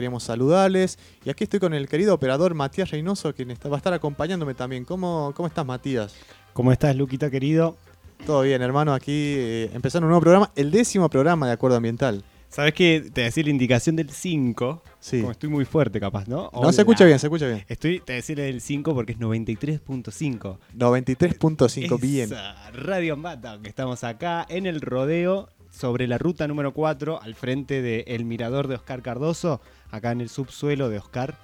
queríamos 0.00 0.22
saludarles. 0.22 0.98
Y 1.26 1.30
aquí 1.30 1.44
estoy 1.44 1.60
con 1.60 1.74
el 1.74 1.86
querido 1.86 2.14
operador 2.14 2.54
Matías 2.54 2.90
Reynoso, 2.90 3.34
quien 3.34 3.50
va 3.50 3.74
a 3.74 3.76
estar 3.76 3.92
acompañándome 3.92 4.54
también. 4.54 4.86
¿Cómo, 4.86 5.34
cómo 5.36 5.46
estás, 5.46 5.66
Matías? 5.66 6.14
¿Cómo 6.54 6.72
estás, 6.72 6.96
Luquita, 6.96 7.30
querido? 7.30 7.76
Todo 8.24 8.40
bien, 8.40 8.62
hermano. 8.62 8.94
Aquí 8.94 9.34
eh, 9.36 9.70
empezando 9.74 10.06
un 10.06 10.10
nuevo 10.10 10.22
programa, 10.22 10.50
el 10.56 10.70
décimo 10.70 11.10
programa 11.10 11.46
de 11.46 11.52
Acuerdo 11.52 11.76
Ambiental. 11.76 12.24
¿Sabes 12.48 12.72
qué? 12.72 13.10
Te 13.12 13.20
decía 13.20 13.44
la 13.44 13.50
indicación 13.50 13.94
del 13.94 14.08
5. 14.08 14.82
Sí. 15.00 15.20
Como 15.20 15.32
estoy 15.32 15.50
muy 15.50 15.66
fuerte, 15.66 16.00
capaz, 16.00 16.26
¿no? 16.26 16.50
No, 16.52 16.72
se 16.72 16.80
escucha 16.80 17.04
bien, 17.04 17.18
se 17.18 17.26
escucha 17.26 17.46
bien. 17.46 17.64
Estoy, 17.68 18.00
te 18.00 18.14
decía 18.14 18.46
el 18.46 18.62
5 18.62 18.94
porque 18.94 19.12
es 19.12 19.18
93.5. 19.18 20.58
93.5, 20.76 22.00
bien. 22.00 22.30
Radio 22.72 23.12
Ambata, 23.12 23.58
que 23.62 23.68
estamos 23.68 24.02
acá 24.02 24.46
en 24.48 24.64
el 24.64 24.80
rodeo 24.80 25.50
sobre 25.70 26.06
la 26.06 26.18
ruta 26.18 26.46
número 26.46 26.72
4, 26.72 27.22
al 27.22 27.34
frente 27.34 27.80
del 27.82 28.24
mirador 28.24 28.68
de 28.68 28.74
Oscar 28.74 29.02
Cardoso, 29.02 29.60
acá 29.90 30.12
en 30.12 30.20
el 30.20 30.28
subsuelo 30.28 30.88
de 30.88 30.98
Oscar. 30.98 31.36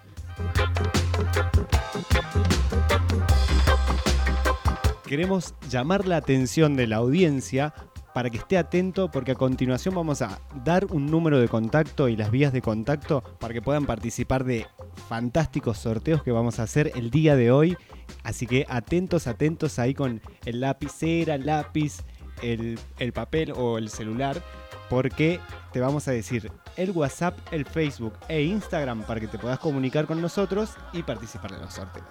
Queremos 5.06 5.55
llamar 5.70 6.06
la 6.06 6.16
atención 6.16 6.74
de 6.77 6.88
la 6.88 6.97
audiencia 6.97 7.73
para 8.16 8.30
que 8.30 8.38
esté 8.38 8.56
atento 8.56 9.10
porque 9.10 9.33
a 9.33 9.34
continuación 9.34 9.95
vamos 9.95 10.23
a 10.23 10.41
dar 10.64 10.86
un 10.86 11.05
número 11.05 11.38
de 11.38 11.48
contacto 11.48 12.08
y 12.08 12.16
las 12.16 12.30
vías 12.30 12.50
de 12.50 12.62
contacto 12.62 13.22
para 13.38 13.52
que 13.52 13.61
puedan 13.61 13.84
participar 13.84 14.45
de 14.45 14.66
fantásticos 15.06 15.77
sorteos 15.77 16.22
que 16.22 16.33
vamos 16.33 16.58
a 16.58 16.62
hacer 16.62 16.92
el 16.95 17.11
día 17.11 17.36
de 17.36 17.50
hoy. 17.50 17.77
Así 18.24 18.47
que 18.47 18.64
atentos, 18.70 19.27
atentos 19.27 19.78
ahí 19.78 19.92
con 19.92 20.22
el 20.47 20.61
lapicera, 20.61 21.36
lápiz, 21.36 21.98
el, 22.42 22.78
el 22.98 23.12
papel 23.12 23.52
o 23.56 23.78
el 23.78 23.88
celular 23.88 24.42
porque 24.88 25.40
te 25.72 25.80
vamos 25.80 26.06
a 26.08 26.12
decir 26.12 26.50
el 26.77 26.90
WhatsApp, 26.90 27.38
el 27.50 27.64
Facebook 27.64 28.14
e 28.28 28.42
Instagram 28.42 29.02
para 29.02 29.20
que 29.20 29.27
te 29.27 29.38
puedas 29.38 29.58
comunicar 29.58 30.06
con 30.06 30.20
nosotros 30.20 30.70
y 30.92 31.02
participar 31.02 31.52
de 31.52 31.60
los 31.60 31.74
sorteos. 31.74 32.06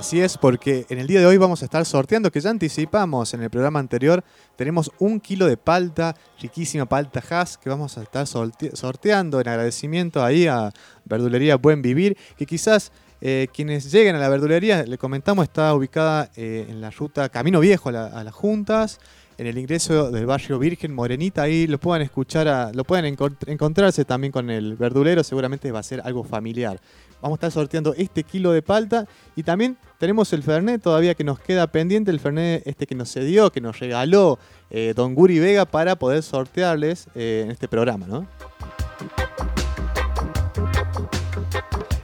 Así 0.00 0.18
es, 0.18 0.38
porque 0.38 0.86
en 0.88 0.98
el 0.98 1.06
día 1.06 1.20
de 1.20 1.26
hoy 1.26 1.36
vamos 1.36 1.60
a 1.60 1.66
estar 1.66 1.84
sorteando, 1.84 2.32
que 2.32 2.40
ya 2.40 2.48
anticipamos 2.48 3.34
en 3.34 3.42
el 3.42 3.50
programa 3.50 3.80
anterior, 3.80 4.24
tenemos 4.56 4.90
un 4.98 5.20
kilo 5.20 5.44
de 5.44 5.58
palta, 5.58 6.16
riquísima 6.40 6.86
palta 6.86 7.22
Haas, 7.28 7.58
que 7.58 7.68
vamos 7.68 7.98
a 7.98 8.04
estar 8.04 8.26
sorteando 8.26 9.42
en 9.42 9.48
agradecimiento 9.48 10.24
ahí 10.24 10.46
a 10.46 10.72
Verdulería 11.04 11.56
Buen 11.56 11.82
Vivir, 11.82 12.16
que 12.38 12.46
quizás 12.46 12.92
eh, 13.20 13.48
quienes 13.52 13.92
lleguen 13.92 14.16
a 14.16 14.20
la 14.20 14.30
verdulería, 14.30 14.84
le 14.84 14.96
comentamos, 14.96 15.42
está 15.42 15.74
ubicada 15.74 16.30
eh, 16.34 16.64
en 16.70 16.80
la 16.80 16.90
ruta 16.90 17.28
Camino 17.28 17.60
Viejo 17.60 17.90
a, 17.90 18.24
las 18.24 18.34
Juntas, 18.34 19.00
en 19.36 19.48
el 19.48 19.58
ingreso 19.58 20.10
del 20.10 20.24
barrio 20.24 20.58
Virgen 20.58 20.94
Morenita, 20.94 21.42
ahí 21.42 21.66
lo 21.66 21.76
pueden 21.76 22.00
escuchar, 22.00 22.74
lo 22.74 22.84
pueden 22.84 23.18
encontrarse 23.46 24.06
también 24.06 24.32
con 24.32 24.48
el 24.48 24.76
verdulero, 24.76 25.22
seguramente 25.22 25.70
va 25.70 25.80
a 25.80 25.82
ser 25.82 26.00
algo 26.02 26.24
familiar. 26.24 26.80
Vamos 27.22 27.36
a 27.36 27.38
estar 27.38 27.50
sorteando 27.52 27.94
este 27.94 28.24
kilo 28.24 28.52
de 28.52 28.62
palta 28.62 29.06
y 29.36 29.42
también 29.42 29.76
tenemos 29.98 30.32
el 30.32 30.42
Fernet 30.42 30.82
todavía 30.82 31.14
que 31.14 31.24
nos 31.24 31.38
queda 31.38 31.66
pendiente, 31.66 32.10
el 32.10 32.20
Fernet 32.20 32.62
este 32.66 32.86
que 32.86 32.94
nos 32.94 33.12
cedió, 33.12 33.52
que 33.52 33.60
nos 33.60 33.78
regaló 33.78 34.38
eh, 34.70 34.94
Don 34.96 35.14
Guri 35.14 35.38
Vega 35.38 35.66
para 35.66 35.96
poder 35.96 36.22
sortearles 36.22 37.08
eh, 37.14 37.42
en 37.44 37.50
este 37.50 37.68
programa, 37.68 38.06
¿no? 38.06 38.26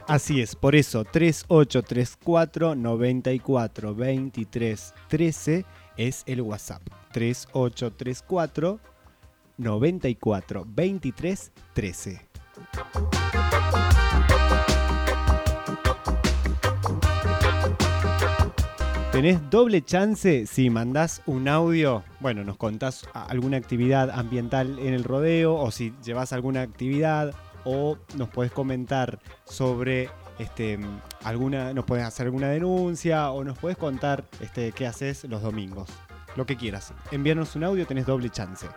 Así 0.07 0.39
es, 0.39 0.55
por 0.55 0.75
eso 0.75 1.03
3834 1.03 2.75
94 2.75 3.95
23 3.95 4.93
13 5.09 5.65
es 5.97 6.23
el 6.27 6.41
WhatsApp. 6.41 6.81
3834 7.11 8.79
94 9.57 10.65
23 10.65 11.51
13. 11.73 12.36
Tenés 19.17 19.49
doble 19.49 19.83
chance 19.83 20.45
si 20.45 20.69
mandás 20.69 21.23
un 21.25 21.47
audio, 21.47 22.03
bueno, 22.19 22.43
nos 22.43 22.55
contás 22.55 23.09
alguna 23.13 23.57
actividad 23.57 24.11
ambiental 24.11 24.77
en 24.77 24.93
el 24.93 25.03
rodeo 25.03 25.55
o 25.55 25.71
si 25.71 25.91
llevas 26.05 26.33
alguna 26.33 26.61
actividad 26.61 27.33
o 27.65 27.97
nos 28.15 28.29
podés 28.29 28.51
comentar 28.51 29.17
sobre 29.43 30.11
este, 30.37 30.77
alguna, 31.23 31.73
nos 31.73 31.85
puedes 31.85 32.05
hacer 32.05 32.27
alguna 32.27 32.49
denuncia 32.49 33.31
o 33.31 33.43
nos 33.43 33.57
puedes 33.57 33.79
contar 33.79 34.23
este, 34.39 34.71
qué 34.71 34.85
haces 34.85 35.23
los 35.23 35.41
domingos. 35.41 35.89
Lo 36.35 36.45
que 36.45 36.55
quieras. 36.55 36.93
Envíanos 37.09 37.55
un 37.55 37.63
audio, 37.63 37.87
tenés 37.87 38.05
doble 38.05 38.29
chance. 38.29 38.67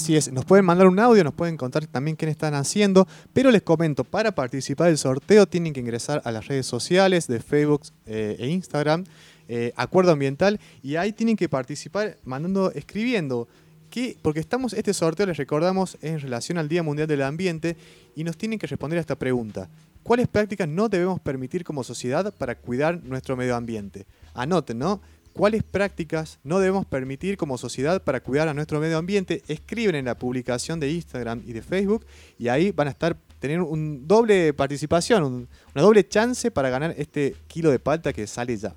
Así 0.00 0.16
es, 0.16 0.32
nos 0.32 0.46
pueden 0.46 0.64
mandar 0.64 0.86
un 0.86 0.98
audio, 0.98 1.22
nos 1.22 1.34
pueden 1.34 1.58
contar 1.58 1.86
también 1.86 2.16
qué 2.16 2.24
están 2.24 2.54
haciendo, 2.54 3.06
pero 3.34 3.50
les 3.50 3.60
comento, 3.60 4.02
para 4.02 4.34
participar 4.34 4.86
del 4.86 4.96
sorteo 4.96 5.46
tienen 5.46 5.74
que 5.74 5.80
ingresar 5.80 6.22
a 6.24 6.32
las 6.32 6.48
redes 6.48 6.64
sociales 6.64 7.26
de 7.26 7.38
Facebook 7.38 7.82
eh, 8.06 8.34
e 8.38 8.48
Instagram, 8.48 9.04
eh, 9.46 9.74
Acuerdo 9.76 10.12
Ambiental, 10.12 10.58
y 10.82 10.96
ahí 10.96 11.12
tienen 11.12 11.36
que 11.36 11.50
participar 11.50 12.16
mandando, 12.24 12.72
escribiendo. 12.72 13.46
¿Qué? 13.90 14.16
Porque 14.22 14.40
estamos, 14.40 14.72
este 14.72 14.94
sorteo 14.94 15.26
les 15.26 15.36
recordamos 15.36 15.98
en 16.00 16.18
relación 16.18 16.56
al 16.56 16.70
Día 16.70 16.82
Mundial 16.82 17.06
del 17.06 17.20
Ambiente 17.20 17.76
y 18.16 18.24
nos 18.24 18.38
tienen 18.38 18.58
que 18.58 18.68
responder 18.68 18.96
a 18.96 19.02
esta 19.02 19.18
pregunta. 19.18 19.68
¿Cuáles 20.02 20.28
prácticas 20.28 20.66
no 20.66 20.88
debemos 20.88 21.20
permitir 21.20 21.62
como 21.62 21.84
sociedad 21.84 22.32
para 22.38 22.54
cuidar 22.54 23.04
nuestro 23.04 23.36
medio 23.36 23.54
ambiente? 23.54 24.06
Anoten, 24.32 24.78
¿no? 24.78 25.02
¿Cuáles 25.32 25.62
prácticas 25.62 26.40
no 26.42 26.58
debemos 26.58 26.86
permitir 26.86 27.36
como 27.36 27.56
sociedad 27.56 28.02
para 28.02 28.20
cuidar 28.20 28.48
a 28.48 28.54
nuestro 28.54 28.80
medio 28.80 28.98
ambiente? 28.98 29.42
Escriben 29.46 29.94
en 29.94 30.04
la 30.04 30.18
publicación 30.18 30.80
de 30.80 30.90
Instagram 30.90 31.42
y 31.46 31.52
de 31.52 31.62
Facebook 31.62 32.04
y 32.36 32.48
ahí 32.48 32.72
van 32.72 32.88
a 32.88 32.90
estar 32.90 33.16
tener 33.38 33.62
un 33.62 34.06
doble 34.06 34.52
participación, 34.52 35.48
una 35.74 35.82
doble 35.82 36.06
chance 36.06 36.50
para 36.50 36.68
ganar 36.68 36.94
este 36.98 37.36
kilo 37.46 37.70
de 37.70 37.78
palta 37.78 38.12
que 38.12 38.26
sale 38.26 38.56
ya. 38.56 38.74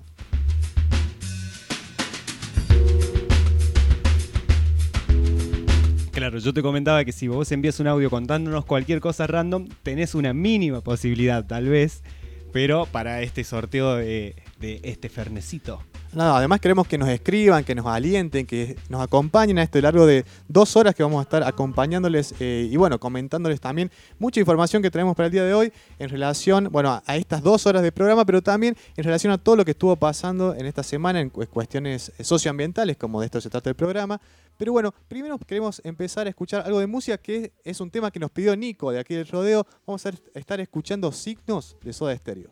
Claro, 6.12 6.38
yo 6.38 6.54
te 6.54 6.62
comentaba 6.62 7.04
que 7.04 7.12
si 7.12 7.26
vos 7.26 7.50
envías 7.50 7.80
un 7.80 7.88
audio 7.88 8.08
contándonos 8.08 8.64
cualquier 8.64 9.00
cosa 9.00 9.26
random, 9.26 9.68
tenés 9.82 10.14
una 10.14 10.32
mínima 10.32 10.80
posibilidad 10.80 11.44
tal 11.44 11.68
vez, 11.68 12.04
pero 12.52 12.86
para 12.86 13.20
este 13.22 13.42
sorteo 13.42 13.96
de, 13.96 14.36
de 14.60 14.80
este 14.84 15.08
fernecito 15.08 15.82
Nada, 16.14 16.36
además 16.36 16.60
queremos 16.60 16.86
que 16.86 16.96
nos 16.96 17.08
escriban, 17.08 17.64
que 17.64 17.74
nos 17.74 17.86
alienten, 17.86 18.46
que 18.46 18.76
nos 18.88 19.02
acompañen 19.02 19.58
a 19.58 19.64
esto 19.64 19.80
largo 19.80 20.06
de 20.06 20.24
dos 20.46 20.76
horas 20.76 20.94
que 20.94 21.02
vamos 21.02 21.18
a 21.18 21.22
estar 21.22 21.42
acompañándoles 21.42 22.34
eh, 22.38 22.68
y 22.70 22.76
bueno, 22.76 23.00
comentándoles 23.00 23.60
también 23.60 23.90
mucha 24.18 24.38
información 24.38 24.80
que 24.80 24.90
tenemos 24.90 25.16
para 25.16 25.26
el 25.26 25.32
día 25.32 25.42
de 25.42 25.54
hoy 25.54 25.72
en 25.98 26.08
relación, 26.08 26.68
bueno, 26.70 27.02
a 27.04 27.16
estas 27.16 27.42
dos 27.42 27.66
horas 27.66 27.82
de 27.82 27.90
programa, 27.90 28.24
pero 28.24 28.42
también 28.42 28.76
en 28.96 29.04
relación 29.04 29.32
a 29.32 29.38
todo 29.38 29.56
lo 29.56 29.64
que 29.64 29.72
estuvo 29.72 29.96
pasando 29.96 30.54
en 30.54 30.66
esta 30.66 30.84
semana 30.84 31.20
en 31.20 31.30
cuestiones 31.30 32.12
socioambientales, 32.20 32.96
como 32.96 33.20
de 33.20 33.26
esto 33.26 33.40
se 33.40 33.50
trata 33.50 33.70
el 33.70 33.76
programa. 33.76 34.20
Pero 34.56 34.72
bueno, 34.72 34.94
primero 35.08 35.36
queremos 35.38 35.80
empezar 35.84 36.28
a 36.28 36.30
escuchar 36.30 36.62
algo 36.64 36.78
de 36.78 36.86
música 36.86 37.18
que 37.18 37.52
es 37.64 37.80
un 37.80 37.90
tema 37.90 38.12
que 38.12 38.20
nos 38.20 38.30
pidió 38.30 38.54
Nico 38.54 38.92
de 38.92 39.00
aquí 39.00 39.14
del 39.14 39.26
rodeo. 39.26 39.66
Vamos 39.84 40.06
a 40.06 40.12
estar 40.34 40.60
escuchando 40.60 41.10
signos 41.10 41.76
de 41.82 41.92
Soda 41.92 42.16
Stereo. 42.16 42.50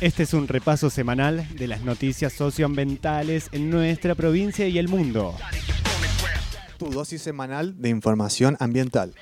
Este 0.04 0.24
es 0.24 0.34
un 0.34 0.48
repaso 0.48 0.90
semanal 0.90 1.48
de 1.56 1.66
las 1.66 1.80
noticias 1.80 2.34
socioambientales 2.34 3.48
en 3.52 3.70
nuestra 3.70 4.14
provincia 4.14 4.68
y 4.68 4.76
el 4.76 4.86
mundo. 4.86 5.34
Tu 6.76 6.90
dosis 6.90 7.22
semanal 7.22 7.80
de 7.80 7.88
información 7.88 8.54
ambiental. 8.60 9.14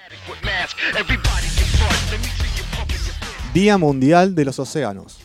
Día 3.55 3.79
Mundial 3.79 4.35
de 4.35 4.45
los 4.45 4.59
Océanos. 4.59 5.22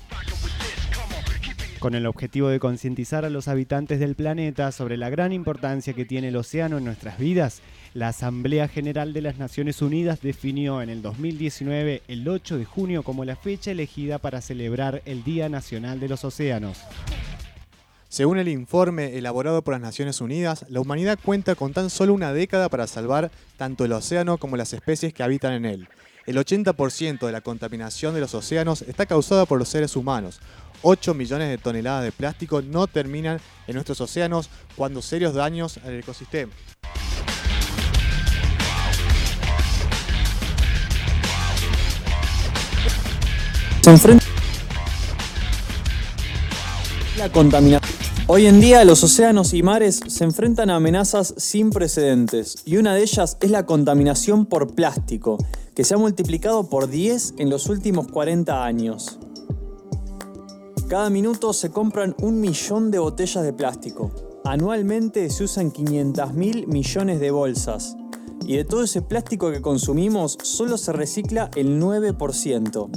Con 1.79 1.93
el 1.93 2.07
objetivo 2.07 2.49
de 2.49 2.59
concientizar 2.59 3.23
a 3.23 3.29
los 3.29 3.47
habitantes 3.47 3.99
del 3.99 4.15
planeta 4.15 4.71
sobre 4.71 4.97
la 4.97 5.11
gran 5.11 5.31
importancia 5.31 5.93
que 5.93 6.05
tiene 6.05 6.29
el 6.29 6.35
océano 6.35 6.79
en 6.79 6.85
nuestras 6.85 7.19
vidas, 7.19 7.61
la 7.93 8.07
Asamblea 8.07 8.67
General 8.67 9.13
de 9.13 9.21
las 9.21 9.37
Naciones 9.37 9.83
Unidas 9.83 10.19
definió 10.21 10.81
en 10.81 10.89
el 10.89 11.03
2019 11.03 12.01
el 12.07 12.27
8 12.27 12.57
de 12.57 12.65
junio 12.65 13.03
como 13.03 13.25
la 13.25 13.35
fecha 13.35 13.69
elegida 13.69 14.17
para 14.17 14.41
celebrar 14.41 15.03
el 15.05 15.23
Día 15.23 15.49
Nacional 15.49 15.99
de 15.99 16.09
los 16.09 16.25
Océanos. 16.25 16.79
Según 18.09 18.39
el 18.39 18.47
informe 18.47 19.15
elaborado 19.15 19.61
por 19.61 19.73
las 19.73 19.81
Naciones 19.81 20.19
Unidas, 20.19 20.65
la 20.69 20.81
humanidad 20.81 21.19
cuenta 21.23 21.53
con 21.53 21.73
tan 21.73 21.91
solo 21.91 22.13
una 22.15 22.33
década 22.33 22.69
para 22.69 22.87
salvar 22.87 23.29
tanto 23.57 23.85
el 23.85 23.91
océano 23.91 24.39
como 24.39 24.57
las 24.57 24.73
especies 24.73 25.13
que 25.13 25.21
habitan 25.21 25.53
en 25.53 25.65
él. 25.65 25.87
El 26.27 26.35
80% 26.35 27.25
de 27.25 27.31
la 27.31 27.39
contaminación 27.39 28.13
de 28.13 28.19
los 28.19 28.33
océanos 28.33 28.81
está 28.81 29.05
causada 29.05 29.45
por 29.45 29.59
los 29.59 29.69
seres 29.69 29.95
humanos. 29.95 30.41
8 30.81 31.13
millones 31.13 31.49
de 31.49 31.57
toneladas 31.57 32.03
de 32.03 32.11
plástico 32.11 32.61
no 32.61 32.87
terminan 32.87 33.39
en 33.67 33.75
nuestros 33.75 34.01
océanos 34.01 34.49
cuando 34.75 35.01
serios 35.01 35.33
daños 35.33 35.77
al 35.85 35.99
ecosistema. 35.99 36.53
la 47.17 47.31
contaminación. 47.31 47.97
Hoy 48.27 48.45
en 48.45 48.59
día 48.59 48.83
los 48.83 49.01
océanos 49.01 49.53
y 49.53 49.63
mares 49.63 50.01
se 50.05 50.25
enfrentan 50.25 50.69
a 50.69 50.75
amenazas 50.75 51.33
sin 51.37 51.69
precedentes 51.69 52.57
y 52.65 52.75
una 52.75 52.93
de 52.93 53.03
ellas 53.03 53.37
es 53.39 53.49
la 53.49 53.65
contaminación 53.65 54.45
por 54.45 54.75
plástico, 54.75 55.37
que 55.73 55.85
se 55.85 55.93
ha 55.93 55.97
multiplicado 55.97 56.69
por 56.69 56.89
10 56.89 57.35
en 57.37 57.49
los 57.49 57.67
últimos 57.67 58.09
40 58.09 58.65
años. 58.65 59.19
Cada 60.87 61.09
minuto 61.09 61.51
se 61.51 61.69
compran 61.69 62.15
un 62.21 62.39
millón 62.39 62.91
de 62.91 62.99
botellas 62.99 63.43
de 63.43 63.51
plástico. 63.51 64.09
Anualmente 64.45 65.29
se 65.29 65.43
usan 65.43 65.69
500 65.69 66.33
mil 66.33 66.65
millones 66.67 67.19
de 67.19 67.29
bolsas. 67.29 67.97
Y 68.45 68.55
de 68.55 68.63
todo 68.63 68.83
ese 68.83 69.01
plástico 69.01 69.51
que 69.51 69.61
consumimos, 69.61 70.37
solo 70.43 70.77
se 70.77 70.93
recicla 70.93 71.51
el 71.57 71.81
9%. 71.81 72.89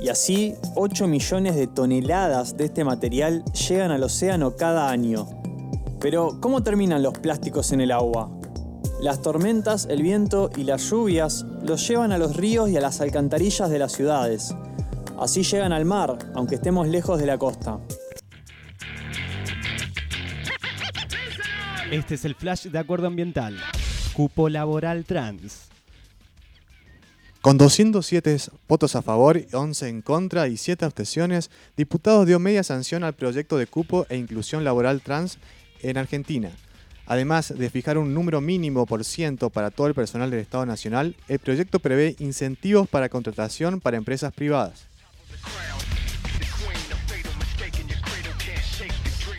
Y 0.00 0.08
así, 0.08 0.54
8 0.76 1.08
millones 1.08 1.56
de 1.56 1.66
toneladas 1.66 2.56
de 2.56 2.66
este 2.66 2.84
material 2.84 3.44
llegan 3.46 3.90
al 3.90 4.04
océano 4.04 4.54
cada 4.54 4.88
año. 4.88 5.28
Pero, 5.98 6.38
¿cómo 6.40 6.62
terminan 6.62 7.02
los 7.02 7.18
plásticos 7.18 7.72
en 7.72 7.80
el 7.80 7.90
agua? 7.90 8.30
Las 9.02 9.20
tormentas, 9.20 9.88
el 9.90 10.02
viento 10.02 10.48
y 10.56 10.62
las 10.62 10.90
lluvias 10.90 11.44
los 11.64 11.88
llevan 11.88 12.12
a 12.12 12.18
los 12.18 12.36
ríos 12.36 12.70
y 12.70 12.76
a 12.76 12.80
las 12.80 13.00
alcantarillas 13.00 13.68
de 13.68 13.80
las 13.80 13.90
ciudades. 13.90 14.54
Así 15.20 15.42
llegan 15.42 15.74
al 15.74 15.84
mar, 15.84 16.16
aunque 16.34 16.54
estemos 16.54 16.88
lejos 16.88 17.20
de 17.20 17.26
la 17.26 17.36
costa. 17.36 17.78
Este 21.90 22.14
es 22.14 22.24
el 22.24 22.34
flash 22.34 22.68
de 22.68 22.78
acuerdo 22.78 23.06
ambiental. 23.06 23.58
Cupo 24.14 24.48
laboral 24.48 25.04
trans. 25.04 25.68
Con 27.42 27.58
207 27.58 28.38
votos 28.66 28.96
a 28.96 29.02
favor, 29.02 29.38
11 29.52 29.88
en 29.90 30.00
contra 30.00 30.48
y 30.48 30.56
7 30.56 30.86
abstenciones, 30.86 31.50
diputados 31.76 32.26
dio 32.26 32.38
media 32.38 32.62
sanción 32.62 33.04
al 33.04 33.12
proyecto 33.12 33.58
de 33.58 33.66
cupo 33.66 34.06
e 34.08 34.16
inclusión 34.16 34.64
laboral 34.64 35.02
trans 35.02 35.36
en 35.82 35.98
Argentina. 35.98 36.50
Además 37.04 37.52
de 37.54 37.68
fijar 37.68 37.98
un 37.98 38.14
número 38.14 38.40
mínimo 38.40 38.86
por 38.86 39.04
ciento 39.04 39.50
para 39.50 39.70
todo 39.70 39.86
el 39.86 39.94
personal 39.94 40.30
del 40.30 40.40
Estado 40.40 40.64
Nacional, 40.64 41.14
el 41.28 41.40
proyecto 41.40 41.78
prevé 41.78 42.16
incentivos 42.20 42.88
para 42.88 43.10
contratación 43.10 43.80
para 43.80 43.98
empresas 43.98 44.32
privadas. 44.32 44.89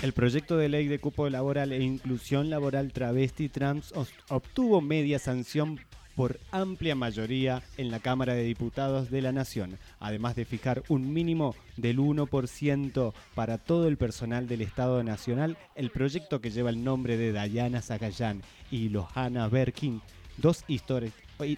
El 0.02 0.14
proyecto 0.14 0.58
de 0.58 0.68
ley 0.68 0.88
de 0.88 1.00
cupo 1.00 1.30
laboral 1.30 1.72
e 1.72 1.84
inclusión 1.84 2.50
laboral 2.50 2.92
travesti 2.92 3.50
trans 3.50 3.94
obtuvo 4.30 4.82
media 4.82 5.20
sanción 5.20 5.80
por 6.16 6.40
amplia 6.52 6.96
mayoría 6.96 7.62
en 7.78 7.92
la 7.92 8.00
Cámara 8.00 8.34
de 8.34 8.44
Diputados 8.44 9.12
de 9.12 9.22
la 9.22 9.32
Nación, 9.32 9.78
además 10.00 10.36
de 10.36 10.46
fijar 10.46 10.84
un 10.90 11.14
mínimo 11.14 11.56
del 11.78 12.00
1% 12.00 13.14
para 13.36 13.58
todo 13.60 13.88
el 13.88 13.98
personal 13.98 14.48
del 14.48 14.62
Estado 14.62 15.04
Nacional, 15.04 15.58
el 15.76 15.92
proyecto 15.92 16.42
que 16.42 16.52
lleva 16.52 16.70
el 16.70 16.84
nombre 16.84 17.18
de 17.18 17.32
Dayana 17.32 17.82
Zagayán 17.82 18.42
y 18.72 18.90
Lohana 18.90 19.48
Berkin, 19.48 20.02
dos, 20.38 20.64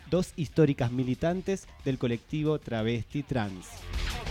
dos 0.10 0.34
históricas 0.36 0.92
militantes 0.92 1.68
del 1.86 1.98
colectivo 1.98 2.60
Travesti 2.60 3.24
Trans. 3.24 3.68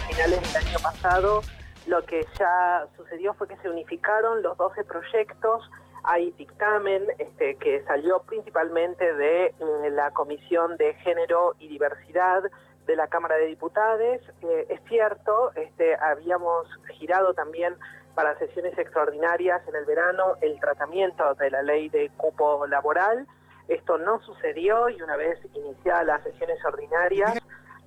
Finales 0.09 0.53
del 0.53 0.67
año 0.67 0.79
pasado, 0.83 1.43
lo 1.87 2.05
que 2.05 2.27
ya 2.39 2.87
sucedió 2.97 3.35
fue 3.35 3.49
que 3.49 3.57
se 3.59 3.69
unificaron 3.69 4.43
los 4.43 4.57
12 4.57 4.85
proyectos 4.85 5.63
hay 6.05 6.33
dictamen 6.33 7.05
este, 7.19 7.55
que 7.57 7.83
salió 7.85 8.23
principalmente 8.23 9.15
de 9.15 9.47
eh, 9.47 9.55
la 9.91 10.11
Comisión 10.11 10.77
de 10.77 10.95
Género 10.95 11.55
y 11.59 11.69
Diversidad 11.69 12.43
de 12.87 12.97
la 12.97 13.07
Cámara 13.07 13.37
de 13.37 13.47
Diputados. 13.47 14.21
Eh, 14.43 14.67
es 14.69 14.81
cierto, 14.89 15.53
este, 15.55 15.95
habíamos 15.97 16.67
girado 16.99 17.35
también 17.35 17.77
para 18.17 18.37
sesiones 18.39 18.77
extraordinarias 18.77 19.67
en 19.69 19.77
el 19.77 19.85
verano 19.85 20.37
el 20.41 20.59
tratamiento 20.59 21.35
de 21.35 21.51
la 21.51 21.63
ley 21.63 21.89
de 21.89 22.11
cupo 22.17 22.67
laboral. 22.67 23.27
Esto 23.69 23.99
no 23.99 24.21
sucedió 24.21 24.89
y 24.89 25.01
una 25.03 25.17
vez 25.17 25.39
iniciadas 25.55 26.07
las 26.07 26.23
sesiones 26.23 26.65
ordinarias, 26.65 27.39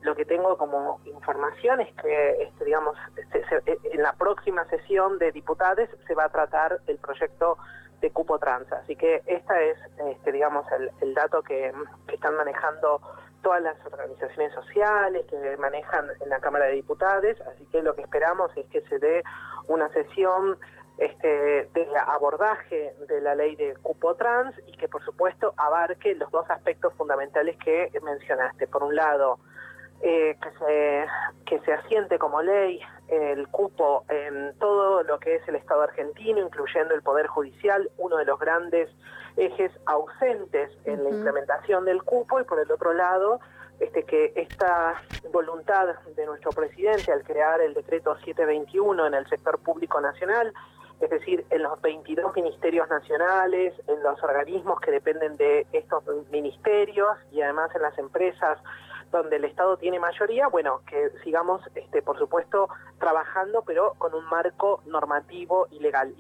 lo 0.06 0.16
que 0.16 0.24
tengo 0.24 0.56
como 0.58 1.02
información 1.06 1.82
es 1.82 1.94
que, 1.96 2.44
este, 2.44 2.66
digamos, 2.66 2.96
en 3.66 4.02
la 4.02 4.14
próxima 4.14 4.64
sesión 4.66 5.18
de 5.18 5.32
diputados 5.32 5.90
se 6.06 6.14
va 6.14 6.26
a 6.26 6.30
tratar 6.30 6.80
el 6.86 6.98
proyecto 7.00 7.58
de 8.02 8.12
cupo 8.12 8.38
trans. 8.38 8.72
Así 8.72 8.96
que 8.96 9.24
esta 9.26 9.60
es, 9.62 9.78
este, 10.12 10.32
digamos, 10.32 10.66
el, 11.02 11.14
dato 11.16 11.42
que, 11.42 11.74
están 12.14 12.36
manejando 12.36 13.02
todas 13.42 13.62
las 13.64 13.84
organizaciones 13.86 14.54
sociales 14.54 15.26
que 15.28 15.58
manejan 15.58 16.06
en 16.22 16.30
la 16.30 16.40
Cámara 16.40 16.66
de 16.66 16.74
Diputados. 16.74 17.42
Así 17.42 17.66
que 17.72 17.82
lo 17.82 17.96
que 17.96 18.04
esperamos 18.04 18.52
es 18.56 18.68
que 18.68 18.82
se 18.82 19.00
dé 19.00 19.24
una 19.68 19.90
sesión 19.90 20.58
este, 20.98 21.70
de 21.74 21.88
abordaje 22.08 22.94
de 23.08 23.22
la 23.22 23.36
ley 23.36 23.56
de 23.56 23.76
cupo 23.82 24.16
trans 24.16 24.56
y 24.68 24.78
que 24.78 24.88
por 24.88 25.04
supuesto 25.04 25.54
abarque 25.58 26.16
los 26.16 26.32
dos 26.32 26.50
aspectos 26.50 26.94
fundamentales 26.94 27.58
que 27.58 27.92
mencionaste. 28.02 28.68
Por 28.68 28.84
un 28.84 28.96
lado, 28.96 29.40
eh, 30.02 30.38
que, 30.42 30.52
se, 30.60 31.06
que 31.46 31.60
se 31.66 31.74
asiente 31.74 32.20
como 32.20 32.42
ley 32.42 32.82
el 33.08 33.48
cupo 33.48 34.04
en 34.10 34.54
todo 34.60 35.04
lo 35.04 35.20
que 35.20 35.36
es 35.36 35.48
el 35.48 35.56
Estado 35.56 35.84
argentino, 35.84 36.40
incluyendo 36.40 36.94
el 36.94 37.02
Poder 37.02 37.28
Judicial, 37.28 37.90
uno 37.98 38.18
de 38.18 38.26
los 38.26 38.40
grandes 38.40 38.90
ejes 39.38 39.72
ausentes 39.86 40.72
en 40.86 41.04
la 41.04 41.10
implementación 41.10 41.86
del 41.86 42.04
cupo, 42.04 42.40
y 42.40 42.44
por 42.44 42.60
el 42.60 42.72
otro 42.72 42.94
lado, 42.94 43.40
este, 43.80 44.04
que 44.04 44.34
esta 44.36 45.02
voluntad 45.32 45.88
de 46.16 46.26
nuestro 46.26 46.52
presidente 46.52 47.12
al 47.12 47.24
crear 47.24 47.62
el 47.62 47.74
decreto 47.74 48.16
721 48.18 49.08
en 49.08 49.14
el 49.14 49.28
sector 49.28 49.60
público 49.60 50.00
nacional, 50.02 50.54
es 51.02 51.10
decir, 51.10 51.46
en 51.50 51.64
los 51.64 51.82
22 51.82 52.36
ministerios 52.36 52.88
nacionales, 52.90 53.74
en 53.88 54.02
los 54.02 54.22
organismos 54.24 54.80
que 54.80 54.92
dependen 54.92 55.38
de 55.38 55.68
estos 55.74 56.04
ministerios 56.32 57.18
y 57.32 57.42
además 57.42 57.70
en 57.76 57.82
las 57.82 57.98
empresas 57.98 58.60
donde 59.12 59.38
el 59.38 59.46
Estado 59.46 59.78
tiene 59.78 60.00
mayoría, 60.00 60.48
bueno, 60.48 60.82
que 60.88 61.10
sigamos, 61.24 61.62
este, 61.76 62.02
por 62.02 62.18
supuesto, 62.18 62.70
trabajando, 63.00 63.64
pero 63.66 63.94
con 63.98 64.14
un 64.14 64.26
marco 64.26 64.82
normativo 64.86 65.68
y 65.72 65.80
legal. 65.80 66.14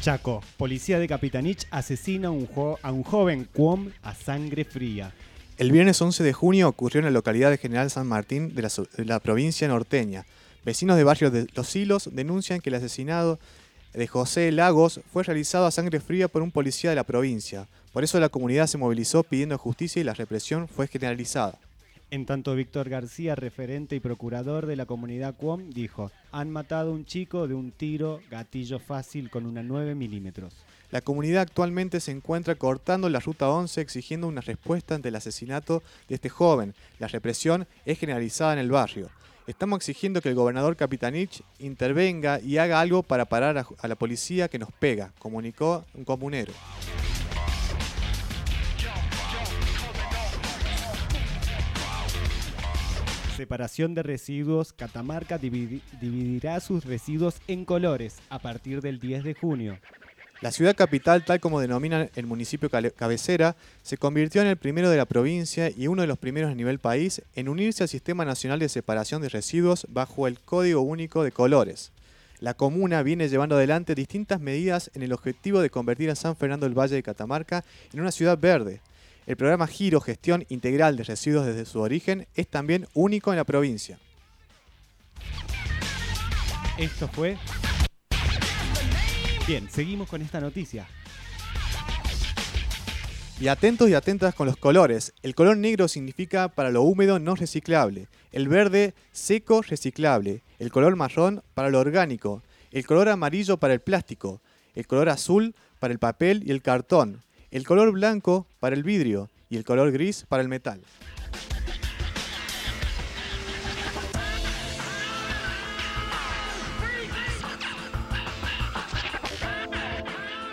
Chaco, 0.00 0.40
policía 0.56 0.98
de 0.98 1.06
Capitanich 1.06 1.68
asesina 1.70 2.28
a 2.28 2.30
un, 2.32 2.48
a 2.82 2.90
un 2.90 3.04
joven 3.04 3.48
Cuom 3.54 3.92
a 4.02 4.14
sangre 4.14 4.64
fría. 4.64 5.12
El 5.62 5.70
viernes 5.70 6.02
11 6.02 6.24
de 6.24 6.32
junio 6.32 6.68
ocurrió 6.68 6.98
en 6.98 7.04
la 7.04 7.12
localidad 7.12 7.48
de 7.48 7.56
General 7.56 7.88
San 7.88 8.08
Martín 8.08 8.52
de 8.52 8.62
la, 8.62 8.68
de 8.96 9.20
provincia 9.20 9.68
norteña. 9.68 10.26
Vecinos 10.64 10.96
de 10.96 11.04
barrios 11.04 11.32
de 11.32 11.46
Los 11.54 11.76
Hilos 11.76 12.10
denuncian 12.12 12.60
que 12.60 12.70
el 12.70 12.74
asesinado 12.74 13.38
de 13.94 14.08
José 14.08 14.50
Lagos 14.50 15.00
fue 15.12 15.22
realizado 15.22 15.66
a 15.66 15.70
sangre 15.70 16.00
fría 16.00 16.26
por 16.26 16.42
un 16.42 16.50
policía 16.50 16.90
de 16.90 16.96
la 16.96 17.04
provincia. 17.04 17.68
Por 17.92 18.02
eso 18.02 18.18
la 18.18 18.28
comunidad 18.28 18.66
se 18.66 18.76
movilizó 18.76 19.22
pidiendo 19.22 19.56
justicia 19.56 20.00
y 20.00 20.04
la 20.04 20.14
represión 20.14 20.66
fue 20.66 20.88
generalizada. 20.88 21.60
En 22.10 22.26
tanto, 22.26 22.56
Víctor 22.56 22.88
García, 22.88 23.36
referente 23.36 23.94
y 23.94 24.00
procurador 24.00 24.66
de 24.66 24.74
la 24.74 24.86
comunidad 24.86 25.36
Cuom, 25.36 25.70
dijo, 25.70 26.10
han 26.32 26.50
matado 26.50 26.90
a 26.90 26.94
un 26.94 27.04
chico 27.04 27.46
de 27.46 27.54
un 27.54 27.70
tiro 27.70 28.20
gatillo 28.32 28.80
fácil 28.80 29.30
con 29.30 29.46
una 29.46 29.62
9 29.62 29.94
milímetros. 29.94 30.56
La 30.92 31.00
comunidad 31.00 31.42
actualmente 31.42 31.98
se 32.00 32.12
encuentra 32.12 32.54
cortando 32.54 33.08
la 33.08 33.18
ruta 33.18 33.48
11 33.48 33.80
exigiendo 33.80 34.28
una 34.28 34.42
respuesta 34.42 34.94
ante 34.94 35.08
el 35.08 35.16
asesinato 35.16 35.82
de 36.06 36.14
este 36.16 36.28
joven. 36.28 36.74
La 37.00 37.08
represión 37.08 37.66
es 37.86 37.98
generalizada 37.98 38.52
en 38.52 38.58
el 38.60 38.70
barrio. 38.70 39.08
Estamos 39.46 39.78
exigiendo 39.78 40.20
que 40.20 40.28
el 40.28 40.34
gobernador 40.36 40.76
Capitanich 40.76 41.42
intervenga 41.58 42.38
y 42.40 42.58
haga 42.58 42.78
algo 42.80 43.02
para 43.02 43.24
parar 43.24 43.56
a, 43.58 43.66
a 43.80 43.88
la 43.88 43.96
policía 43.96 44.48
que 44.48 44.58
nos 44.58 44.70
pega, 44.70 45.12
comunicó 45.18 45.84
un 45.94 46.04
comunero. 46.04 46.52
Separación 53.36 53.94
de 53.94 54.02
residuos. 54.02 54.72
Catamarca 54.72 55.38
dividi- 55.40 55.80
dividirá 56.00 56.60
sus 56.60 56.84
residuos 56.84 57.40
en 57.48 57.64
colores 57.64 58.18
a 58.28 58.38
partir 58.38 58.80
del 58.82 59.00
10 59.00 59.24
de 59.24 59.34
junio. 59.34 59.78
La 60.42 60.50
ciudad 60.50 60.74
capital, 60.74 61.24
tal 61.24 61.38
como 61.38 61.60
denominan 61.60 62.10
el 62.16 62.26
municipio 62.26 62.68
cabecera, 62.68 63.54
se 63.84 63.96
convirtió 63.96 64.42
en 64.42 64.48
el 64.48 64.56
primero 64.56 64.90
de 64.90 64.96
la 64.96 65.04
provincia 65.04 65.70
y 65.70 65.86
uno 65.86 66.02
de 66.02 66.08
los 66.08 66.18
primeros 66.18 66.50
a 66.50 66.54
nivel 66.56 66.80
país 66.80 67.22
en 67.36 67.48
unirse 67.48 67.84
al 67.84 67.88
Sistema 67.88 68.24
Nacional 68.24 68.58
de 68.58 68.68
Separación 68.68 69.22
de 69.22 69.28
Residuos 69.28 69.86
bajo 69.88 70.26
el 70.26 70.40
Código 70.40 70.80
Único 70.80 71.22
de 71.22 71.30
Colores. 71.30 71.92
La 72.40 72.54
comuna 72.54 73.04
viene 73.04 73.28
llevando 73.28 73.54
adelante 73.54 73.94
distintas 73.94 74.40
medidas 74.40 74.90
en 74.94 75.04
el 75.04 75.12
objetivo 75.12 75.60
de 75.60 75.70
convertir 75.70 76.10
a 76.10 76.16
San 76.16 76.34
Fernando 76.34 76.66
del 76.66 76.76
Valle 76.76 76.96
de 76.96 77.04
Catamarca 77.04 77.64
en 77.92 78.00
una 78.00 78.10
ciudad 78.10 78.36
verde. 78.36 78.80
El 79.28 79.36
programa 79.36 79.68
Giro 79.68 80.00
Gestión 80.00 80.44
Integral 80.48 80.96
de 80.96 81.04
Residuos 81.04 81.46
desde 81.46 81.66
su 81.66 81.78
origen 81.78 82.26
es 82.34 82.48
también 82.48 82.88
único 82.94 83.30
en 83.30 83.36
la 83.36 83.44
provincia. 83.44 83.96
Esto 86.78 87.06
fue. 87.06 87.38
Bien, 89.46 89.68
seguimos 89.68 90.08
con 90.08 90.22
esta 90.22 90.40
noticia. 90.40 90.86
Y 93.40 93.48
atentos 93.48 93.90
y 93.90 93.94
atentas 93.94 94.36
con 94.36 94.46
los 94.46 94.56
colores. 94.56 95.12
El 95.22 95.34
color 95.34 95.56
negro 95.56 95.88
significa 95.88 96.46
para 96.46 96.70
lo 96.70 96.82
húmedo 96.82 97.18
no 97.18 97.34
reciclable. 97.34 98.06
El 98.30 98.46
verde 98.46 98.94
seco 99.10 99.62
reciclable. 99.62 100.42
El 100.60 100.70
color 100.70 100.94
marrón 100.94 101.42
para 101.54 101.70
lo 101.70 101.80
orgánico. 101.80 102.40
El 102.70 102.86
color 102.86 103.08
amarillo 103.08 103.56
para 103.56 103.74
el 103.74 103.80
plástico. 103.80 104.40
El 104.76 104.86
color 104.86 105.08
azul 105.08 105.56
para 105.80 105.92
el 105.92 105.98
papel 105.98 106.44
y 106.46 106.52
el 106.52 106.62
cartón. 106.62 107.20
El 107.50 107.66
color 107.66 107.90
blanco 107.90 108.46
para 108.60 108.76
el 108.76 108.84
vidrio. 108.84 109.28
Y 109.50 109.56
el 109.56 109.64
color 109.64 109.90
gris 109.90 110.24
para 110.28 110.42
el 110.42 110.48
metal. 110.48 110.80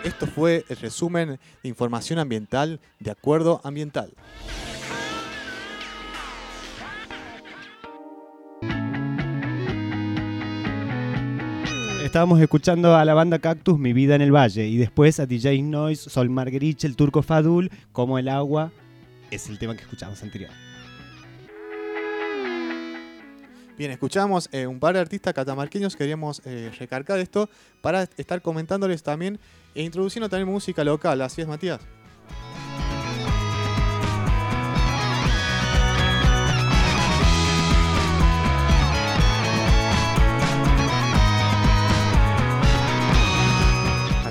Esto 0.09 0.25
fue 0.25 0.65
el 0.69 0.77
resumen 0.77 1.39
de 1.61 1.69
información 1.69 2.17
ambiental 2.17 2.79
de 2.99 3.11
Acuerdo 3.11 3.61
Ambiental. 3.63 4.11
Estábamos 12.03 12.41
escuchando 12.41 12.95
a 12.95 13.05
la 13.05 13.13
banda 13.13 13.37
Cactus 13.37 13.77
Mi 13.77 13.93
Vida 13.93 14.15
en 14.15 14.23
el 14.23 14.33
Valle 14.35 14.65
y 14.65 14.77
después 14.77 15.19
a 15.19 15.27
DJ 15.27 15.61
Noise, 15.61 16.09
Sol 16.09 16.31
Marguerite, 16.31 16.87
el 16.87 16.95
turco 16.95 17.21
Fadul, 17.21 17.69
como 17.91 18.17
el 18.17 18.29
agua 18.29 18.71
es 19.29 19.47
el 19.47 19.59
tema 19.59 19.75
que 19.75 19.83
escuchamos 19.83 20.23
anterior. 20.23 20.49
Bien, 23.77 23.91
escuchamos 23.91 24.49
eh, 24.51 24.65
un 24.65 24.79
par 24.79 24.95
de 24.95 25.01
artistas 25.01 25.35
catamarqueños, 25.35 25.95
queríamos 25.95 26.41
eh, 26.45 26.71
recargar 26.79 27.19
esto 27.19 27.47
para 27.81 28.09
estar 28.17 28.41
comentándoles 28.41 29.03
también 29.03 29.39
e 29.75 29.83
introduciendo 29.83 30.29
también 30.29 30.49
música 30.49 30.83
local, 30.83 31.21
así 31.21 31.41
es 31.41 31.47
Matías. 31.47 31.79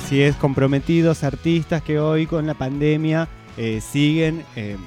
Así 0.09 0.23
es, 0.23 0.37
comprometidos 0.37 1.23
artistas 1.23 1.83
que 1.83 2.01
hoy 2.01 2.27
con 2.27 2.47
la 2.47 2.55
pandemia 2.55 3.29
eh, 3.59 3.83
siguen 3.83 4.43
eh, 4.57 4.79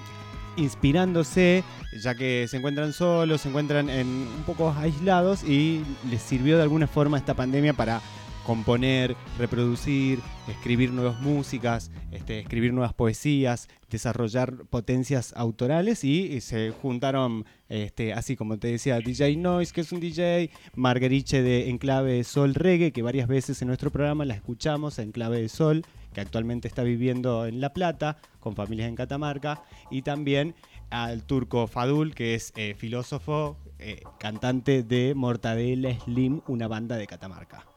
inspirándose, 0.56 1.64
ya 2.02 2.16
que 2.16 2.48
se 2.50 2.58
encuentran 2.58 2.92
solos, 2.92 3.42
se 3.42 3.50
encuentran 3.50 3.88
en, 3.90 4.08
un 4.08 4.44
poco 4.48 4.74
aislados 4.76 5.44
y 5.44 5.84
les 6.10 6.24
sirvió 6.24 6.58
de 6.58 6.64
alguna 6.64 6.88
forma 6.88 7.20
esta 7.20 7.36
pandemia 7.36 7.74
para 7.74 8.02
componer, 8.46 9.16
reproducir, 9.38 10.20
escribir 10.48 10.92
nuevas 10.92 11.20
músicas, 11.22 11.92
este, 12.12 12.40
escribir 12.40 12.74
nuevas 12.74 12.94
poesías, 12.94 13.70
desarrollar 13.90 14.66
potencias 14.70 15.34
autorales 15.36 16.04
y, 16.04 16.42
se 16.42 16.72
juntaron, 16.72 17.46
este, 17.70 18.14
así 18.14 18.36
como 18.36 18.58
te 18.58 18.70
decía, 18.70 19.00
DJ 19.00 19.36
Noise, 19.38 19.74
que 19.74 19.82
es 19.82 19.92
un 19.92 20.00
DJ, 20.00 20.50
Margueriche 20.76 21.42
de 21.42 21.70
Enclave 21.70 22.14
de 22.14 22.24
Sol 22.24 22.56
Reggae, 22.56 22.92
que 22.92 23.02
varias 23.02 23.28
veces 23.28 23.62
en 23.62 23.68
nuestro 23.68 23.92
programa 23.92 24.26
la 24.26 24.34
escuchamos, 24.34 24.98
Enclave 24.98 25.42
de 25.42 25.50
Sol, 25.50 25.84
que 26.14 26.22
actualmente 26.22 26.68
está 26.68 26.84
viviendo 26.84 27.46
en 27.46 27.62
La 27.62 27.74
Plata, 27.74 28.18
con 28.40 28.56
familias 28.56 28.90
en 28.90 28.96
Catamarca, 28.96 29.64
y 29.90 30.02
también 30.02 30.56
al 30.90 31.24
turco 31.24 31.68
Fadul, 31.68 32.14
que 32.16 32.36
es 32.36 32.52
eh, 32.56 32.76
filósofo, 32.78 33.58
eh, 33.80 34.04
cantante 34.20 34.84
de 34.84 35.14
Mortadela 35.16 35.98
Slim, 36.00 36.42
una 36.48 36.68
banda 36.68 36.98
de 36.98 37.08
Catamarca. 37.08 37.71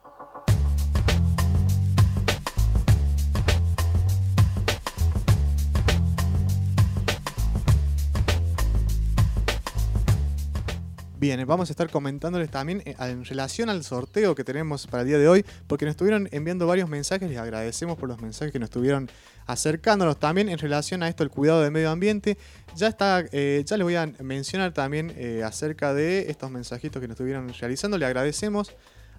Bien, 11.24 11.42
vamos 11.46 11.70
a 11.70 11.72
estar 11.72 11.88
comentándoles 11.88 12.50
también 12.50 12.82
eh, 12.84 12.94
en 12.98 13.24
relación 13.24 13.70
al 13.70 13.82
sorteo 13.82 14.34
que 14.34 14.44
tenemos 14.44 14.86
para 14.86 15.04
el 15.04 15.08
día 15.08 15.16
de 15.16 15.26
hoy, 15.26 15.42
porque 15.66 15.86
nos 15.86 15.92
estuvieron 15.92 16.28
enviando 16.32 16.66
varios 16.66 16.86
mensajes, 16.86 17.30
les 17.30 17.38
agradecemos 17.38 17.96
por 17.96 18.10
los 18.10 18.20
mensajes 18.20 18.52
que 18.52 18.58
nos 18.58 18.66
estuvieron 18.66 19.08
acercándonos 19.46 20.20
también 20.20 20.50
en 20.50 20.58
relación 20.58 21.02
a 21.02 21.08
esto, 21.08 21.22
el 21.22 21.30
cuidado 21.30 21.62
del 21.62 21.70
medio 21.70 21.90
ambiente. 21.90 22.36
Ya 22.76 22.88
está, 22.88 23.24
eh, 23.32 23.64
ya 23.64 23.78
les 23.78 23.84
voy 23.84 23.94
a 23.94 24.04
mencionar 24.20 24.74
también 24.74 25.14
eh, 25.16 25.42
acerca 25.42 25.94
de 25.94 26.30
estos 26.30 26.50
mensajitos 26.50 27.00
que 27.00 27.08
nos 27.08 27.14
estuvieron 27.14 27.50
realizando. 27.58 27.96
Le 27.96 28.04
agradecemos 28.04 28.74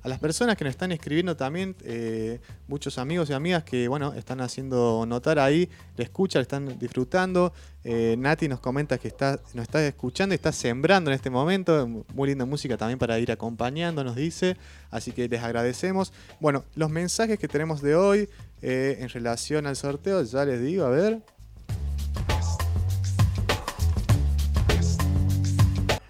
a 0.06 0.08
las 0.08 0.20
personas 0.20 0.56
que 0.56 0.64
nos 0.64 0.70
están 0.70 0.92
escribiendo 0.92 1.36
también, 1.36 1.76
eh, 1.84 2.40
muchos 2.68 3.00
amigos 3.00 3.28
y 3.32 3.34
amigas 3.34 3.64
que 3.64 3.88
bueno, 3.88 4.14
están 4.14 4.40
haciendo 4.40 5.04
notar 5.08 5.40
ahí, 5.40 5.68
le 5.98 6.04
escuchan, 6.04 6.42
le 6.42 6.44
están 6.44 6.78
disfrutando. 6.78 7.52
Eh, 7.84 8.16
Nati 8.16 8.48
nos 8.48 8.60
comenta 8.60 9.00
que 9.00 9.08
está, 9.08 9.40
nos 9.56 9.64
está 9.64 9.84
escuchando 9.84 10.36
y 10.36 10.38
está 10.38 10.52
sembrando 10.52 11.10
en 11.10 11.16
este 11.16 11.32
momento. 11.32 11.88
Muy 12.14 12.30
linda 12.30 12.46
música 12.46 12.78
también 12.78 13.00
para 13.00 13.18
ir 13.18 13.32
acompañando, 13.32 14.04
nos 14.04 14.16
dice. 14.16 14.58
Así 14.92 15.12
que 15.12 15.28
les 15.28 15.42
agradecemos. 15.42 16.14
Bueno, 16.40 16.66
los 16.76 16.92
mensajes 16.92 17.40
que 17.40 17.48
tenemos 17.48 17.82
de 17.82 17.96
hoy 17.96 18.30
eh, 18.62 18.98
en 19.00 19.10
relación 19.10 19.66
al 19.66 19.76
sorteo, 19.76 20.22
ya 20.22 20.46
les 20.46 20.62
digo, 20.62 20.86
a 20.86 20.90
ver. 20.90 21.24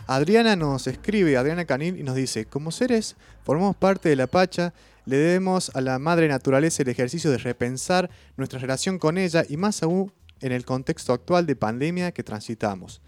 Adriana 0.07 0.55
nos 0.55 0.85
escribe, 0.85 1.35
Adriana 1.35 1.65
Canil, 1.65 1.99
y 1.99 2.03
nos 2.03 2.15
dice, 2.15 2.45
como 2.45 2.71
seres 2.71 3.15
formamos 3.43 3.75
parte 3.75 4.07
de 4.07 4.15
la 4.15 4.27
Pacha, 4.27 4.71
le 5.05 5.17
debemos 5.17 5.71
a 5.75 5.81
la 5.81 5.97
madre 5.97 6.27
naturaleza 6.27 6.83
el 6.83 6.89
ejercicio 6.89 7.31
de 7.31 7.39
repensar 7.39 8.11
nuestra 8.37 8.59
relación 8.59 8.99
con 8.99 9.17
ella 9.17 9.43
y 9.49 9.57
más 9.57 9.81
aún 9.81 10.11
en 10.41 10.51
el 10.51 10.63
contexto 10.63 11.11
actual 11.11 11.47
de 11.47 11.55
pandemia 11.55 12.11
que 12.11 12.23
transitamos. 12.23 13.01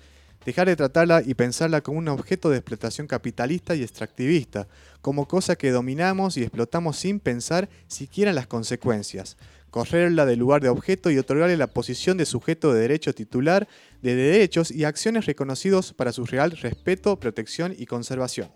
Dejar 0.47 0.69
de 0.69 0.77
tratarla 0.77 1.23
y 1.25 1.33
pensarla 1.33 1.81
como 1.81 1.99
un 1.99 2.07
objeto 2.07 2.49
de 2.49 2.55
explotación 2.55 3.05
capitalista 3.05 3.75
y 3.75 3.83
extractivista, 3.83 4.69
como 5.01 5.27
cosa 5.27 5.57
que 5.57 5.71
dominamos 5.71 6.37
y 6.37 6.41
explotamos 6.41 6.95
sin 6.95 7.19
pensar 7.19 7.67
siquiera 7.87 8.31
las 8.31 8.47
consecuencias. 8.47 9.35
Correrla 9.71 10.25
del 10.25 10.39
lugar 10.39 10.61
de 10.61 10.69
objeto 10.69 11.11
y 11.11 11.17
otorgarle 11.17 11.57
la 11.57 11.67
posición 11.67 12.15
de 12.15 12.25
sujeto 12.25 12.71
de 12.71 12.79
derecho 12.79 13.11
titular 13.11 13.67
de 14.01 14.15
derechos 14.15 14.71
y 14.71 14.85
acciones 14.85 15.25
reconocidos 15.25 15.91
para 15.91 16.13
su 16.13 16.25
real 16.25 16.51
respeto, 16.51 17.19
protección 17.19 17.75
y 17.77 17.85
conservación. 17.85 18.47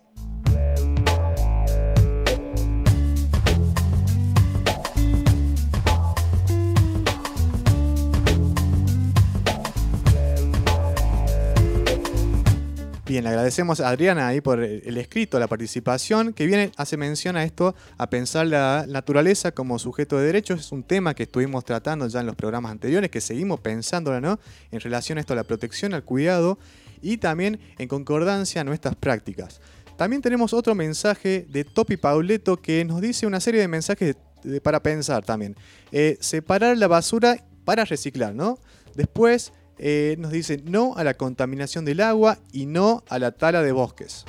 Bien, 13.12 13.24
le 13.24 13.28
agradecemos 13.28 13.78
a 13.80 13.90
Adriana 13.90 14.26
ahí 14.26 14.40
por 14.40 14.62
el 14.62 14.96
escrito, 14.96 15.38
la 15.38 15.46
participación, 15.46 16.32
que 16.32 16.46
viene, 16.46 16.72
hace 16.78 16.96
mención 16.96 17.36
a 17.36 17.44
esto, 17.44 17.74
a 17.98 18.08
pensar 18.08 18.46
la 18.46 18.86
naturaleza 18.88 19.52
como 19.52 19.78
sujeto 19.78 20.16
de 20.16 20.24
derechos. 20.24 20.60
Es 20.60 20.72
un 20.72 20.82
tema 20.82 21.12
que 21.12 21.24
estuvimos 21.24 21.62
tratando 21.66 22.08
ya 22.08 22.20
en 22.20 22.26
los 22.26 22.36
programas 22.36 22.72
anteriores, 22.72 23.10
que 23.10 23.20
seguimos 23.20 23.60
pensándola, 23.60 24.18
¿no? 24.22 24.40
En 24.70 24.80
relación 24.80 25.18
a 25.18 25.20
esto, 25.20 25.34
a 25.34 25.36
la 25.36 25.44
protección, 25.44 25.92
al 25.92 26.04
cuidado 26.04 26.58
y 27.02 27.18
también 27.18 27.60
en 27.76 27.86
concordancia 27.86 28.62
a 28.62 28.64
nuestras 28.64 28.96
prácticas. 28.96 29.60
También 29.98 30.22
tenemos 30.22 30.54
otro 30.54 30.74
mensaje 30.74 31.46
de 31.50 31.64
Topi 31.64 31.98
Pauleto 31.98 32.62
que 32.62 32.82
nos 32.86 33.02
dice 33.02 33.26
una 33.26 33.40
serie 33.40 33.60
de 33.60 33.68
mensajes 33.68 34.16
para 34.62 34.82
pensar 34.82 35.22
también. 35.22 35.54
Eh, 35.90 36.16
separar 36.20 36.78
la 36.78 36.88
basura 36.88 37.44
para 37.66 37.84
reciclar, 37.84 38.34
¿no? 38.34 38.58
Después 38.94 39.52
eh, 39.84 40.14
nos 40.20 40.30
dice 40.30 40.62
no 40.64 40.94
a 40.96 41.02
la 41.02 41.14
contaminación 41.14 41.84
del 41.84 42.00
agua 42.00 42.38
y 42.52 42.66
no 42.66 43.02
a 43.08 43.18
la 43.18 43.32
tala 43.32 43.62
de 43.62 43.72
bosques. 43.72 44.24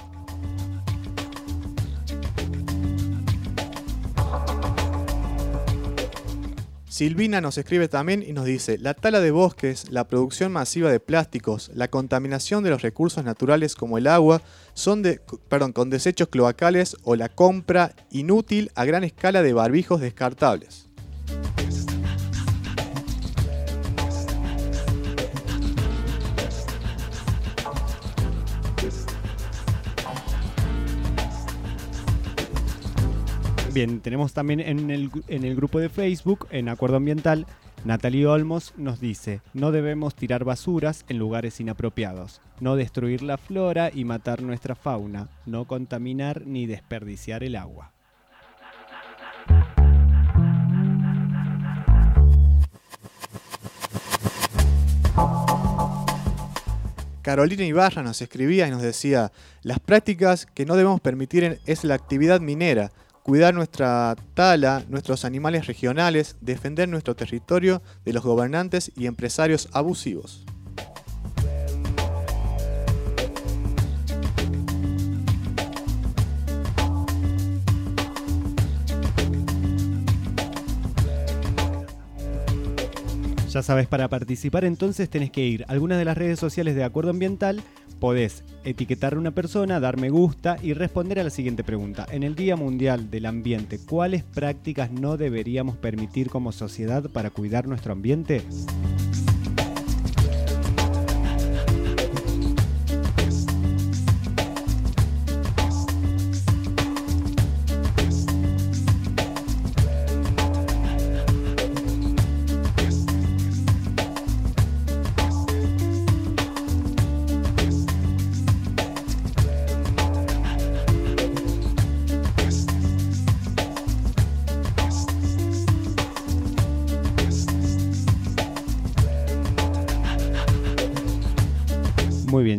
Silvina 6.90 7.40
nos 7.40 7.58
escribe 7.60 7.88
también 7.88 8.24
y 8.28 8.34
nos 8.34 8.46
dice, 8.46 8.80
la 8.80 8.96
tala 8.96 9.20
de 9.20 9.30
bosques, 9.30 9.92
la 9.92 10.08
producción 10.08 10.52
masiva 10.52 10.92
de 10.92 11.00
plásticos, 11.00 11.70
la 11.76 11.88
contaminación 11.88 12.64
de 12.64 12.72
los 12.72 12.82
recursos 12.82 13.24
naturales 13.24 13.76
como 13.76 14.00
el 14.00 14.08
agua, 14.08 14.42
son 14.74 15.04
de, 15.04 15.22
perdón, 15.50 15.72
con 15.72 15.92
desechos 15.92 16.30
cloacales 16.30 16.98
o 17.04 17.16
la 17.16 17.30
compra 17.30 17.96
inútil 18.10 18.72
a 18.74 18.86
gran 18.86 19.04
escala 19.04 19.44
de 19.44 19.54
barbijos 19.54 20.02
descartables. 20.02 20.88
Bien, 33.74 34.01
tenemos 34.01 34.34
también 34.34 34.60
en 34.60 34.92
el, 34.92 35.10
en 35.27 35.44
el 35.44 35.56
grupo 35.56 35.80
de 35.80 35.89
Facebook, 35.89 36.48
en 36.51 36.70
Acuerdo 36.70 36.98
Ambiental, 36.98 37.48
Natalie 37.86 38.27
Olmos 38.27 38.75
nos 38.77 39.00
dice, 39.00 39.42
no 39.56 39.72
debemos 39.72 40.13
tirar 40.13 40.44
basuras 40.44 41.06
en 41.10 41.18
lugares 41.18 41.60
inapropiados, 41.60 42.39
no 42.60 42.75
destruir 42.75 43.24
la 43.24 43.39
flora 43.39 43.89
y 43.92 44.06
matar 44.06 44.44
nuestra 44.44 44.75
fauna, 44.75 45.27
no 45.48 45.65
contaminar 45.65 46.46
ni 46.46 46.68
desperdiciar 46.68 47.44
el 47.44 47.56
agua. 47.56 47.92
Carolina 57.24 57.63
Ibarra 57.63 58.03
nos 58.03 58.22
escribía 58.22 58.68
y 58.68 58.72
nos 58.72 58.84
decía, 58.84 59.32
las 59.63 59.80
prácticas 59.80 60.46
que 60.46 60.68
no 60.68 60.75
debemos 60.75 61.01
permitir 61.01 61.60
es 61.65 61.84
la 61.84 61.96
actividad 61.96 62.39
minera, 62.39 62.92
cuidar 63.24 63.53
nuestra 63.53 64.15
tala, 64.34 64.84
nuestros 64.89 65.25
animales 65.25 65.65
regionales, 65.65 66.36
defender 66.42 66.89
nuestro 66.89 67.15
territorio 67.15 67.82
de 68.06 68.13
los 68.13 68.24
gobernantes 68.24 68.92
y 68.96 69.08
empresarios 69.08 69.70
abusivos. 69.72 70.46
Ya 83.53 83.62
sabes, 83.62 83.88
para 83.88 84.10
participar 84.10 84.65
entonces 84.65 85.08
tenés 85.12 85.30
que 85.30 85.46
ir 85.46 85.63
a 85.68 85.74
algunas 85.74 86.00
de 86.00 86.06
las 86.06 86.18
redes 86.18 86.39
sociales 86.39 86.74
de 86.74 86.84
Acuerdo 86.84 87.12
Ambiental, 87.12 87.62
podés 88.04 88.44
etiquetar 88.66 89.14
a 89.14 89.18
una 89.18 89.32
persona, 89.32 89.80
dar 89.80 89.96
me 89.96 90.10
gusta 90.10 90.58
y 90.62 90.74
responder 90.74 91.22
a 91.22 91.24
la 91.24 91.30
siguiente 91.30 91.64
pregunta. 91.64 92.06
En 92.12 92.24
el 92.24 92.36
Día 92.36 92.58
Mundial 92.58 93.10
del 93.10 93.26
Ambiente, 93.26 93.80
¿cuáles 93.80 94.24
prácticas 94.24 94.92
no 94.92 95.16
deberíamos 95.16 95.78
permitir 95.78 96.30
como 96.30 96.52
sociedad 96.52 97.10
para 97.10 97.30
cuidar 97.30 97.66
nuestro 97.66 97.94
ambiente? 97.94 98.42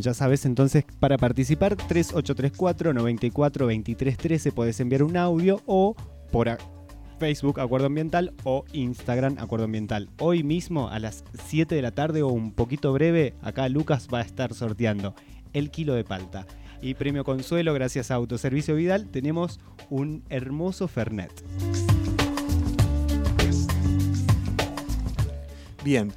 Ya 0.05 0.15
sabes, 0.15 0.45
entonces 0.45 0.85
para 1.01 1.17
participar 1.17 1.77
3834 1.77 2.93
94 2.93 3.67
23 3.67 4.17
13 4.17 4.53
podés 4.53 4.79
enviar 4.81 5.03
un 5.03 5.17
audio 5.17 5.63
o 5.67 5.97
por 6.31 6.57
Facebook 7.19 7.59
Acuerdo 7.61 7.87
Ambiental 7.87 8.35
o 8.45 8.65
Instagram 8.73 9.37
Acuerdo 9.39 9.65
Ambiental. 9.65 10.11
Hoy 10.19 10.43
mismo 10.43 10.91
a 10.91 10.99
las 10.99 11.25
7 11.47 11.75
de 11.75 11.83
la 11.83 11.91
tarde 11.91 12.23
o 12.23 12.29
un 12.29 12.53
poquito 12.53 12.93
breve, 12.93 13.35
acá 13.41 13.69
Lucas 13.69 14.09
va 14.13 14.19
a 14.19 14.23
estar 14.23 14.53
sorteando 14.53 15.15
el 15.53 15.71
kilo 15.71 15.95
de 15.95 16.05
palta. 16.05 16.47
Y 16.83 16.95
premio 16.95 17.25
consuelo, 17.25 17.73
gracias 17.73 18.11
a 18.11 18.17
Autoservicio 18.17 18.75
Vidal, 18.75 19.09
tenemos 19.09 19.59
un 19.89 20.23
hermoso 20.29 20.87
Fernet. 20.87 21.33
Bien. 25.83 26.13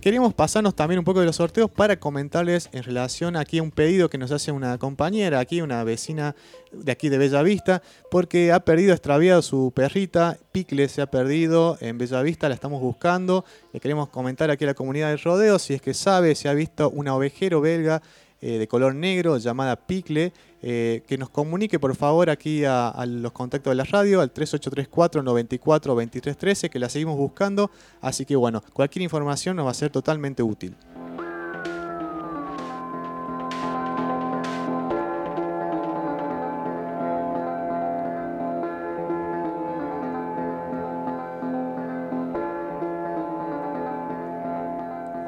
Queríamos 0.00 0.32
pasarnos 0.32 0.74
también 0.74 0.98
un 0.98 1.04
poco 1.04 1.20
de 1.20 1.26
los 1.26 1.36
sorteos 1.36 1.70
para 1.70 2.00
comentarles 2.00 2.70
en 2.72 2.82
relación 2.82 3.36
aquí 3.36 3.58
a 3.58 3.62
un 3.62 3.70
pedido 3.70 4.08
que 4.08 4.16
nos 4.16 4.30
hace 4.30 4.50
una 4.50 4.78
compañera, 4.78 5.40
aquí 5.40 5.60
una 5.60 5.84
vecina 5.84 6.34
de 6.72 6.90
aquí 6.90 7.10
de 7.10 7.18
Bellavista, 7.18 7.82
porque 8.10 8.50
ha 8.50 8.60
perdido, 8.60 8.94
extraviado 8.94 9.42
su 9.42 9.72
perrita, 9.76 10.38
Picle 10.52 10.88
se 10.88 11.02
ha 11.02 11.10
perdido 11.10 11.76
en 11.82 11.98
Bellavista, 11.98 12.48
la 12.48 12.54
estamos 12.54 12.80
buscando. 12.80 13.44
Le 13.74 13.80
queremos 13.80 14.08
comentar 14.08 14.50
aquí 14.50 14.64
a 14.64 14.68
la 14.68 14.74
comunidad 14.74 15.10
del 15.10 15.18
rodeo 15.18 15.58
si 15.58 15.74
es 15.74 15.82
que 15.82 15.92
sabe, 15.92 16.34
si 16.34 16.48
ha 16.48 16.54
visto 16.54 16.88
una 16.88 17.14
ovejero 17.14 17.60
belga 17.60 18.00
eh, 18.40 18.56
de 18.56 18.66
color 18.66 18.94
negro 18.94 19.36
llamada 19.36 19.76
Picle, 19.76 20.32
eh, 20.62 21.02
que 21.06 21.16
nos 21.16 21.30
comunique 21.30 21.78
por 21.78 21.94
favor 21.96 22.28
aquí 22.28 22.64
a, 22.66 22.92
los 23.06 23.32
contactos 23.32 23.70
de 23.70 23.76
la 23.76 23.84
radio 23.84 24.20
al 24.20 24.30
3834 24.30 25.22
94 25.22 25.94
23 25.94 26.36
13 26.36 26.70
que 26.70 26.78
la 26.78 26.88
seguimos 26.88 27.16
buscando. 27.16 27.70
Así 28.00 28.24
que 28.24 28.36
bueno 28.36 28.62
cualquier 28.72 29.02
información 29.02 29.56
nos 29.56 29.66
va 29.66 29.70
a 29.70 29.74
ser 29.74 29.90
totalmente 29.90 30.42
útil. 30.42 30.76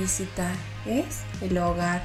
Visitar, 0.00 0.54
es 0.86 1.20
el 1.42 1.56
hogar. 1.58 2.02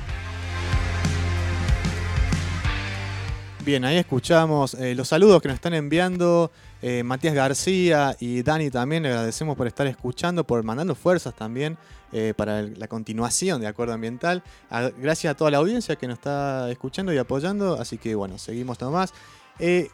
Bien, 3.64 3.84
ahí 3.84 3.98
escuchamos 3.98 4.76
eh, 4.76 4.94
los 4.94 5.08
saludos 5.08 5.42
que 5.42 5.48
nos 5.48 5.56
están 5.56 5.74
enviando 5.74 6.52
eh, 6.84 7.02
Matías 7.04 7.34
García 7.34 8.16
y 8.20 8.44
Dani 8.44 8.70
también. 8.70 9.02
Le 9.04 9.10
agradecemos 9.10 9.56
por 9.58 9.66
estar 9.66 9.88
escuchando, 9.88 10.44
por 10.44 10.62
mandando 10.64 10.94
fuerzas 10.94 11.34
también 11.34 11.76
eh, 12.12 12.34
para 12.38 12.62
la 12.62 12.88
continuación 12.88 13.62
de 13.62 13.68
Acuerdo 13.68 13.94
Ambiental. 13.94 14.44
A- 14.70 14.92
gracias 14.96 15.32
a 15.32 15.38
toda 15.38 15.50
la 15.50 15.58
audiencia 15.58 15.96
que 15.96 16.06
nos 16.08 16.20
está 16.20 16.70
escuchando 16.70 17.12
y 17.12 17.18
apoyando. 17.18 17.80
Así 17.82 17.98
que 17.98 18.14
bueno, 18.14 18.38
seguimos 18.38 18.80
nomás. 18.82 19.14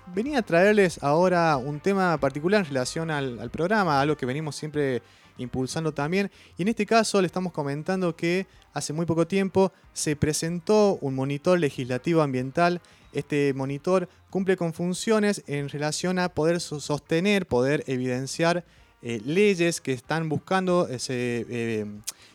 Venía 0.07 0.39
a 0.39 0.41
traerles 0.41 1.01
ahora 1.03 1.55
un 1.55 1.79
tema 1.79 2.17
particular 2.17 2.61
en 2.61 2.65
relación 2.65 3.11
al, 3.11 3.39
al 3.39 3.51
programa, 3.51 4.01
algo 4.01 4.17
que 4.17 4.25
venimos 4.25 4.55
siempre 4.55 5.03
impulsando 5.41 5.91
también. 5.93 6.31
Y 6.57 6.61
en 6.61 6.67
este 6.69 6.85
caso 6.85 7.19
le 7.21 7.27
estamos 7.27 7.51
comentando 7.51 8.15
que 8.15 8.47
hace 8.73 8.93
muy 8.93 9.05
poco 9.05 9.27
tiempo 9.27 9.71
se 9.93 10.15
presentó 10.15 10.97
un 11.01 11.15
monitor 11.15 11.59
legislativo 11.59 12.21
ambiental. 12.21 12.81
Este 13.13 13.53
monitor 13.53 14.07
cumple 14.29 14.55
con 14.55 14.73
funciones 14.73 15.43
en 15.47 15.67
relación 15.67 16.19
a 16.19 16.29
poder 16.29 16.61
so- 16.61 16.79
sostener, 16.79 17.45
poder 17.45 17.83
evidenciar 17.87 18.63
eh, 19.01 19.19
leyes 19.25 19.81
que 19.81 19.93
están 19.93 20.29
buscando 20.29 20.87
eh, 20.89 20.97
eh, 21.09 21.85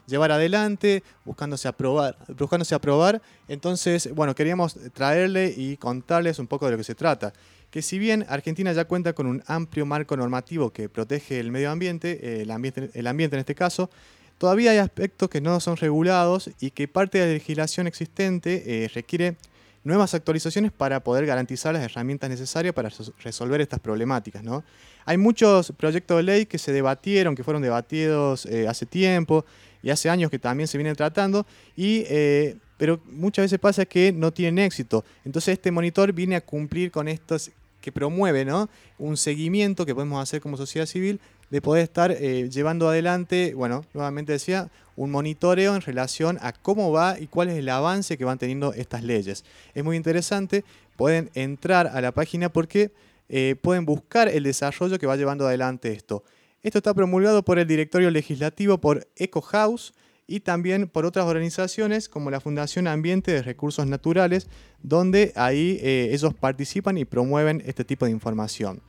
llevar 0.06 0.32
adelante, 0.32 1.02
buscándose 1.24 1.68
aprobar, 1.68 2.18
buscándose 2.36 2.74
aprobar. 2.74 3.22
Entonces, 3.48 4.12
bueno, 4.12 4.34
queríamos 4.34 4.76
traerle 4.92 5.54
y 5.56 5.76
contarles 5.76 6.38
un 6.40 6.46
poco 6.48 6.66
de 6.66 6.72
lo 6.72 6.78
que 6.78 6.84
se 6.84 6.94
trata. 6.96 7.32
Que 7.70 7.82
si 7.82 7.98
bien 7.98 8.24
Argentina 8.28 8.72
ya 8.72 8.86
cuenta 8.86 9.12
con 9.12 9.26
un 9.26 9.42
amplio 9.46 9.84
marco 9.84 10.16
normativo 10.16 10.70
que 10.70 10.88
protege 10.88 11.40
el 11.40 11.50
medio 11.50 11.70
ambiente, 11.70 12.40
el 12.42 12.50
ambiente, 12.50 12.90
el 12.94 13.06
ambiente 13.06 13.36
en 13.36 13.40
este 13.40 13.54
caso, 13.54 13.90
todavía 14.38 14.70
hay 14.70 14.78
aspectos 14.78 15.28
que 15.28 15.40
no 15.40 15.60
son 15.60 15.76
regulados 15.76 16.50
y 16.60 16.70
que 16.70 16.88
parte 16.88 17.18
de 17.18 17.26
la 17.26 17.32
legislación 17.34 17.86
existente 17.86 18.84
eh, 18.84 18.88
requiere 18.94 19.36
nuevas 19.84 20.14
actualizaciones 20.14 20.72
para 20.72 21.00
poder 21.00 21.26
garantizar 21.26 21.72
las 21.74 21.82
herramientas 21.82 22.28
necesarias 22.30 22.74
para 22.74 22.88
res- 22.88 23.12
resolver 23.22 23.60
estas 23.60 23.78
problemáticas. 23.80 24.42
¿no? 24.42 24.64
Hay 25.04 25.16
muchos 25.16 25.72
proyectos 25.76 26.16
de 26.16 26.22
ley 26.22 26.46
que 26.46 26.58
se 26.58 26.72
debatieron, 26.72 27.34
que 27.36 27.44
fueron 27.44 27.62
debatidos 27.62 28.46
eh, 28.46 28.66
hace 28.66 28.86
tiempo 28.86 29.44
y 29.82 29.90
hace 29.90 30.08
años 30.10 30.30
que 30.30 30.38
también 30.38 30.66
se 30.66 30.78
vienen 30.78 30.96
tratando, 30.96 31.46
y, 31.76 32.02
eh, 32.08 32.56
pero 32.76 33.00
muchas 33.06 33.44
veces 33.44 33.58
pasa 33.58 33.84
que 33.84 34.12
no 34.12 34.32
tienen 34.32 34.64
éxito. 34.64 35.04
Entonces 35.24 35.54
este 35.54 35.70
monitor 35.70 36.12
viene 36.12 36.36
a 36.36 36.40
cumplir 36.40 36.90
con 36.90 37.08
estos 37.08 37.50
que 37.80 37.92
promueve 37.92 38.44
¿no? 38.44 38.68
un 38.98 39.16
seguimiento 39.16 39.86
que 39.86 39.94
podemos 39.94 40.20
hacer 40.22 40.40
como 40.40 40.56
sociedad 40.56 40.86
civil 40.86 41.20
de 41.50 41.62
poder 41.62 41.84
estar 41.84 42.10
eh, 42.10 42.48
llevando 42.50 42.88
adelante, 42.88 43.54
bueno, 43.54 43.84
nuevamente 43.94 44.32
decía, 44.32 44.68
un 44.96 45.10
monitoreo 45.12 45.76
en 45.76 45.80
relación 45.80 46.38
a 46.40 46.52
cómo 46.52 46.90
va 46.90 47.20
y 47.20 47.28
cuál 47.28 47.50
es 47.50 47.56
el 47.56 47.68
avance 47.68 48.18
que 48.18 48.24
van 48.24 48.38
teniendo 48.38 48.72
estas 48.72 49.04
leyes. 49.04 49.44
Es 49.74 49.84
muy 49.84 49.96
interesante, 49.96 50.64
pueden 50.96 51.30
entrar 51.34 51.86
a 51.86 52.00
la 52.00 52.10
página 52.10 52.48
porque 52.48 52.90
eh, 53.28 53.54
pueden 53.62 53.86
buscar 53.86 54.28
el 54.28 54.42
desarrollo 54.42 54.98
que 54.98 55.06
va 55.06 55.16
llevando 55.16 55.46
adelante 55.46 55.92
esto. 55.92 56.24
Esto 56.62 56.78
está 56.78 56.94
promulgado 56.94 57.44
por 57.44 57.60
el 57.60 57.68
Directorio 57.68 58.10
Legislativo, 58.10 58.78
por 58.78 59.06
Eco 59.14 59.40
House 59.40 59.94
y 60.26 60.40
también 60.40 60.88
por 60.88 61.06
otras 61.06 61.26
organizaciones 61.26 62.08
como 62.08 62.30
la 62.30 62.40
Fundación 62.40 62.88
Ambiente 62.88 63.30
de 63.32 63.42
Recursos 63.42 63.86
Naturales, 63.86 64.48
donde 64.82 65.32
ahí 65.36 65.78
eh, 65.82 66.10
ellos 66.12 66.34
participan 66.34 66.98
y 66.98 67.04
promueven 67.04 67.62
este 67.66 67.84
tipo 67.84 68.06
de 68.06 68.10
información. 68.10 68.80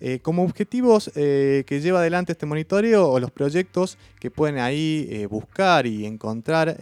Eh, 0.00 0.20
como 0.20 0.44
objetivos 0.44 1.10
eh, 1.16 1.64
que 1.66 1.80
lleva 1.80 1.98
adelante 1.98 2.32
este 2.32 2.46
monitoreo 2.46 3.08
o 3.08 3.18
los 3.18 3.32
proyectos 3.32 3.98
que 4.20 4.30
pueden 4.30 4.58
ahí 4.58 5.26
buscar 5.28 5.86
y 5.86 6.06
encontrar 6.06 6.76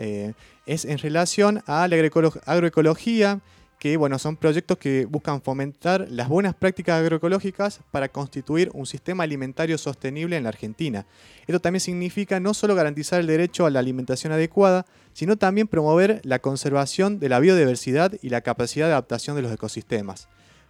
es 0.66 0.84
en 0.84 0.98
relación 0.98 1.62
a 1.66 1.88
la 1.88 1.96
agroecolo- 1.96 2.40
agroecología, 2.44 3.40
que 3.78 3.96
bueno, 3.96 4.18
son 4.18 4.36
proyectos 4.36 4.78
que 4.78 5.04
buscan 5.04 5.42
fomentar 5.42 6.06
las 6.10 6.28
buenas 6.28 6.54
prácticas 6.54 7.00
agroecológicas 7.00 7.80
para 7.90 8.08
constituir 8.08 8.70
un 8.72 8.86
sistema 8.86 9.24
alimentario 9.24 9.76
sostenible 9.76 10.36
en 10.36 10.44
la 10.44 10.48
Argentina. 10.48 11.06
Esto 11.46 11.60
también 11.60 11.80
significa 11.80 12.40
no 12.40 12.54
solo 12.54 12.74
garantizar 12.74 13.20
el 13.20 13.26
derecho 13.26 13.66
a 13.66 13.70
la 13.70 13.80
alimentación 13.80 14.32
adecuada, 14.32 14.86
sino 15.12 15.36
también 15.36 15.68
promover 15.68 16.20
la 16.24 16.38
conservación 16.38 17.18
de 17.18 17.28
la 17.28 17.38
biodiversidad 17.38 18.12
y 18.22 18.30
la 18.30 18.40
capacidad 18.40 18.86
de 18.86 18.92
adaptación 18.92 19.36
de 19.36 19.42
los 19.42 19.52
ecosistemas. 19.52 20.28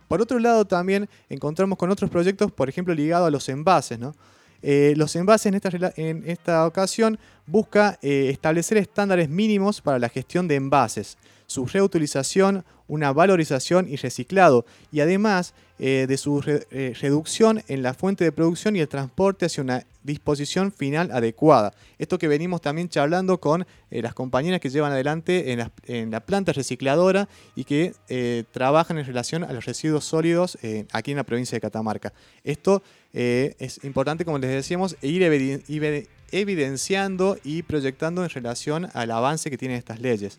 Por 0.09 0.21
otro 0.21 0.39
lado, 0.39 0.65
también 0.65 1.09
encontramos 1.29 1.79
con 1.79 1.91
otros 1.91 2.11
proyectos, 2.11 2.53
por 2.53 2.69
ejemplo, 2.69 2.95
ligados 2.95 3.27
a 3.27 3.31
los 3.31 3.49
envases. 3.49 3.99
¿no? 3.99 4.15
Eh, 4.63 4.95
los 4.97 5.15
envases 5.17 5.53
en 5.97 6.25
esta, 6.27 6.67
ocasión 6.67 7.19
busca 7.47 7.99
eh, 8.03 8.29
establecer 8.31 8.79
estándares 8.79 9.29
mínimos 9.29 9.81
para 9.81 9.99
la 9.99 10.09
gestión 10.09 10.49
de 10.49 10.57
envases, 10.57 11.19
su 11.47 11.67
reutilización, 11.67 12.65
una 12.89 13.13
valorización 13.13 13.89
y 13.89 13.97
reciclado, 13.97 14.65
y 14.93 15.01
además 15.01 15.55
eh, 15.79 16.07
de 16.09 16.17
su 16.17 16.41
re- 16.41 16.67
reducción 17.01 17.63
en 17.69 17.83
la 17.83 17.95
fuente 17.95 18.25
de 18.25 18.33
producción 18.33 18.77
y 18.77 18.81
el 18.81 18.89
transporte 18.89 19.47
hacia 19.47 19.63
una 19.63 19.85
disposición 20.03 20.73
final 20.73 21.11
adecuada. 21.11 21.73
Esto 21.99 22.19
que 22.19 22.29
venimos 22.29 22.61
también 22.61 22.89
charlando 22.89 23.39
con 23.39 23.67
las 23.91 24.15
compañeras 24.15 24.61
que 24.61 24.71
llevan 24.71 24.93
adelante 24.93 25.53
en 25.53 26.11
la, 26.11 26.21
planta 26.21 26.53
recicladora 26.53 27.29
y 27.57 27.65
que 27.65 27.93
trabajan 28.53 28.99
en 28.99 29.05
relación 29.05 29.43
a 29.43 29.53
los 29.53 29.65
residuos 29.65 30.05
sólidos 30.05 30.59
aquí 30.93 31.11
en 31.11 31.17
la 31.17 31.25
provincia 31.25 31.57
de 31.57 31.61
Catamarca. 31.61 32.13
Esto 32.45 32.85
eh, 33.19 33.57
es 33.59 33.83
importante, 33.83 34.27
como 34.27 34.37
les 34.37 34.51
decíamos, 34.51 34.95
ir 35.01 35.23
evidenciando 36.33 37.39
y 37.43 37.63
proyectando 37.63 38.23
en 38.23 38.29
relación 38.29 38.89
al 38.93 39.11
avance 39.11 39.49
que 39.49 39.57
tienen 39.57 39.79
estas 39.79 40.01
leyes. 40.01 40.39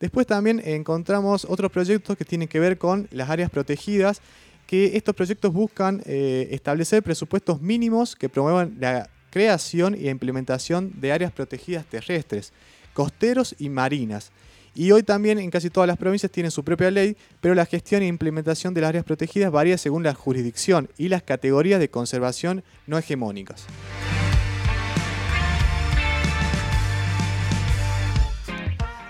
Después 0.00 0.26
también 0.26 0.60
encontramos 0.64 1.46
otros 1.48 1.70
proyectos 1.70 2.16
que 2.16 2.24
tienen 2.24 2.48
que 2.48 2.58
ver 2.58 2.78
con 2.78 3.06
las 3.12 3.30
áreas 3.30 3.48
protegidas, 3.48 4.20
que 4.66 4.96
estos 4.96 5.14
proyectos 5.14 5.52
buscan 5.52 6.02
eh, 6.04 6.48
establecer 6.50 7.00
presupuestos 7.04 7.62
mínimos 7.62 8.16
que 8.16 8.28
promuevan 8.28 8.74
la 8.80 9.08
creación 9.30 9.94
y 9.94 10.08
implementación 10.08 11.00
de 11.00 11.12
áreas 11.12 11.30
protegidas 11.30 11.86
terrestres, 11.86 12.52
costeros 12.92 13.54
y 13.60 13.68
marinas. 13.68 14.32
Y 14.78 14.92
hoy 14.92 15.02
también 15.02 15.38
en 15.38 15.50
casi 15.50 15.70
todas 15.70 15.88
las 15.88 15.96
provincias 15.96 16.30
tienen 16.30 16.50
su 16.50 16.62
propia 16.62 16.90
ley, 16.90 17.16
pero 17.40 17.54
la 17.54 17.64
gestión 17.64 18.02
e 18.02 18.06
implementación 18.06 18.74
de 18.74 18.82
las 18.82 18.88
áreas 18.88 19.06
protegidas 19.06 19.50
varía 19.50 19.78
según 19.78 20.02
la 20.02 20.12
jurisdicción 20.12 20.90
y 20.98 21.08
las 21.08 21.22
categorías 21.22 21.80
de 21.80 21.88
conservación 21.88 22.62
no 22.86 22.98
hegemónicas. 22.98 23.64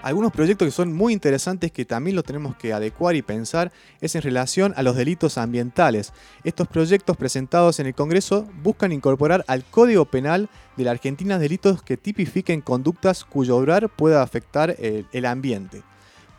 Algunos 0.06 0.30
proyectos 0.30 0.66
que 0.66 0.70
son 0.70 0.92
muy 0.92 1.12
interesantes 1.12 1.72
que 1.72 1.84
también 1.84 2.14
los 2.14 2.24
tenemos 2.24 2.54
que 2.54 2.72
adecuar 2.72 3.16
y 3.16 3.22
pensar 3.22 3.72
es 4.00 4.14
en 4.14 4.22
relación 4.22 4.72
a 4.76 4.84
los 4.84 4.94
delitos 4.94 5.36
ambientales. 5.36 6.12
Estos 6.44 6.68
proyectos 6.68 7.16
presentados 7.16 7.80
en 7.80 7.88
el 7.88 7.94
Congreso 7.96 8.46
buscan 8.62 8.92
incorporar 8.92 9.44
al 9.48 9.64
Código 9.64 10.04
Penal 10.04 10.48
de 10.76 10.84
la 10.84 10.92
Argentina 10.92 11.40
delitos 11.40 11.82
que 11.82 11.96
tipifiquen 11.96 12.60
conductas 12.60 13.24
cuyo 13.24 13.56
obrar 13.56 13.88
pueda 13.88 14.22
afectar 14.22 14.76
el, 14.78 15.08
el 15.10 15.26
ambiente. 15.26 15.82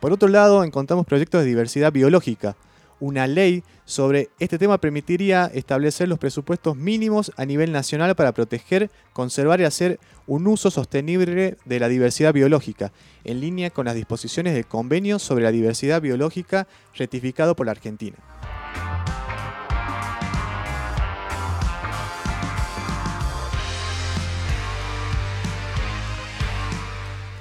Por 0.00 0.14
otro 0.14 0.28
lado, 0.28 0.64
encontramos 0.64 1.04
proyectos 1.04 1.42
de 1.42 1.48
diversidad 1.48 1.92
biológica. 1.92 2.56
Una 3.00 3.26
ley 3.26 3.64
sobre 3.88 4.28
este 4.38 4.58
tema 4.58 4.76
permitiría 4.76 5.46
establecer 5.46 6.10
los 6.10 6.18
presupuestos 6.18 6.76
mínimos 6.76 7.32
a 7.38 7.46
nivel 7.46 7.72
nacional 7.72 8.14
para 8.14 8.32
proteger, 8.32 8.90
conservar 9.14 9.62
y 9.62 9.64
hacer 9.64 9.98
un 10.26 10.46
uso 10.46 10.70
sostenible 10.70 11.56
de 11.64 11.80
la 11.80 11.88
diversidad 11.88 12.34
biológica, 12.34 12.92
en 13.24 13.40
línea 13.40 13.70
con 13.70 13.86
las 13.86 13.94
disposiciones 13.94 14.52
del 14.52 14.66
Convenio 14.66 15.18
sobre 15.18 15.44
la 15.44 15.52
Diversidad 15.52 16.02
Biológica 16.02 16.68
ratificado 16.98 17.56
por 17.56 17.64
la 17.64 17.72
Argentina. 17.72 18.18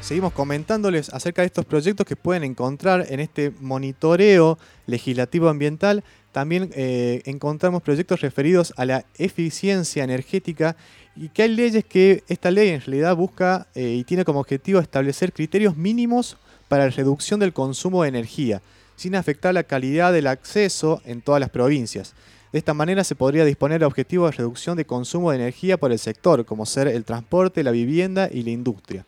Seguimos 0.08 0.32
comentándoles 0.32 1.10
acerca 1.10 1.42
de 1.42 1.48
estos 1.48 1.66
proyectos 1.66 2.06
que 2.06 2.16
pueden 2.16 2.46
encontrar 2.46 3.08
en 3.10 3.20
este 3.20 3.52
monitoreo 3.60 4.58
legislativo 4.86 5.50
ambiental. 5.50 6.02
También 6.38 6.70
eh, 6.76 7.24
encontramos 7.26 7.82
proyectos 7.82 8.22
referidos 8.22 8.72
a 8.78 8.86
la 8.86 9.06
eficiencia 9.18 10.04
energética 10.04 10.76
y 11.16 11.30
que 11.30 11.42
hay 11.42 11.50
leyes 11.50 11.84
que 11.84 12.24
esta 12.28 12.52
ley 12.52 12.70
en 12.70 12.82
realidad 12.82 13.16
busca 13.16 13.66
eh, 13.74 13.96
y 13.98 14.04
tiene 14.04 14.24
como 14.24 14.42
objetivo 14.42 14.80
establecer 14.80 15.34
criterios 15.34 15.76
mínimos 15.76 16.38
para 16.68 16.84
la 16.84 16.92
reducción 16.92 17.40
del 17.40 17.54
consumo 17.54 18.04
de 18.04 18.10
energía, 18.10 18.62
sin 18.96 19.16
afectar 19.16 19.52
la 19.56 19.64
calidad 19.64 20.14
del 20.14 20.28
acceso 20.28 21.02
en 21.06 21.24
todas 21.24 21.40
las 21.40 21.50
provincias. 21.50 22.14
De 22.54 22.60
esta 22.60 22.76
manera 22.76 23.04
se 23.04 23.16
podría 23.16 23.44
disponer 23.44 23.80
de 23.80 23.88
objetivos 23.88 24.30
de 24.30 24.38
reducción 24.38 24.78
de 24.78 24.86
consumo 24.86 25.32
de 25.32 25.38
energía 25.38 25.78
por 25.78 25.92
el 25.92 25.98
sector, 25.98 26.46
como 26.46 26.68
ser 26.68 26.88
el 26.88 27.04
transporte, 27.04 27.64
la 27.64 27.72
vivienda 27.72 28.30
y 28.32 28.44
la 28.44 28.52
industria. 28.52 29.08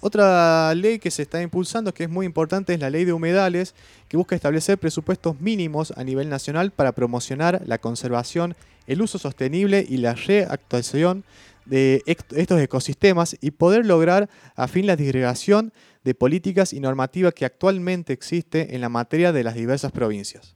Otra 0.00 0.74
ley 0.74 0.98
que 0.98 1.10
se 1.10 1.22
está 1.22 1.40
impulsando, 1.40 1.94
que 1.94 2.04
es 2.04 2.10
muy 2.10 2.26
importante, 2.26 2.74
es 2.74 2.80
la 2.80 2.90
ley 2.90 3.04
de 3.04 3.12
humedales, 3.12 3.74
que 4.08 4.16
busca 4.16 4.34
establecer 4.34 4.78
presupuestos 4.78 5.40
mínimos 5.40 5.92
a 5.96 6.04
nivel 6.04 6.28
nacional 6.28 6.70
para 6.70 6.92
promocionar 6.92 7.62
la 7.66 7.78
conservación, 7.78 8.54
el 8.86 9.00
uso 9.00 9.18
sostenible 9.18 9.84
y 9.88 9.96
la 9.96 10.14
reactuación 10.14 11.24
de 11.64 12.02
estos 12.06 12.60
ecosistemas 12.60 13.36
y 13.40 13.52
poder 13.52 13.86
lograr 13.86 14.28
a 14.54 14.68
fin 14.68 14.86
la 14.86 14.96
disgregación 14.96 15.72
de 16.04 16.14
políticas 16.14 16.72
y 16.72 16.80
normativas 16.80 17.32
que 17.32 17.46
actualmente 17.46 18.12
existe 18.12 18.74
en 18.74 18.82
la 18.82 18.90
materia 18.90 19.32
de 19.32 19.44
las 19.44 19.54
diversas 19.54 19.90
provincias. 19.90 20.54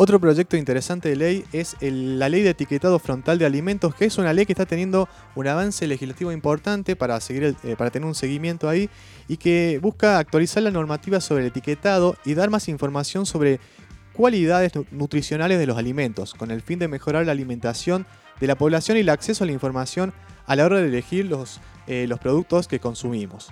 Otro 0.00 0.20
proyecto 0.20 0.56
interesante 0.56 1.08
de 1.08 1.16
ley 1.16 1.44
es 1.52 1.76
la 1.80 2.28
ley 2.28 2.42
de 2.42 2.50
etiquetado 2.50 3.00
frontal 3.00 3.36
de 3.36 3.46
alimentos, 3.46 3.96
que 3.96 4.04
es 4.04 4.16
una 4.16 4.32
ley 4.32 4.46
que 4.46 4.52
está 4.52 4.64
teniendo 4.64 5.08
un 5.34 5.48
avance 5.48 5.88
legislativo 5.88 6.30
importante 6.30 6.94
para, 6.94 7.18
seguir 7.18 7.56
eh, 7.64 7.74
para 7.76 7.90
tener 7.90 8.06
un 8.06 8.14
seguimiento 8.14 8.68
ahí 8.68 8.88
y 9.26 9.38
que 9.38 9.80
busca 9.82 10.18
actualizar 10.18 10.62
la 10.62 10.70
normativa 10.70 11.20
sobre 11.20 11.42
el 11.42 11.48
etiquetado 11.48 12.16
y 12.24 12.34
dar 12.34 12.48
más 12.48 12.68
información 12.68 13.26
sobre 13.26 13.58
cualidades 14.12 14.70
nutricionales 14.92 15.58
de 15.58 15.66
los 15.66 15.76
alimentos, 15.76 16.32
con 16.32 16.52
el 16.52 16.62
fin 16.62 16.78
de 16.78 16.86
mejorar 16.86 17.26
la 17.26 17.32
alimentación 17.32 18.06
de 18.38 18.46
la 18.46 18.54
población 18.54 18.98
y 18.98 19.00
el 19.00 19.08
acceso 19.08 19.42
a 19.42 19.48
la 19.48 19.52
información 19.52 20.12
a 20.46 20.54
la 20.54 20.64
hora 20.64 20.78
de 20.78 20.86
elegir 20.86 21.26
los, 21.26 21.60
eh, 21.88 22.06
los 22.08 22.20
productos 22.20 22.68
que 22.68 22.78
consumimos. 22.78 23.48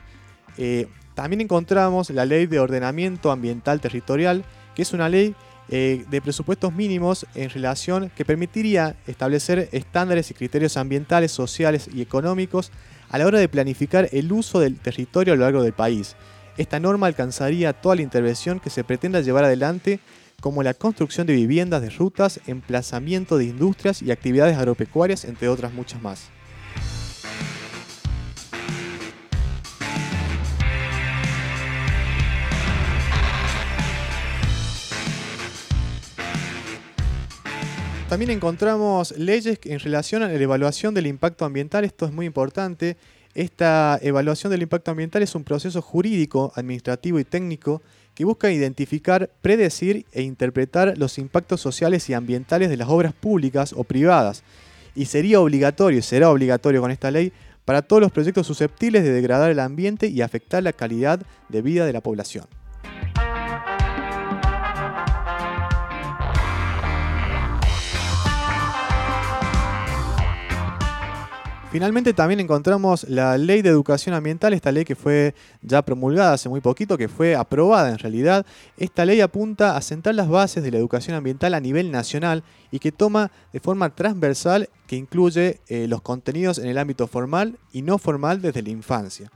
Eh, 0.58 0.86
también 1.14 1.40
encontramos 1.40 2.08
la 2.10 2.24
ley 2.24 2.46
de 2.46 2.60
ordenamiento 2.60 3.32
ambiental 3.32 3.80
territorial, 3.80 4.44
que 4.76 4.82
es 4.82 4.92
una 4.92 5.08
ley 5.08 5.34
eh, 5.68 6.04
de 6.08 6.20
presupuestos 6.20 6.72
mínimos 6.72 7.26
en 7.34 7.50
relación 7.50 8.10
que 8.14 8.24
permitiría 8.24 8.96
establecer 9.06 9.68
estándares 9.72 10.30
y 10.30 10.34
criterios 10.34 10.76
ambientales, 10.76 11.32
sociales 11.32 11.88
y 11.92 12.02
económicos 12.02 12.70
a 13.08 13.18
la 13.18 13.26
hora 13.26 13.38
de 13.38 13.48
planificar 13.48 14.08
el 14.12 14.30
uso 14.32 14.60
del 14.60 14.78
territorio 14.78 15.34
a 15.34 15.36
lo 15.36 15.42
largo 15.42 15.62
del 15.62 15.72
país. 15.72 16.14
Esta 16.56 16.80
norma 16.80 17.06
alcanzaría 17.06 17.72
toda 17.72 17.96
la 17.96 18.02
intervención 18.02 18.60
que 18.60 18.70
se 18.70 18.84
pretenda 18.84 19.20
llevar 19.20 19.44
adelante 19.44 20.00
como 20.40 20.62
la 20.62 20.74
construcción 20.74 21.26
de 21.26 21.34
viviendas, 21.34 21.82
de 21.82 21.90
rutas, 21.90 22.40
emplazamiento 22.46 23.36
de 23.36 23.46
industrias 23.46 24.02
y 24.02 24.10
actividades 24.10 24.56
agropecuarias, 24.56 25.24
entre 25.24 25.48
otras 25.48 25.72
muchas 25.72 26.00
más. 26.00 26.35
También 38.08 38.30
encontramos 38.30 39.18
leyes 39.18 39.58
en 39.64 39.80
relación 39.80 40.22
a 40.22 40.28
la 40.28 40.34
evaluación 40.34 40.94
del 40.94 41.08
impacto 41.08 41.44
ambiental. 41.44 41.84
Esto 41.84 42.06
es 42.06 42.12
muy 42.12 42.24
importante. 42.24 42.96
Esta 43.34 43.98
evaluación 44.00 44.52
del 44.52 44.62
impacto 44.62 44.92
ambiental 44.92 45.24
es 45.24 45.34
un 45.34 45.42
proceso 45.42 45.82
jurídico, 45.82 46.52
administrativo 46.54 47.18
y 47.18 47.24
técnico 47.24 47.82
que 48.14 48.24
busca 48.24 48.52
identificar, 48.52 49.28
predecir 49.42 50.06
e 50.12 50.22
interpretar 50.22 50.96
los 50.96 51.18
impactos 51.18 51.60
sociales 51.60 52.08
y 52.08 52.14
ambientales 52.14 52.70
de 52.70 52.76
las 52.76 52.88
obras 52.88 53.12
públicas 53.12 53.74
o 53.76 53.82
privadas. 53.82 54.44
Y 54.94 55.06
sería 55.06 55.40
obligatorio, 55.40 56.00
será 56.00 56.30
obligatorio 56.30 56.80
con 56.80 56.92
esta 56.92 57.10
ley, 57.10 57.32
para 57.64 57.82
todos 57.82 58.00
los 58.00 58.12
proyectos 58.12 58.46
susceptibles 58.46 59.02
de 59.02 59.10
degradar 59.10 59.50
el 59.50 59.58
ambiente 59.58 60.06
y 60.06 60.22
afectar 60.22 60.62
la 60.62 60.72
calidad 60.72 61.20
de 61.48 61.60
vida 61.60 61.84
de 61.84 61.92
la 61.92 62.00
población. 62.00 62.46
Finalmente 71.76 72.14
también 72.14 72.40
encontramos 72.40 73.04
la 73.06 73.36
ley 73.36 73.60
de 73.60 73.68
educación 73.68 74.14
ambiental, 74.14 74.54
esta 74.54 74.72
ley 74.72 74.86
que 74.86 74.96
fue 74.96 75.34
ya 75.60 75.82
promulgada 75.82 76.32
hace 76.32 76.48
muy 76.48 76.62
poquito, 76.62 76.96
que 76.96 77.06
fue 77.06 77.36
aprobada 77.36 77.90
en 77.90 77.98
realidad. 77.98 78.46
Esta 78.78 79.04
ley 79.04 79.20
apunta 79.20 79.76
a 79.76 79.82
sentar 79.82 80.14
las 80.14 80.30
bases 80.30 80.64
de 80.64 80.70
la 80.70 80.78
educación 80.78 81.18
ambiental 81.18 81.52
a 81.52 81.60
nivel 81.60 81.90
nacional 81.90 82.44
y 82.70 82.78
que 82.78 82.92
toma 82.92 83.30
de 83.52 83.60
forma 83.60 83.94
transversal 83.94 84.70
que 84.86 84.96
incluye 84.96 85.60
eh, 85.68 85.86
los 85.86 86.00
contenidos 86.00 86.56
en 86.56 86.68
el 86.68 86.78
ámbito 86.78 87.08
formal 87.08 87.58
y 87.74 87.82
no 87.82 87.98
formal 87.98 88.40
desde 88.40 88.62
la 88.62 88.70
infancia. 88.70 89.30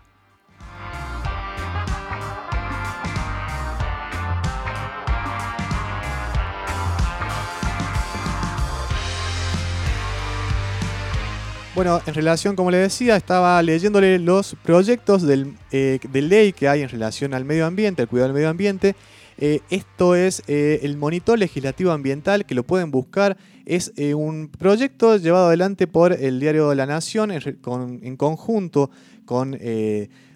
Bueno, 11.81 12.03
en 12.05 12.13
relación, 12.13 12.57
como 12.57 12.71
le 12.71 12.77
decía, 12.77 13.17
estaba 13.17 13.63
leyéndole 13.63 14.19
los 14.19 14.55
proyectos 14.63 15.25
eh, 15.27 15.99
de 16.13 16.21
ley 16.21 16.53
que 16.53 16.69
hay 16.69 16.83
en 16.83 16.91
relación 16.91 17.33
al 17.33 17.47
medio 17.47 17.65
ambiente, 17.65 18.03
al 18.03 18.09
cuidado 18.09 18.29
del 18.29 18.35
medio 18.35 18.51
ambiente. 18.51 18.95
Eh, 19.39 19.61
esto 19.71 20.15
es 20.15 20.43
eh, 20.47 20.81
el 20.83 20.99
monitor 20.99 21.39
legislativo 21.39 21.91
ambiental, 21.93 22.45
que 22.45 22.55
lo 22.55 22.65
pueden 22.65 22.91
buscar. 22.91 23.39
Es 23.65 23.95
un 23.97 24.51
proyecto 24.51 25.17
llevado 25.17 25.47
adelante 25.47 25.87
por 25.87 26.13
el 26.13 26.39
diario 26.39 26.69
de 26.69 26.77
la 26.77 26.85
Nación 26.85 27.31
en, 27.33 28.17
conjunto 28.19 28.91
con 29.25 29.59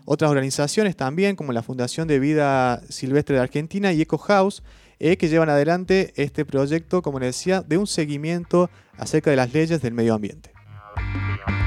otras 0.07 0.30
organizaciones 0.30 0.96
también, 0.96 1.37
como 1.37 1.52
la 1.52 1.62
Fundación 1.62 2.09
de 2.09 2.20
Vida 2.20 2.80
Silvestre 2.88 3.37
de 3.37 3.42
Argentina 3.42 3.92
y 3.92 4.00
Eco 4.00 4.16
House, 4.16 4.62
que 4.98 5.28
llevan 5.28 5.50
adelante 5.50 6.14
este 6.16 6.46
proyecto, 6.46 7.02
como 7.02 7.18
les 7.18 7.37
decía, 7.37 7.61
de 7.61 7.76
un 7.76 7.87
seguimiento 7.87 8.70
acerca 8.96 9.28
de 9.28 9.37
las 9.37 9.52
leyes 9.52 9.83
del 9.83 9.92
medio 9.92 10.14
ambiente. 10.14 10.53
www.acuerdoambiental.com.ar 10.96 11.63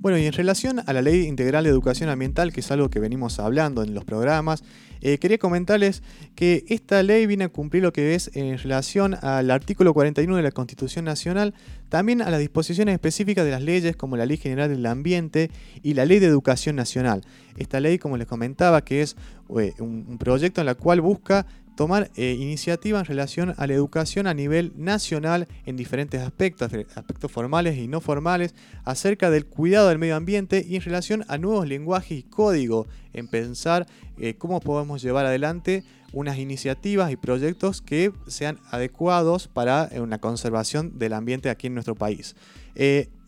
Bueno, 0.00 0.16
y 0.16 0.26
en 0.26 0.32
relación 0.32 0.80
a 0.86 0.92
la 0.92 1.02
Ley 1.02 1.26
Integral 1.26 1.64
de 1.64 1.70
Educación 1.70 2.08
Ambiental, 2.08 2.52
que 2.52 2.60
es 2.60 2.70
algo 2.70 2.88
que 2.88 3.00
venimos 3.00 3.40
hablando 3.40 3.82
en 3.82 3.94
los 3.94 4.04
programas, 4.04 4.62
eh, 5.00 5.18
quería 5.18 5.38
comentarles 5.38 6.04
que 6.36 6.64
esta 6.68 7.02
ley 7.02 7.26
viene 7.26 7.44
a 7.44 7.48
cumplir 7.48 7.82
lo 7.82 7.92
que 7.92 8.14
es 8.14 8.30
en 8.36 8.58
relación 8.58 9.16
al 9.22 9.50
artículo 9.50 9.92
41 9.92 10.36
de 10.36 10.42
la 10.42 10.52
Constitución 10.52 11.04
Nacional, 11.04 11.52
también 11.88 12.22
a 12.22 12.30
las 12.30 12.38
disposiciones 12.38 12.92
específicas 12.92 13.44
de 13.44 13.50
las 13.50 13.62
leyes 13.62 13.96
como 13.96 14.16
la 14.16 14.24
Ley 14.24 14.36
General 14.36 14.68
del 14.68 14.86
Ambiente 14.86 15.50
y 15.82 15.94
la 15.94 16.04
Ley 16.04 16.20
de 16.20 16.26
Educación 16.26 16.76
Nacional. 16.76 17.22
Esta 17.56 17.80
ley, 17.80 17.98
como 17.98 18.16
les 18.16 18.28
comentaba, 18.28 18.84
que 18.84 19.02
es 19.02 19.16
eh, 19.58 19.74
un 19.80 20.16
proyecto 20.18 20.60
en 20.60 20.68
el 20.68 20.76
cual 20.76 21.00
busca 21.00 21.44
tomar 21.78 22.10
eh, 22.16 22.36
iniciativa 22.36 22.98
en 22.98 23.04
relación 23.04 23.54
a 23.56 23.68
la 23.68 23.72
educación 23.72 24.26
a 24.26 24.34
nivel 24.34 24.72
nacional 24.74 25.46
en 25.64 25.76
diferentes 25.76 26.20
aspectos, 26.20 26.72
aspectos 26.96 27.30
formales 27.30 27.78
y 27.78 27.86
no 27.86 28.00
formales, 28.00 28.56
acerca 28.84 29.30
del 29.30 29.46
cuidado 29.46 29.88
del 29.88 29.98
medio 29.98 30.16
ambiente 30.16 30.66
y 30.68 30.74
en 30.74 30.82
relación 30.82 31.24
a 31.28 31.38
nuevos 31.38 31.68
lenguajes 31.68 32.18
y 32.18 32.24
código, 32.24 32.88
en 33.12 33.28
pensar 33.28 33.86
eh, 34.18 34.34
cómo 34.34 34.58
podemos 34.58 35.02
llevar 35.02 35.24
adelante 35.24 35.84
unas 36.12 36.38
iniciativas 36.38 37.12
y 37.12 37.16
proyectos 37.16 37.80
que 37.80 38.10
sean 38.26 38.58
adecuados 38.72 39.46
para 39.46 39.88
eh, 39.92 40.00
una 40.00 40.18
conservación 40.18 40.98
del 40.98 41.12
ambiente 41.12 41.48
aquí 41.48 41.68
en 41.68 41.74
nuestro 41.74 41.94
país 41.94 42.34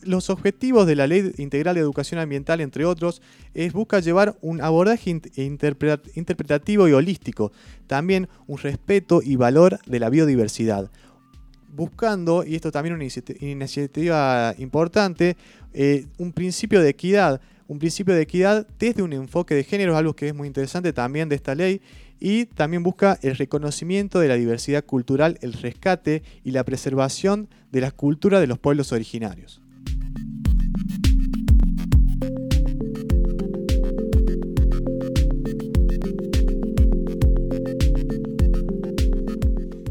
los 0.02 0.30
objetivos 0.30 0.86
de 0.86 0.96
la 0.96 1.06
Ley 1.06 1.32
Integral 1.38 1.74
de 1.74 1.80
Educación 1.80 2.20
Ambiental, 2.20 2.60
entre 2.60 2.84
otros, 2.84 3.22
es 3.54 3.72
busca 3.72 4.00
llevar 4.00 4.36
un 4.40 4.60
abordaje 4.60 5.20
interpretativo 5.36 6.88
y 6.88 6.92
holístico, 6.92 7.52
también 7.86 8.28
un 8.46 8.58
respeto 8.58 9.20
y 9.22 9.36
valor 9.36 9.78
de 9.86 10.00
la 10.00 10.10
biodiversidad, 10.10 10.90
buscando, 11.72 12.44
y 12.44 12.54
esto 12.54 12.72
también 12.72 13.00
es 13.00 13.16
una 13.16 13.48
iniciativa 13.48 14.54
importante, 14.58 15.36
eh, 15.72 16.06
un 16.18 16.32
principio 16.32 16.80
de 16.80 16.90
equidad, 16.90 17.40
un 17.68 17.78
principio 17.78 18.14
de 18.14 18.22
equidad 18.22 18.66
desde 18.78 19.02
un 19.02 19.12
enfoque 19.12 19.54
de 19.54 19.64
género, 19.64 19.96
algo 19.96 20.14
que 20.14 20.28
es 20.28 20.34
muy 20.34 20.48
interesante 20.48 20.92
también 20.92 21.28
de 21.28 21.36
esta 21.36 21.54
ley, 21.54 21.80
y 22.18 22.46
también 22.46 22.82
busca 22.82 23.18
el 23.22 23.36
reconocimiento 23.36 24.20
de 24.20 24.28
la 24.28 24.34
diversidad 24.34 24.84
cultural, 24.84 25.38
el 25.40 25.54
rescate 25.54 26.22
y 26.44 26.50
la 26.50 26.64
preservación 26.64 27.48
de 27.72 27.80
la 27.80 27.92
cultura 27.92 28.40
de 28.40 28.46
los 28.46 28.58
pueblos 28.58 28.92
originarios. 28.92 29.62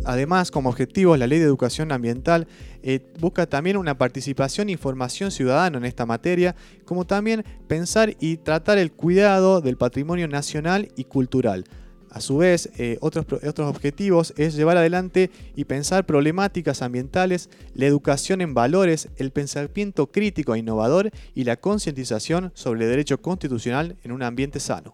Además, 0.10 0.50
como 0.50 0.70
objetivo, 0.70 1.16
la 1.18 1.28
Ley 1.28 1.38
de 1.38 1.46
Educación 1.46 1.92
Ambiental 1.92 2.48
eh, 2.82 3.00
busca 3.20 3.46
también 3.46 3.78
una 3.78 4.00
participación 4.00 4.68
e 4.68 4.72
información 4.72 5.30
ciudadana 5.30 5.78
en 5.78 5.86
esta 5.86 6.08
materia, 6.08 6.56
como 6.84 7.06
también 7.06 7.46
pensar 7.68 8.16
y 8.20 8.38
tratar 8.38 8.80
el 8.80 8.92
cuidado 8.92 9.62
del 9.62 9.78
patrimonio 9.78 10.28
nacional 10.28 10.92
y 10.96 11.04
cultural. 11.04 11.66
A 12.10 12.22
su 12.22 12.38
vez, 12.38 12.72
eh, 12.80 12.98
otros, 13.02 13.28
otros 13.48 13.70
objetivos 13.70 14.34
es 14.36 14.56
llevar 14.56 14.78
adelante 14.78 15.30
y 15.56 15.66
pensar 15.66 16.08
problemáticas 16.08 16.82
ambientales, 16.82 17.52
la 17.76 17.86
educación 17.86 18.42
en 18.42 18.56
valores, 18.56 19.10
el 19.18 19.30
pensamiento 19.30 20.08
crítico 20.08 20.56
e 20.56 20.58
innovador 20.58 21.12
y 21.36 21.44
la 21.44 21.58
concientización 21.58 22.52
sobre 22.56 22.82
el 22.82 22.90
derecho 22.90 23.22
constitucional 23.22 23.96
en 24.04 24.12
un 24.12 24.24
ambiente 24.24 24.60
sano. 24.60 24.92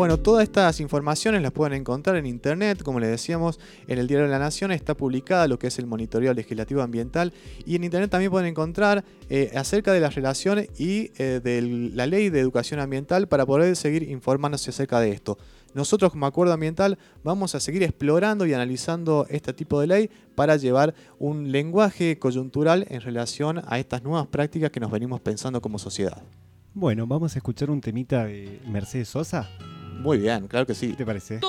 Bueno, 0.00 0.16
todas 0.16 0.44
estas 0.44 0.80
informaciones 0.80 1.42
las 1.42 1.52
pueden 1.52 1.74
encontrar 1.74 2.16
en 2.16 2.24
internet, 2.24 2.82
como 2.82 3.00
les 3.00 3.10
decíamos, 3.10 3.60
en 3.86 3.98
el 3.98 4.06
Diario 4.06 4.24
de 4.24 4.32
la 4.32 4.38
Nación 4.38 4.72
está 4.72 4.96
publicada 4.96 5.46
lo 5.46 5.58
que 5.58 5.66
es 5.66 5.78
el 5.78 5.86
monitoreo 5.86 6.32
legislativo 6.32 6.80
ambiental 6.80 7.34
y 7.66 7.76
en 7.76 7.84
internet 7.84 8.10
también 8.10 8.30
pueden 8.30 8.48
encontrar 8.48 9.04
eh, 9.28 9.52
acerca 9.54 9.92
de 9.92 10.00
las 10.00 10.14
relaciones 10.14 10.70
y 10.80 11.10
eh, 11.18 11.42
de 11.44 11.90
la 11.92 12.06
ley 12.06 12.30
de 12.30 12.40
educación 12.40 12.80
ambiental 12.80 13.28
para 13.28 13.44
poder 13.44 13.76
seguir 13.76 14.04
informándose 14.04 14.70
acerca 14.70 15.00
de 15.00 15.10
esto. 15.10 15.36
Nosotros 15.74 16.12
como 16.12 16.24
acuerdo 16.24 16.54
ambiental 16.54 16.96
vamos 17.22 17.54
a 17.54 17.60
seguir 17.60 17.82
explorando 17.82 18.46
y 18.46 18.54
analizando 18.54 19.26
este 19.28 19.52
tipo 19.52 19.82
de 19.82 19.86
ley 19.86 20.10
para 20.34 20.56
llevar 20.56 20.94
un 21.18 21.52
lenguaje 21.52 22.18
coyuntural 22.18 22.86
en 22.88 23.02
relación 23.02 23.60
a 23.66 23.78
estas 23.78 24.02
nuevas 24.02 24.28
prácticas 24.28 24.70
que 24.70 24.80
nos 24.80 24.90
venimos 24.90 25.20
pensando 25.20 25.60
como 25.60 25.78
sociedad. 25.78 26.22
Bueno, 26.72 27.06
vamos 27.06 27.34
a 27.34 27.38
escuchar 27.38 27.68
un 27.68 27.82
temita 27.82 28.24
de 28.24 28.62
Mercedes 28.66 29.10
Sosa. 29.10 29.50
Muy 30.00 30.18
bien, 30.18 30.48
claro 30.48 30.66
que 30.66 30.74
sí. 30.74 30.90
¿Qué 30.90 30.96
te 30.96 31.06
parece? 31.06 31.40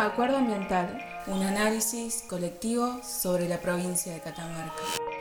Acuerdo 0.00 0.38
Ambiental, 0.38 0.98
un 1.26 1.42
análisis 1.42 2.24
colectivo 2.28 3.00
sobre 3.04 3.48
la 3.48 3.60
provincia 3.60 4.12
de 4.12 4.20
Catamarca. 4.20 4.72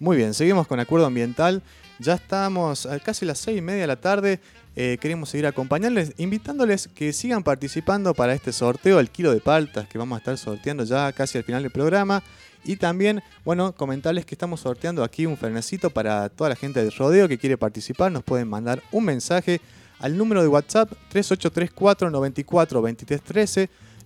Muy 0.00 0.16
bien, 0.16 0.34
seguimos 0.34 0.66
con 0.66 0.80
Acuerdo 0.80 1.06
Ambiental. 1.06 1.62
Ya 2.00 2.14
estamos 2.14 2.84
a 2.86 2.98
casi 2.98 3.24
las 3.24 3.38
seis 3.38 3.58
y 3.58 3.60
media 3.60 3.82
de 3.82 3.86
la 3.86 4.00
tarde. 4.00 4.40
Eh, 4.74 4.98
queremos 5.00 5.28
seguir 5.28 5.46
acompañándoles, 5.46 6.14
invitándoles 6.16 6.88
que 6.88 7.12
sigan 7.12 7.44
participando 7.44 8.12
para 8.12 8.34
este 8.34 8.52
sorteo, 8.52 8.98
el 8.98 9.10
kilo 9.10 9.32
de 9.32 9.38
paltas 9.38 9.86
que 9.86 9.98
vamos 9.98 10.16
a 10.16 10.18
estar 10.18 10.36
sorteando 10.36 10.82
ya 10.82 11.12
casi 11.12 11.38
al 11.38 11.44
final 11.44 11.62
del 11.62 11.70
programa. 11.70 12.24
Y 12.64 12.74
también, 12.74 13.22
bueno, 13.44 13.72
comentarles 13.72 14.26
que 14.26 14.34
estamos 14.34 14.62
sorteando 14.62 15.04
aquí 15.04 15.26
un 15.26 15.36
fernecito 15.36 15.90
para 15.90 16.28
toda 16.28 16.50
la 16.50 16.56
gente 16.56 16.80
del 16.80 16.90
rodeo 16.90 17.28
que 17.28 17.38
quiere 17.38 17.56
participar. 17.56 18.10
Nos 18.10 18.24
pueden 18.24 18.48
mandar 18.48 18.82
un 18.90 19.04
mensaje 19.04 19.60
al 20.00 20.16
número 20.16 20.42
de 20.42 20.48
WhatsApp 20.48 20.90
3834 21.10 22.10
94 22.10 22.82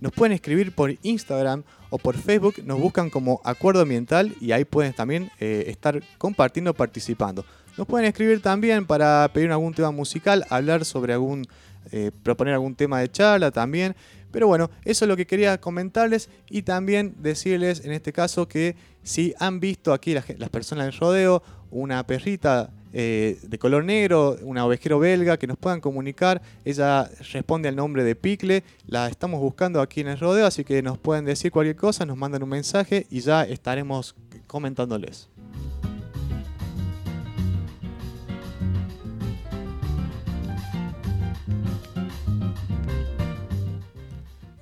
Nos 0.00 0.12
pueden 0.12 0.32
escribir 0.32 0.74
por 0.74 0.94
Instagram 1.02 1.62
o 1.90 1.98
por 1.98 2.16
Facebook. 2.16 2.56
Nos 2.64 2.80
buscan 2.80 3.10
como 3.10 3.40
Acuerdo 3.44 3.82
Ambiental 3.82 4.34
y 4.40 4.52
ahí 4.52 4.64
pueden 4.64 4.92
también 4.92 5.30
eh, 5.40 5.64
estar 5.68 6.02
compartiendo, 6.18 6.74
participando. 6.74 7.44
Nos 7.78 7.86
pueden 7.86 8.06
escribir 8.06 8.42
también 8.42 8.86
para 8.86 9.28
pedir 9.32 9.50
algún 9.50 9.74
tema 9.74 9.90
musical, 9.90 10.44
hablar 10.50 10.84
sobre 10.84 11.12
algún, 11.12 11.46
eh, 11.90 12.10
proponer 12.22 12.54
algún 12.54 12.74
tema 12.74 13.00
de 13.00 13.10
charla 13.10 13.50
también. 13.50 13.94
Pero 14.30 14.48
bueno, 14.48 14.70
eso 14.84 15.04
es 15.04 15.08
lo 15.08 15.16
que 15.16 15.26
quería 15.26 15.60
comentarles 15.60 16.28
y 16.50 16.62
también 16.62 17.14
decirles 17.18 17.84
en 17.84 17.92
este 17.92 18.12
caso 18.12 18.48
que 18.48 18.74
si 19.04 19.32
han 19.38 19.60
visto 19.60 19.92
aquí 19.92 20.12
las, 20.12 20.24
las 20.38 20.50
personas 20.50 20.86
del 20.86 20.98
rodeo, 20.98 21.42
una 21.70 22.04
perrita 22.04 22.70
eh, 22.96 23.38
de 23.42 23.58
color 23.58 23.84
negro, 23.84 24.36
una 24.42 24.64
ovejero 24.64 25.00
belga, 25.00 25.36
que 25.36 25.48
nos 25.48 25.58
puedan 25.58 25.80
comunicar. 25.80 26.40
Ella 26.64 27.10
responde 27.32 27.68
al 27.68 27.74
nombre 27.74 28.04
de 28.04 28.14
Picle, 28.14 28.62
la 28.86 29.08
estamos 29.08 29.40
buscando 29.40 29.80
aquí 29.80 30.00
en 30.00 30.08
el 30.08 30.18
rodeo, 30.18 30.46
así 30.46 30.64
que 30.64 30.80
nos 30.80 30.96
pueden 30.96 31.24
decir 31.24 31.50
cualquier 31.50 31.74
cosa, 31.74 32.06
nos 32.06 32.16
mandan 32.16 32.44
un 32.44 32.50
mensaje 32.50 33.06
y 33.10 33.20
ya 33.20 33.42
estaremos 33.42 34.14
comentándoles. 34.46 35.28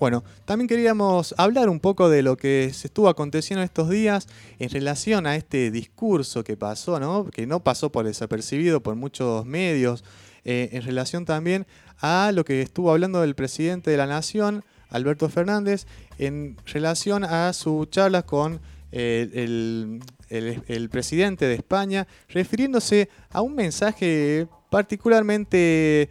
Bueno, 0.02 0.24
también 0.46 0.66
queríamos 0.66 1.32
hablar 1.38 1.68
un 1.68 1.78
poco 1.78 2.08
de 2.08 2.24
lo 2.24 2.36
que 2.36 2.72
se 2.74 2.88
estuvo 2.88 3.08
aconteciendo 3.08 3.62
estos 3.62 3.88
días 3.88 4.26
en 4.58 4.68
relación 4.68 5.28
a 5.28 5.36
este 5.36 5.70
discurso 5.70 6.42
que 6.42 6.56
pasó, 6.56 6.98
¿no? 6.98 7.26
que 7.26 7.46
no 7.46 7.62
pasó 7.62 7.92
por 7.92 8.04
desapercibido 8.04 8.82
por 8.82 8.96
muchos 8.96 9.46
medios, 9.46 10.02
eh, 10.44 10.70
en 10.72 10.82
relación 10.82 11.24
también 11.24 11.68
a 12.00 12.32
lo 12.34 12.44
que 12.44 12.62
estuvo 12.62 12.90
hablando 12.90 13.22
el 13.22 13.36
presidente 13.36 13.92
de 13.92 13.96
la 13.96 14.08
Nación, 14.08 14.64
Alberto 14.88 15.28
Fernández, 15.28 15.86
en 16.18 16.56
relación 16.66 17.22
a 17.22 17.52
su 17.52 17.86
charla 17.86 18.22
con 18.22 18.60
eh, 18.90 20.00
el, 20.28 20.88
presidente 20.90 21.44
de 21.44 21.54
España, 21.54 22.08
refiriéndose 22.28 23.08
a 23.30 23.40
un 23.40 23.54
mensaje 23.54 24.48
particularmente 24.68 26.10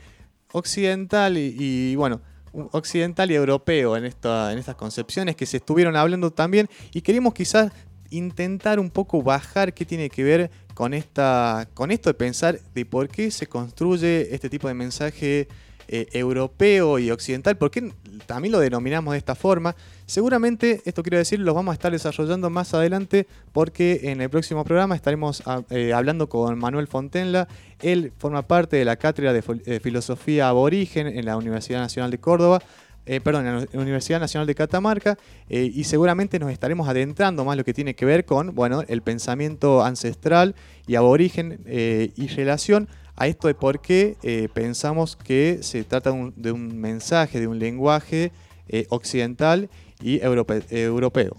occidental 0.54 1.38
y 1.38 1.93
bueno, 1.97 2.21
occidental 2.54 3.32
y 3.32 3.36
europeo 3.36 3.96
en, 3.98 4.06
esta, 4.06 4.52
en 4.52 4.60
estas 4.60 4.76
concepciones 4.76 5.36
que 5.36 5.46
se 5.46 5.58
estuvieron 5.58 5.96
hablando 5.96 6.32
también 6.32 6.70
y 6.94 7.02
queremos 7.02 7.34
quizás 7.34 7.72
intentar 8.10 8.80
un 8.80 8.90
poco 8.90 9.24
bajar 9.24 9.74
qué 9.74 9.86
tiene 9.86 10.10
que 10.10 10.24
ver 10.24 10.52
con, 10.74 10.94
esta, 10.94 11.68
con 11.74 11.92
esto 11.92 12.10
de 12.10 12.14
pensar 12.14 12.60
de 12.74 12.86
por 12.86 13.08
qué 13.08 13.32
se 13.32 13.48
construye 13.48 14.34
este 14.34 14.50
tipo 14.50 14.68
de 14.68 14.74
mensaje 14.74 15.48
eh, 15.93 16.08
europeo 16.13 16.99
y 16.99 17.12
occidental, 17.12 17.58
por 17.58 17.69
qué 17.69 17.91
también 18.25 18.54
lo 18.54 18.62
denominamos 18.62 19.12
de 19.12 19.17
esta 19.17 19.36
forma. 19.36 19.75
Seguramente, 20.06 20.82
esto 20.86 21.04
quiero 21.04 21.17
decir, 21.17 21.41
lo 21.41 21.54
vamos 21.54 21.73
a 21.73 21.75
estar 21.75 21.91
desarrollando 21.91 22.49
más 22.49 22.73
adelante 22.73 23.27
porque 23.51 23.99
en 24.04 24.21
el 24.21 24.30
próximo 24.30 24.63
programa 24.63 24.95
estaremos 24.95 25.43
eh, 25.69 25.91
hablando 25.91 26.30
con 26.30 26.58
Manuel 26.58 26.88
Fontenla. 26.88 27.49
Él 27.82 28.13
forma 28.17 28.43
parte 28.43 28.77
de 28.77 28.86
la 28.86 28.95
cátedra 28.95 29.34
de 29.34 29.43
eh, 29.65 29.82
Filosofía 29.82 30.47
Aborigen 30.47 31.08
en 31.08 31.26
la 31.26 31.36
Universidad 31.36 31.82
Nacional 31.82 32.09
de 32.09 32.20
Córdoba. 32.20 32.61
perdón, 33.03 33.45
en 33.45 33.68
la 33.74 33.82
Universidad 33.82 34.22
Nacional 34.22 34.47
de 34.47 34.55
Catamarca, 34.55 35.18
y 35.49 35.84
seguramente 35.84 36.39
nos 36.39 36.51
estaremos 36.53 36.88
adentrando 36.88 37.43
más 37.43 37.57
lo 37.57 37.66
que 37.66 37.74
tiene 37.74 37.95
que 37.95 38.05
ver 38.05 38.24
con 38.24 38.55
bueno, 38.55 38.86
el 38.88 39.01
pensamiento 39.01 39.84
ancestral 39.84 40.55
y 40.88 40.95
aborigen 40.95 41.59
y 41.68 42.28
relación 42.28 42.88
a 43.16 43.28
esto 43.28 43.47
de 43.47 43.53
por 43.53 43.82
qué 43.82 44.18
eh, 44.24 44.49
pensamos 44.53 45.16
que 45.16 45.59
se 45.62 45.84
trata 45.84 46.12
de 46.36 46.51
un 46.51 46.80
mensaje, 46.80 47.39
de 47.39 47.47
un 47.47 47.59
lenguaje 47.59 48.32
eh, 48.68 48.86
occidental 48.89 49.70
y 50.01 50.20
europeo. 50.22 51.38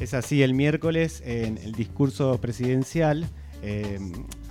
Es 0.00 0.12
así, 0.12 0.42
el 0.42 0.54
miércoles 0.54 1.22
en 1.24 1.58
el 1.58 1.72
discurso 1.72 2.40
presidencial 2.40 3.26
eh, 3.62 3.98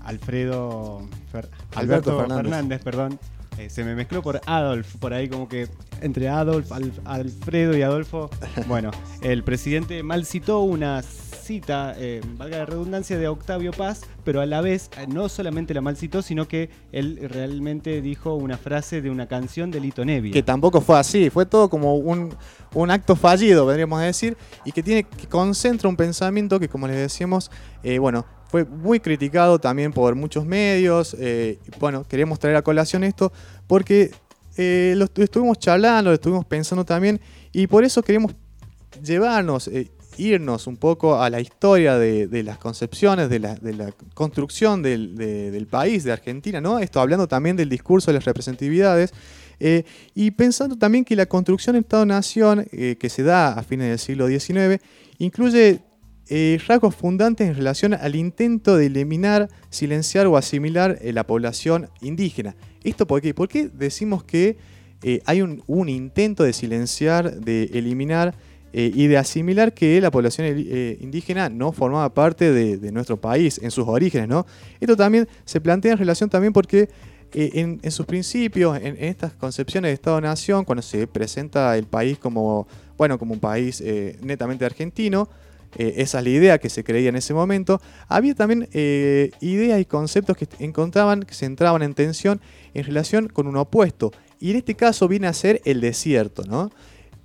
Alfredo 0.04 1.02
Fer- 1.32 1.48
Alberto 1.76 2.12
Alberto 2.12 2.18
Fernández. 2.20 2.44
Fernández, 2.52 2.82
perdón. 2.84 3.20
Eh, 3.60 3.70
se 3.70 3.84
me 3.84 3.94
mezcló 3.94 4.24
por 4.24 4.42
Adolf, 4.48 4.96
por 4.96 5.14
ahí 5.14 5.30
como 5.30 5.48
que 5.48 5.68
entre 6.02 6.28
Adolf, 6.28 6.72
Al- 6.72 6.92
Alfredo 7.06 7.78
y 7.78 7.84
Adolfo. 7.84 8.30
Bueno, 8.68 8.90
el 9.22 9.44
presidente 9.44 10.02
mal 10.02 10.26
citó 10.26 10.62
una 10.62 11.04
cita, 11.04 11.94
eh, 11.98 12.22
valga 12.38 12.58
la 12.60 12.66
redundancia, 12.66 13.18
de 13.20 13.28
Octavio 13.28 13.72
Paz, 13.72 14.02
pero 14.24 14.42
a 14.42 14.48
la 14.48 14.62
vez 14.62 14.90
eh, 14.98 15.06
no 15.08 15.30
solamente 15.30 15.74
la 15.76 15.82
mal 15.82 15.98
citó, 15.98 16.24
sino 16.24 16.48
que 16.48 16.70
él 16.92 17.20
realmente 17.30 18.02
dijo 18.02 18.34
una 18.34 18.58
frase 18.58 19.02
de 19.04 19.12
una 19.12 19.28
canción 19.28 19.70
de 19.70 19.82
Lito 19.82 20.04
Nevia. 20.04 20.32
Que 20.34 20.42
tampoco 20.42 20.82
fue 20.82 20.98
así, 20.98 21.30
fue 21.30 21.46
todo 21.46 21.70
como 21.70 21.96
un, 21.96 22.34
un 22.74 22.90
acto 22.92 23.16
fallido, 23.16 23.66
podríamos 23.66 24.02
decir, 24.02 24.36
y 24.66 24.72
que 24.72 24.82
tiene 24.82 25.04
que 25.04 25.28
concentra 25.28 25.88
un 25.90 25.96
pensamiento 25.96 26.60
que, 26.60 26.70
como 26.70 26.88
les 26.88 26.96
decíamos, 26.98 27.52
eh, 27.84 28.00
bueno, 28.00 28.26
fue 28.54 28.66
muy 28.66 29.00
criticado 29.00 29.58
también 29.58 29.92
por 29.92 30.14
muchos 30.14 30.46
medios. 30.46 31.16
eh, 31.20 31.58
bueno, 31.80 32.04
queremos 32.08 32.38
traer 32.38 32.56
a 32.56 32.62
colación 32.62 33.04
esto 33.04 33.34
porque 33.66 34.12
eh, 34.58 34.94
lo 34.96 35.06
estu- 35.08 35.24
estuvimos 35.24 35.58
charlando, 35.58 36.12
lo 36.12 36.14
estuvimos 36.14 36.46
pensando 36.46 36.86
también, 36.86 37.20
y 37.52 37.66
por 37.66 37.84
eso 37.84 38.04
queremos 38.04 38.36
llevarnos, 39.04 39.68
eh, 39.70 39.90
irnos 40.20 40.68
un 40.68 40.78
poco 40.78 41.20
a 41.20 41.32
la 41.32 41.40
historia 41.42 41.98
de, 41.98 42.44
las 42.44 42.60
concepciones, 42.60 43.28
de 43.28 43.40
la, 43.40 43.58
construcción 44.14 44.84
del, 44.84 45.16
de- 45.16 45.50
del 45.50 45.66
país, 45.66 46.04
de 46.04 46.12
Argentina, 46.12 46.62
¿no? 46.62 46.78
Esto 46.78 47.00
hablando 47.02 47.28
también 47.28 47.56
del 47.56 47.70
discurso 47.70 48.12
de 48.12 48.18
las 48.20 48.26
representatividades. 48.26 49.14
y 50.14 50.30
pensando 50.30 50.78
también 50.78 51.04
que 51.06 51.16
la 51.16 51.26
construcción 51.26 51.76
Estado-Nación 51.76 52.66
que 53.00 53.10
se 53.10 53.24
da 53.24 53.54
a 53.54 53.64
fines 53.64 53.88
del 53.90 53.98
siglo 53.98 54.28
XIX 54.28 54.80
incluye 55.18 55.80
eh, 56.36 56.60
rasgos 56.66 56.96
fundantes 56.96 57.48
en 57.48 57.56
relación 57.56 57.94
al 57.94 58.16
intento 58.16 58.76
de 58.76 58.88
eliminar, 58.88 59.50
silenciar 59.70 60.26
o 60.26 60.36
asimilar 60.36 60.98
eh, 61.02 61.14
la 61.14 61.28
población 61.28 61.90
indígena. 62.02 62.56
¿Esto 62.84 63.06
por 63.06 63.22
qué? 63.22 63.36
¿Por 63.36 63.48
qué 63.48 63.70
decimos 63.72 64.24
que 64.24 64.58
eh, 65.04 65.22
hay 65.26 65.44
un, 65.44 65.90
intento 65.90 66.44
de 66.44 66.54
silenciar, 66.54 67.40
de 67.40 67.66
eliminar 67.74 68.34
eh, 68.74 68.92
y 68.96 69.06
de 69.06 69.18
asimilar 69.18 69.76
que 69.76 70.02
la 70.02 70.10
población 70.10 70.58
indígena 71.02 71.50
no 71.50 71.72
formaba 71.72 72.12
parte 72.12 72.52
de, 72.52 72.92
nuestro 72.92 73.18
país 73.18 73.60
en 73.62 73.70
sus 73.70 73.88
orígenes? 73.88 74.28
¿no? 74.28 74.48
Esto 74.80 74.98
también 74.98 75.28
se 75.46 75.62
plantea 75.62 75.92
en 75.92 76.00
relación 76.00 76.32
también 76.32 76.52
porque 76.52 76.90
en, 77.32 77.80
sus 77.92 78.08
principios, 78.08 78.76
en, 78.78 78.98
en 78.98 79.04
estas 79.04 79.34
concepciones 79.34 79.90
de 79.90 79.94
Estado-Nación, 79.94 80.66
cuando 80.66 80.82
se 80.82 81.06
presenta 81.06 81.78
el 81.78 81.86
país 81.86 82.18
como, 82.18 82.68
bueno, 82.98 83.20
como 83.20 83.36
un 83.36 83.40
país 83.40 83.84
netamente 84.24 84.66
argentino, 84.66 85.30
eh, 85.78 85.96
esa 85.98 86.20
es 86.20 86.24
la 86.24 86.30
idea 86.30 86.58
que 86.58 86.70
se 86.70 86.84
creía 86.84 87.10
en 87.10 87.16
ese 87.16 87.34
momento, 87.34 87.82
había 88.08 88.36
también 88.36 88.70
eh, 88.74 89.32
ideas 89.42 89.80
y 89.80 89.86
conceptos 89.86 90.38
que 90.38 90.48
encontraban, 90.60 91.24
que 91.24 91.34
se 91.34 91.46
entraban 91.46 91.82
en 91.82 91.94
tensión 91.94 92.42
en 92.74 92.84
relación 92.84 93.28
con 93.28 93.48
un 93.48 93.58
opuesto. 93.58 94.12
Y 94.40 94.52
en 94.52 94.58
este 94.58 94.76
caso 94.76 95.08
viene 95.08 95.28
a 95.28 95.34
ser 95.34 95.62
el 95.66 95.82
desierto, 95.82 96.44
¿no? 96.44 96.72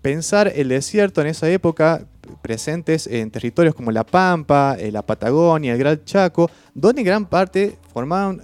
Pensar 0.03 0.53
el 0.55 0.68
desierto 0.68 1.20
en 1.20 1.26
esa 1.26 1.51
época, 1.51 2.07
presentes 2.42 3.07
en 3.07 3.30
territorios 3.30 3.74
como 3.74 3.90
La 3.90 4.05
Pampa, 4.05 4.76
eh, 4.78 4.92
la 4.92 5.03
Patagonia, 5.03 5.72
el 5.72 5.78
Gran 5.78 6.05
Chaco, 6.05 6.51
donde 6.74 7.03
gran 7.03 7.26
parte 7.26 7.76
formaban 7.92 8.40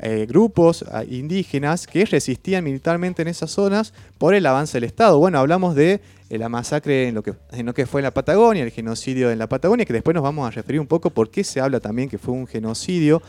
eh, 0.00 0.26
grupos 0.28 0.84
indígenas 1.10 1.86
que 1.86 2.04
resistían 2.04 2.64
militarmente 2.64 3.22
en 3.22 3.28
esas 3.28 3.50
zonas 3.50 3.92
por 4.18 4.34
el 4.34 4.46
avance 4.46 4.76
del 4.76 4.84
Estado. 4.84 5.18
Bueno, 5.18 5.38
hablamos 5.38 5.74
de 5.74 6.00
eh, 6.30 6.38
la 6.38 6.48
masacre 6.48 7.08
en 7.08 7.14
lo, 7.14 7.22
que, 7.22 7.34
en 7.52 7.66
lo 7.66 7.74
que 7.74 7.86
fue 7.86 8.00
en 8.00 8.04
la 8.04 8.12
Patagonia, 8.12 8.62
el 8.64 8.70
genocidio 8.70 9.30
en 9.30 9.38
la 9.38 9.48
Patagonia, 9.48 9.84
que 9.84 9.92
después 9.92 10.14
nos 10.14 10.22
vamos 10.22 10.46
a 10.46 10.50
referir 10.50 10.80
un 10.80 10.86
poco 10.86 11.10
por 11.10 11.30
qué 11.30 11.44
se 11.44 11.60
habla 11.60 11.80
también 11.80 12.08
que 12.08 12.18
fue 12.18 12.34
un 12.34 12.46
genocidio. 12.46 13.22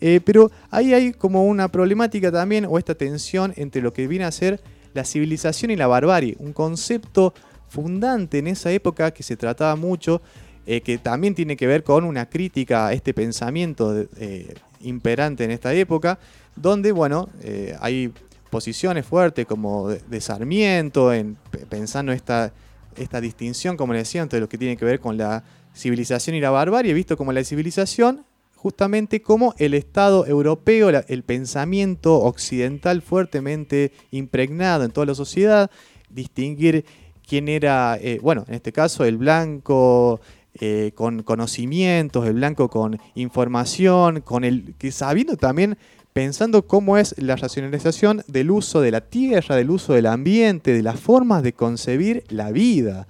Eh, 0.00 0.20
pero 0.24 0.50
ahí 0.70 0.92
hay 0.92 1.12
como 1.12 1.46
una 1.46 1.68
problemática 1.68 2.30
también, 2.30 2.66
o 2.68 2.78
esta 2.78 2.94
tensión 2.94 3.52
entre 3.56 3.80
lo 3.80 3.92
que 3.92 4.06
viene 4.06 4.24
a 4.24 4.30
ser 4.32 4.60
la 4.94 5.04
civilización 5.04 5.70
y 5.70 5.76
la 5.76 5.86
barbarie, 5.86 6.36
un 6.38 6.52
concepto 6.52 7.32
fundante 7.68 8.38
en 8.38 8.46
esa 8.46 8.70
época 8.72 9.10
que 9.10 9.22
se 9.22 9.36
trataba 9.36 9.74
mucho, 9.76 10.22
que 10.64 10.98
también 10.98 11.34
tiene 11.34 11.56
que 11.56 11.66
ver 11.68 11.84
con 11.84 12.04
una 12.04 12.28
crítica 12.28 12.88
a 12.88 12.92
este 12.92 13.14
pensamiento 13.14 13.94
de- 13.94 14.54
imperante 14.80 15.44
en 15.44 15.50
esta 15.50 15.72
época, 15.74 16.18
donde, 16.54 16.92
bueno, 16.92 17.28
eh, 17.42 17.76
hay 17.80 18.12
posiciones 18.50 19.04
fuertes 19.04 19.46
como 19.46 19.88
de, 19.88 20.20
Sarmiento, 20.20 21.12
en, 21.12 21.36
pe- 21.50 21.66
pensando 21.66 22.12
esta, 22.12 22.52
esta 22.96 23.20
distinción, 23.20 23.76
como 23.76 23.92
le 23.92 24.00
decía, 24.00 24.22
entre 24.22 24.40
lo 24.40 24.48
que 24.48 24.58
tiene 24.58 24.76
que 24.76 24.84
ver 24.84 25.00
con 25.00 25.16
la 25.16 25.42
civilización 25.74 26.36
y 26.36 26.40
la 26.40 26.50
barbarie, 26.50 26.94
visto 26.94 27.16
como 27.16 27.32
la 27.32 27.44
civilización 27.44 28.24
justamente 28.56 29.20
como 29.20 29.54
el 29.58 29.74
Estado 29.74 30.26
europeo, 30.26 30.88
el 30.88 31.22
pensamiento 31.22 32.16
occidental 32.20 33.02
fuertemente 33.02 33.92
impregnado 34.10 34.84
en 34.84 34.90
toda 34.90 35.06
la 35.06 35.14
sociedad, 35.14 35.70
distinguir 36.08 36.84
quién 37.28 37.48
era, 37.48 37.98
eh, 38.00 38.18
bueno, 38.22 38.44
en 38.48 38.54
este 38.54 38.72
caso 38.72 39.04
el 39.04 39.18
blanco 39.18 40.20
eh, 40.60 40.92
con 40.94 41.22
conocimientos, 41.22 42.26
el 42.26 42.34
blanco 42.34 42.68
con 42.70 42.98
información, 43.14 44.20
con 44.22 44.44
el 44.44 44.74
que 44.78 44.90
sabiendo 44.90 45.36
también 45.36 45.76
pensando 46.12 46.66
cómo 46.66 46.96
es 46.96 47.14
la 47.18 47.36
racionalización 47.36 48.22
del 48.26 48.50
uso 48.50 48.80
de 48.80 48.90
la 48.90 49.02
tierra, 49.02 49.54
del 49.54 49.70
uso 49.70 49.92
del 49.92 50.06
ambiente, 50.06 50.72
de 50.72 50.82
las 50.82 50.98
formas 50.98 51.42
de 51.42 51.52
concebir 51.52 52.24
la 52.30 52.52
vida. 52.52 53.06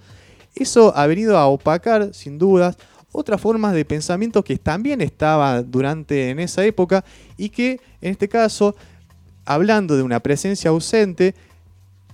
Eso 0.55 0.91
ha 0.93 1.07
venido 1.07 1.37
a 1.37 1.47
opacar, 1.47 2.13
sin 2.13 2.37
dudas, 2.37 2.77
otras 3.13 3.39
formas 3.39 3.73
de 3.73 3.85
pensamiento 3.85 4.43
que 4.43 4.57
también 4.57 4.99
estaban 4.99 5.71
durante 5.71 6.29
en 6.29 6.39
esa 6.39 6.65
época 6.65 7.05
y 7.37 7.47
que, 7.47 7.79
en 8.01 8.11
este 8.11 8.27
caso, 8.27 8.75
hablando 9.45 9.95
de 9.95 10.03
una 10.03 10.19
presencia 10.19 10.69
ausente, 10.69 11.33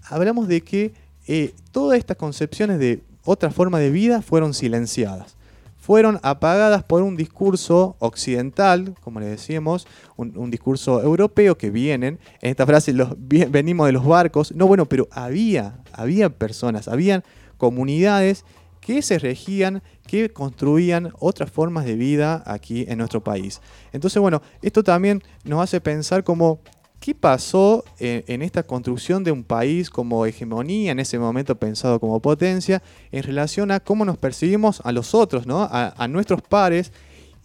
hablamos 0.09 0.47
de 0.47 0.61
que 0.61 0.93
eh, 1.27 1.55
todas 1.71 1.97
estas 1.97 2.17
concepciones 2.17 2.77
de 2.77 3.01
otra 3.25 3.51
forma 3.51 3.79
de 3.79 3.89
vida 3.89 4.21
fueron 4.21 4.53
silenciadas. 4.53 5.35
Fueron 5.77 6.19
apagadas 6.23 6.83
por 6.83 7.03
un 7.03 7.17
discurso 7.17 7.97
occidental, 7.99 8.95
como 9.01 9.19
le 9.19 9.25
decíamos, 9.25 9.85
un, 10.15 10.49
discurso 10.49 11.01
europeo 11.03 11.57
que 11.57 11.71
vienen, 11.71 12.19
en 12.41 12.51
esta 12.51 12.65
frase 12.65 12.93
los, 12.93 13.09
venimos 13.17 13.87
de 13.87 13.91
los 13.91 14.05
barcos, 14.05 14.53
no 14.55 14.65
bueno, 14.65 14.85
pero 14.85 15.09
había, 15.11 15.79
había 15.91 16.29
personas, 16.29 16.87
habían 16.87 17.23
comunidades 17.57 18.45
que 18.79 19.01
se 19.01 19.19
regían, 19.19 19.81
que 20.07 20.29
construían 20.29 21.11
otras 21.19 21.51
formas 21.51 21.85
de 21.85 21.95
vida 21.95 22.43
aquí 22.45 22.85
en 22.87 22.97
nuestro 22.97 23.23
país. 23.23 23.61
Entonces, 23.91 24.21
bueno, 24.21 24.41
esto 24.61 24.83
también 24.83 25.21
nos 25.43 25.61
hace 25.61 25.81
pensar 25.81 26.23
como 26.23 26.59
¿Qué 27.03 27.13
pasó 27.13 27.83
en, 27.99 28.23
en 28.27 28.41
esta 28.41 28.63
construcción 28.63 29.25
de 29.25 29.31
un 29.33 29.43
país 29.43 29.89
como 29.89 30.25
hegemonía, 30.25 30.93
en 30.93 31.01
ese 31.01 31.19
momento 31.19 31.53
pensado 31.53 31.99
como 31.99 32.21
potencia, 32.21 32.81
en 33.11 33.23
relación 33.23 33.71
a 33.71 33.81
cómo 33.81 34.05
nos 34.05 34.17
percibimos 34.17 34.79
a 34.85 34.93
los 34.93 35.13
otros, 35.13 35.45
¿no? 35.45 35.67
a, 35.69 36.07
nuestros 36.07 36.41
pares? 36.41 36.93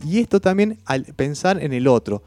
Y 0.06 0.20
esto 0.20 0.40
también 0.40 0.78
al 0.84 1.02
pensar 1.06 1.60
en 1.60 1.72
el 1.72 1.88
otro. 1.88 2.22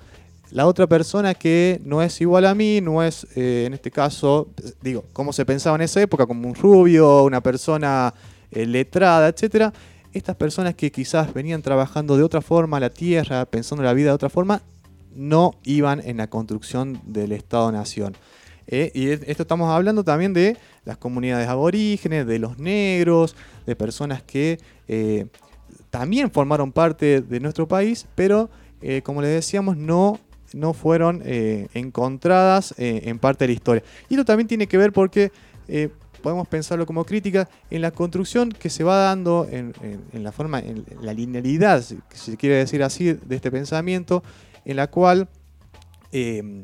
La 0.52 0.68
otra 0.68 0.88
persona 0.88 1.34
que 1.34 1.80
no 1.86 2.02
es 2.02 2.20
igual 2.20 2.46
a 2.46 2.54
mí, 2.54 2.82
no 2.82 3.02
es, 3.02 3.26
eh, 3.38 3.64
en 3.66 3.76
este 3.76 3.92
caso, 3.92 4.50
digo, 4.82 5.06
cómo 5.14 5.32
se 5.32 5.46
pensaba 5.46 5.78
en 5.78 5.84
esa 5.84 6.02
época, 6.02 6.26
como 6.26 6.50
un 6.50 6.56
rubio, 6.56 7.24
una 7.24 7.40
persona 7.40 8.14
eh, 8.52 8.66
letrada, 8.66 9.30
etcétera. 9.30 9.72
Estas 10.12 10.36
personas 10.36 10.76
que 10.76 10.92
quizás 10.92 11.34
venían 11.34 11.62
trabajando 11.62 12.18
de 12.18 12.24
otra 12.24 12.42
forma 12.42 12.78
la 12.82 12.90
tierra, 12.90 13.46
pensando 13.46 13.86
la 13.86 13.94
vida 13.94 14.10
de 14.10 14.16
otra 14.16 14.30
forma, 14.30 14.62
no 15.16 15.56
iban 15.64 16.02
en 16.06 16.18
la 16.18 16.28
construcción 16.28 17.02
del 17.06 17.32
Estado-Nación. 17.32 18.16
Eh, 18.68 18.92
y 18.94 19.10
es- 19.10 19.22
esto 19.28 19.44
estamos 19.44 19.70
hablando 19.70 20.04
también 20.04 20.34
de 20.34 20.56
las 20.86 20.98
comunidades 20.98 21.48
aborígenes, 21.50 22.26
de 22.28 22.40
los 22.40 22.58
negros, 22.60 23.36
de 23.66 23.76
personas 23.76 24.22
que 24.24 24.60
eh, 24.88 25.26
también 25.90 26.32
formaron 26.32 26.72
parte 26.72 27.22
de 27.22 27.40
nuestro 27.40 27.68
país, 27.68 28.06
pero 28.16 28.50
eh, 28.82 29.02
como 29.04 29.22
les 29.22 29.32
decíamos, 29.32 29.78
no, 29.78 30.20
no 30.54 30.74
fueron 30.74 31.22
encontradas 31.74 32.74
en 32.78 33.20
parte 33.20 33.44
de 33.44 33.50
la 33.50 33.54
historia. 33.54 33.84
Y 34.10 34.14
esto 34.16 34.26
también 34.26 34.48
tiene 34.48 34.68
que 34.68 34.78
ver 34.78 34.92
porque 34.94 35.32
podemos 36.22 36.48
pensarlo 36.48 36.86
como 36.86 37.04
crítica 37.06 37.50
en 37.70 37.82
la 37.82 37.92
construcción 37.92 38.52
que 38.52 38.70
se 38.70 38.84
va 38.84 38.98
dando 38.98 39.48
en, 39.50 39.74
en- 40.14 40.24
la 40.24 40.32
forma, 40.32 40.60
en 40.60 40.86
la 41.02 41.14
linealidad, 41.14 41.82
si 41.82 41.98
se 42.14 42.38
quiere 42.38 42.56
decir 42.58 42.84
así, 42.84 43.14
de 43.14 43.36
este 43.36 43.50
pensamiento, 43.52 44.24
en 44.66 44.76
la 44.76 44.88
cual 44.88 45.28
eh, 46.12 46.64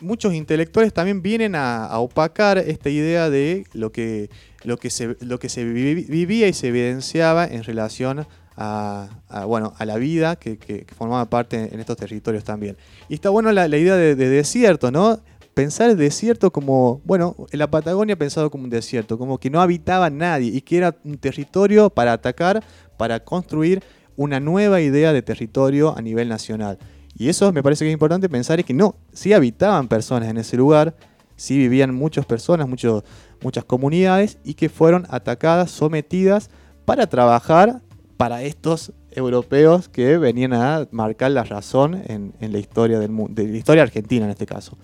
muchos 0.00 0.34
intelectuales 0.34 0.92
también 0.92 1.22
vienen 1.22 1.54
a, 1.54 1.98
opacar 1.98 2.58
esta 2.58 2.90
idea 2.90 3.30
de 3.30 3.64
lo 3.72 3.90
que, 3.92 4.30
lo 4.64 4.76
que, 4.76 4.90
se, 4.90 5.16
lo 5.20 5.38
que 5.38 5.48
se 5.48 5.64
vivía 5.64 6.48
y 6.48 6.52
se 6.52 6.68
evidenciaba 6.68 7.46
en 7.46 7.64
relación 7.64 8.26
a, 8.56 9.08
bueno, 9.46 9.72
a 9.78 9.84
la 9.84 9.96
vida 9.96 10.36
que, 10.36 10.58
que- 10.58 10.84
formaba 10.96 11.24
parte 11.30 11.72
en 11.72 11.78
estos 11.78 11.96
territorios 11.96 12.42
también. 12.44 12.76
Y 13.08 13.14
está 13.14 13.30
bueno 13.30 13.52
la, 13.52 13.68
la 13.68 13.76
idea 13.76 13.94
de, 13.94 14.16
de 14.16 14.28
desierto, 14.28 14.90
¿no? 14.90 15.20
Pensar 15.54 15.90
el 15.90 15.96
desierto 15.96 16.52
como, 16.52 17.00
bueno, 17.04 17.34
en 17.50 17.58
la 17.58 17.70
Patagonia 17.70 18.16
pensado 18.16 18.50
como 18.50 18.64
un 18.64 18.70
desierto, 18.70 19.18
como 19.18 19.38
que 19.38 19.50
no 19.50 19.60
habitaba 19.60 20.10
nadie 20.10 20.50
y 20.52 20.60
que 20.60 20.76
era 20.76 20.96
un 21.04 21.18
territorio 21.18 21.90
para 21.90 22.12
atacar, 22.12 22.62
para 22.96 23.20
construir 23.20 23.82
una 24.16 24.40
nueva 24.40 24.80
idea 24.80 25.12
de 25.12 25.22
territorio 25.22 25.96
a 25.96 26.02
nivel 26.02 26.28
nacional. 26.28 26.78
Y 27.16 27.28
eso 27.28 27.52
me 27.52 27.62
parece 27.62 27.84
que 27.84 27.90
es 27.90 27.92
importante 27.92 28.28
pensar 28.28 28.60
es 28.60 28.66
que 28.66 28.74
no, 28.74 28.96
sí 29.12 29.32
habitaban 29.32 29.88
personas 29.88 30.28
en 30.28 30.36
ese 30.36 30.56
lugar, 30.56 30.96
sí 31.36 31.56
vivían 31.58 31.94
muchas 31.94 32.26
personas, 32.26 32.68
muchos, 32.68 33.04
muchas 33.42 33.64
comunidades 33.64 34.38
y 34.44 34.54
que 34.54 34.68
fueron 34.68 35.06
atacadas, 35.10 35.70
sometidas 35.70 36.50
para 36.84 37.06
trabajar 37.06 37.80
para 38.16 38.42
estos 38.42 38.92
europeos 39.10 39.88
que 39.88 40.18
venían 40.18 40.52
a 40.52 40.86
marcar 40.90 41.30
la 41.30 41.44
razón 41.44 42.02
en, 42.06 42.34
en 42.40 42.52
la 42.52 42.58
historia 42.58 42.98
del 42.98 43.10
mundo, 43.10 43.42
de 43.42 43.48
la 43.48 43.56
historia 43.56 43.82
argentina 43.82 44.24
en 44.24 44.30
este 44.30 44.46
caso. 44.46 44.76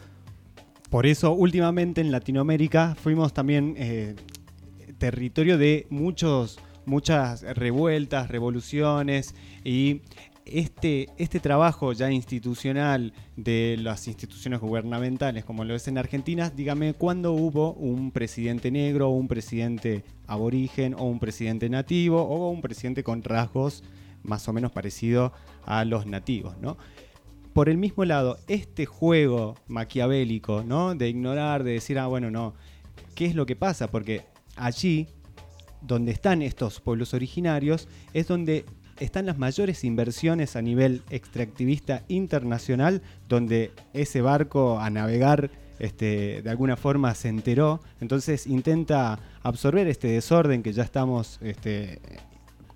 Por 0.90 1.06
eso, 1.06 1.32
últimamente 1.32 2.00
en 2.00 2.12
Latinoamérica 2.12 2.94
fuimos 2.94 3.34
también 3.34 3.74
eh, 3.76 4.14
territorio 4.98 5.58
de 5.58 5.86
muchos, 5.90 6.60
muchas 6.86 7.42
revueltas, 7.42 8.28
revoluciones 8.28 9.34
y 9.64 10.02
este, 10.46 11.08
este 11.16 11.40
trabajo 11.40 11.92
ya 11.92 12.10
institucional 12.10 13.12
de 13.36 13.76
las 13.80 14.06
instituciones 14.08 14.60
gubernamentales, 14.60 15.44
como 15.44 15.64
lo 15.64 15.74
es 15.74 15.88
en 15.88 15.98
Argentina, 15.98 16.50
dígame 16.50 16.94
cuándo 16.94 17.32
hubo 17.32 17.72
un 17.72 18.10
presidente 18.10 18.70
negro, 18.70 19.08
un 19.08 19.28
presidente 19.28 20.04
aborigen, 20.26 20.94
o 20.94 21.04
un 21.04 21.18
presidente 21.18 21.68
nativo, 21.68 22.22
o 22.22 22.50
un 22.50 22.60
presidente 22.60 23.02
con 23.02 23.22
rasgos 23.22 23.82
más 24.22 24.48
o 24.48 24.52
menos 24.52 24.72
parecidos 24.72 25.32
a 25.64 25.84
los 25.84 26.06
nativos, 26.06 26.56
¿no? 26.60 26.76
Por 27.52 27.68
el 27.68 27.76
mismo 27.76 28.04
lado, 28.04 28.38
este 28.48 28.84
juego 28.84 29.54
maquiavélico, 29.68 30.64
¿no? 30.64 30.94
De 30.94 31.08
ignorar, 31.08 31.62
de 31.62 31.72
decir, 31.72 31.98
ah, 31.98 32.06
bueno, 32.06 32.30
no, 32.30 32.54
¿qué 33.14 33.26
es 33.26 33.34
lo 33.34 33.46
que 33.46 33.54
pasa? 33.54 33.90
Porque 33.90 34.22
allí, 34.56 35.08
donde 35.80 36.12
están 36.12 36.42
estos 36.42 36.80
pueblos 36.80 37.14
originarios, 37.14 37.88
es 38.12 38.26
donde 38.26 38.64
están 39.04 39.26
las 39.26 39.38
mayores 39.38 39.84
inversiones 39.84 40.56
a 40.56 40.62
nivel 40.62 41.02
extractivista 41.10 42.02
internacional, 42.08 43.02
donde 43.28 43.72
ese 43.92 44.20
barco 44.20 44.78
a 44.80 44.90
navegar 44.90 45.50
este, 45.78 46.42
de 46.42 46.50
alguna 46.50 46.76
forma 46.76 47.14
se 47.14 47.28
enteró, 47.28 47.80
entonces 48.00 48.46
intenta 48.46 49.18
absorber 49.42 49.88
este 49.88 50.08
desorden 50.08 50.62
que 50.62 50.72
ya 50.72 50.84
estamos 50.84 51.38
este, 51.42 52.00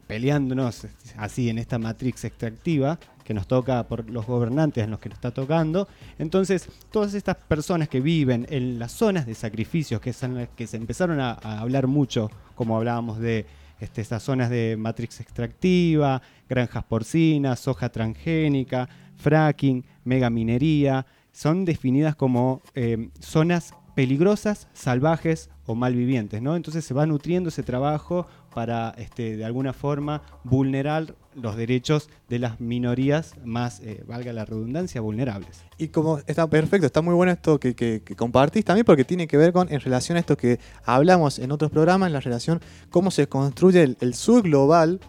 peleándonos 0.09 0.87
así 1.17 1.49
en 1.49 1.59
esta 1.59 1.79
matrix 1.79 2.25
extractiva 2.25 2.99
que 3.25 3.35
nos 3.35 3.47
toca 3.47 3.87
por 3.87 4.09
los 4.11 4.27
gobernantes 4.27 4.83
en 4.83 4.91
los 4.91 4.99
que 5.01 5.11
nos 5.11 5.19
está 5.19 5.31
tocando. 5.31 5.87
Entonces, 6.19 6.67
todas 6.91 7.13
estas 7.13 7.37
personas 7.37 7.89
que 7.89 8.01
viven 8.01 8.47
en 8.49 8.79
las 8.79 8.93
zonas 8.93 9.27
de 9.27 9.35
sacrificios, 9.35 10.01
que, 10.01 10.15
son, 10.15 10.49
que 10.57 10.67
se 10.67 10.79
empezaron 10.79 11.21
a, 11.21 11.33
a 11.33 11.61
hablar 11.61 11.87
mucho, 11.87 12.31
como 12.55 12.77
hablábamos 12.77 13.19
de 13.19 13.45
este, 13.81 14.01
estas 14.01 14.23
zonas 14.23 14.51
de 14.51 14.77
matrix 14.79 15.21
extractiva, 15.21 16.23
granjas 16.49 16.85
porcinas, 16.85 17.61
soja 17.61 17.89
transgénica, 17.91 18.89
fracking, 19.17 19.85
megaminería, 20.05 21.07
son 21.33 21.65
definidas 21.65 22.17
como 22.17 22.63
eh, 22.75 23.11
zonas 23.21 23.75
peligrosas, 23.95 24.69
salvajes 24.73 25.51
o 25.67 25.75
malvivientes, 25.75 26.41
¿no? 26.41 26.57
Entonces 26.57 26.85
se 26.85 26.95
va 26.95 27.07
nutriendo 27.07 27.49
ese 27.49 27.63
trabajo 27.63 28.27
para, 28.55 28.95
este, 28.97 29.37
de 29.37 29.45
alguna 29.45 29.73
forma, 29.73 30.23
vulnerar 30.45 31.15
los 31.41 31.57
derechos 31.57 32.09
de 32.29 32.39
las 32.39 32.61
minorías 32.61 33.35
más, 33.45 33.81
eh, 33.81 34.03
valga 34.07 34.33
la 34.33 34.45
redundancia, 34.45 35.01
vulnerables. 35.01 35.63
Y 35.79 35.89
como 35.89 36.19
está 36.27 36.49
perfecto, 36.49 36.87
está 36.87 37.03
muy 37.03 37.15
bueno 37.15 37.33
esto 37.33 37.59
que, 37.61 38.03
compartís 38.17 38.65
también 38.65 38.85
porque 38.85 39.05
tiene 39.05 39.27
que 39.27 39.37
ver 39.37 39.53
con, 39.53 39.73
en 39.73 39.81
relación 39.81 40.17
a 40.17 40.21
esto 40.21 40.37
que 40.37 40.59
hablamos 40.85 41.39
en 41.39 41.53
otros 41.53 41.71
programas, 41.71 42.09
en 42.09 42.13
la 42.13 42.21
relación, 42.21 42.61
cómo 42.91 43.11
se 43.11 43.29
construye 43.29 43.97
el, 44.01 44.15
sur 44.15 44.43
global 44.43 45.01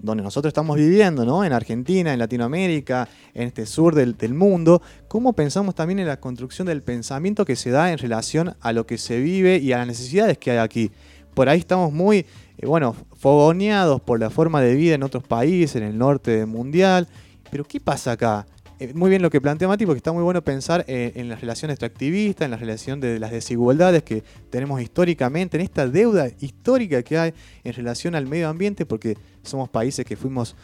donde 0.00 0.24
nosotros 0.24 0.50
estamos 0.50 0.76
viviendo, 0.76 1.24
¿no? 1.24 1.44
En 1.44 1.52
Argentina, 1.52 2.12
en 2.12 2.18
Latinoamérica, 2.18 3.08
en 3.34 3.46
este 3.46 3.66
sur 3.66 3.94
del, 3.94 4.34
mundo, 4.34 4.82
cómo 5.06 5.32
pensamos 5.32 5.76
también 5.76 6.00
en 6.00 6.08
la 6.08 6.18
construcción 6.18 6.66
del 6.66 6.82
pensamiento 6.82 7.44
que 7.44 7.54
se 7.54 7.70
da 7.70 7.92
en 7.92 7.98
relación 7.98 8.56
a 8.60 8.72
lo 8.72 8.84
que 8.84 8.98
se 8.98 9.20
vive 9.20 9.58
y 9.58 9.72
a 9.72 9.78
las 9.78 9.86
necesidades 9.86 10.38
que 10.38 10.50
hay 10.50 10.58
aquí. 10.58 10.90
Por 11.34 11.48
ahí 11.48 11.60
estamos 11.60 11.92
muy, 11.92 12.26
eh, 12.62 12.66
bueno, 12.66 12.94
fogoneados 13.18 14.00
por 14.00 14.20
la 14.20 14.30
forma 14.30 14.62
de 14.62 14.74
vida 14.76 14.94
en 14.94 15.02
otros 15.02 15.24
países, 15.24 15.76
en 15.76 15.82
el 15.82 15.98
norte 15.98 16.46
mundial, 16.46 17.08
pero 17.50 17.64
¿qué 17.64 17.80
pasa 17.80 18.12
acá? 18.12 18.46
Eh, 18.78 18.92
muy 18.94 19.10
bien 19.10 19.20
lo 19.20 19.30
que 19.30 19.40
plantea 19.40 19.66
Mati, 19.66 19.84
porque 19.84 19.98
está 19.98 20.12
muy 20.12 20.22
bueno 20.22 20.42
pensar 20.42 20.84
eh, 20.86 21.12
en 21.16 21.28
la 21.28 21.34
relación 21.34 21.72
extractivista, 21.72 22.44
en 22.44 22.52
la 22.52 22.56
relación 22.56 23.00
de 23.00 23.18
las 23.18 23.32
desigualdades 23.32 24.04
que 24.04 24.22
tenemos 24.48 24.80
históricamente, 24.80 25.56
en 25.56 25.62
esta 25.64 25.88
deuda 25.88 26.28
histórica 26.40 27.02
que 27.02 27.18
hay 27.18 27.34
en 27.64 27.72
relación 27.72 28.14
al 28.14 28.26
medio 28.26 28.48
ambiente, 28.48 28.86
porque 28.86 29.16
somos 29.42 29.68
países 29.68 30.06
que 30.06 30.16
fuimos 30.16 30.54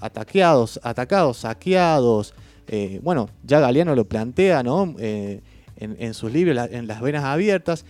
ataqueados, 0.00 0.80
atacados, 0.82 1.38
saqueados. 1.38 2.34
Bueno, 3.02 3.28
ya 3.42 3.58
Galeano 3.58 3.94
lo 3.94 4.04
plantea 4.04 4.62
¿no? 4.62 4.94
En, 4.96 6.14
sus 6.14 6.32
libros, 6.32 6.68
en 6.70 6.86
las 6.86 7.02
venas 7.02 7.24
abiertas, 7.24 7.84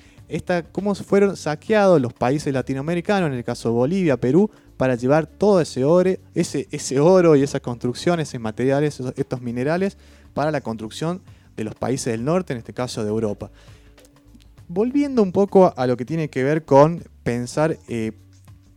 cómo 0.72 0.94
fueron 0.94 1.36
saqueados 1.36 2.00
los 2.00 2.12
países 2.12 2.52
latinoamericanos, 2.52 3.28
en 3.28 3.34
el 3.34 3.44
caso 3.44 3.68
de 3.68 3.74
Bolivia, 3.74 4.16
Perú, 4.16 4.50
para 4.76 4.96
llevar 4.96 5.26
todo 5.26 5.60
ese 5.60 5.84
oro, 5.84 6.10
ese, 6.34 7.00
oro 7.00 7.36
y 7.36 7.42
esas 7.42 7.60
construcciones, 7.60 8.28
esos 8.28 8.40
materiales, 8.40 9.00
estos 9.16 9.40
minerales, 9.40 9.96
para 10.32 10.50
la 10.50 10.60
construcción 10.60 11.22
de 11.56 11.64
los 11.64 11.74
países 11.74 12.12
del 12.12 12.24
norte, 12.24 12.52
en 12.52 12.58
este 12.58 12.72
caso 12.72 13.04
de 13.04 13.10
Europa. 13.10 13.50
Volviendo 14.66 15.22
un 15.22 15.30
poco 15.30 15.72
a 15.76 15.86
lo 15.86 15.96
que 15.96 16.04
tiene 16.04 16.28
que 16.28 16.42
ver 16.42 16.64
con 16.64 17.04
pensar 17.22 17.78
eh, 17.88 18.12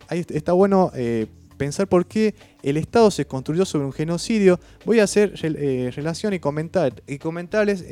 está 0.10 0.54
bueno 0.54 0.92
eh, 0.96 1.28
pensar 1.58 1.88
por 1.88 2.06
qué 2.06 2.36
el 2.62 2.78
Estado 2.78 3.10
se 3.10 3.26
construyó 3.26 3.66
sobre 3.66 3.86
un 3.86 3.94
genocidio. 3.94 4.60
Voy 4.86 5.00
a 5.00 5.06
hacer 5.06 5.34
eh, 5.42 5.92
relación 5.96 6.34
y, 6.34 6.40
comentar, 6.40 7.02
y 7.08 7.18
comentarles 7.18 7.84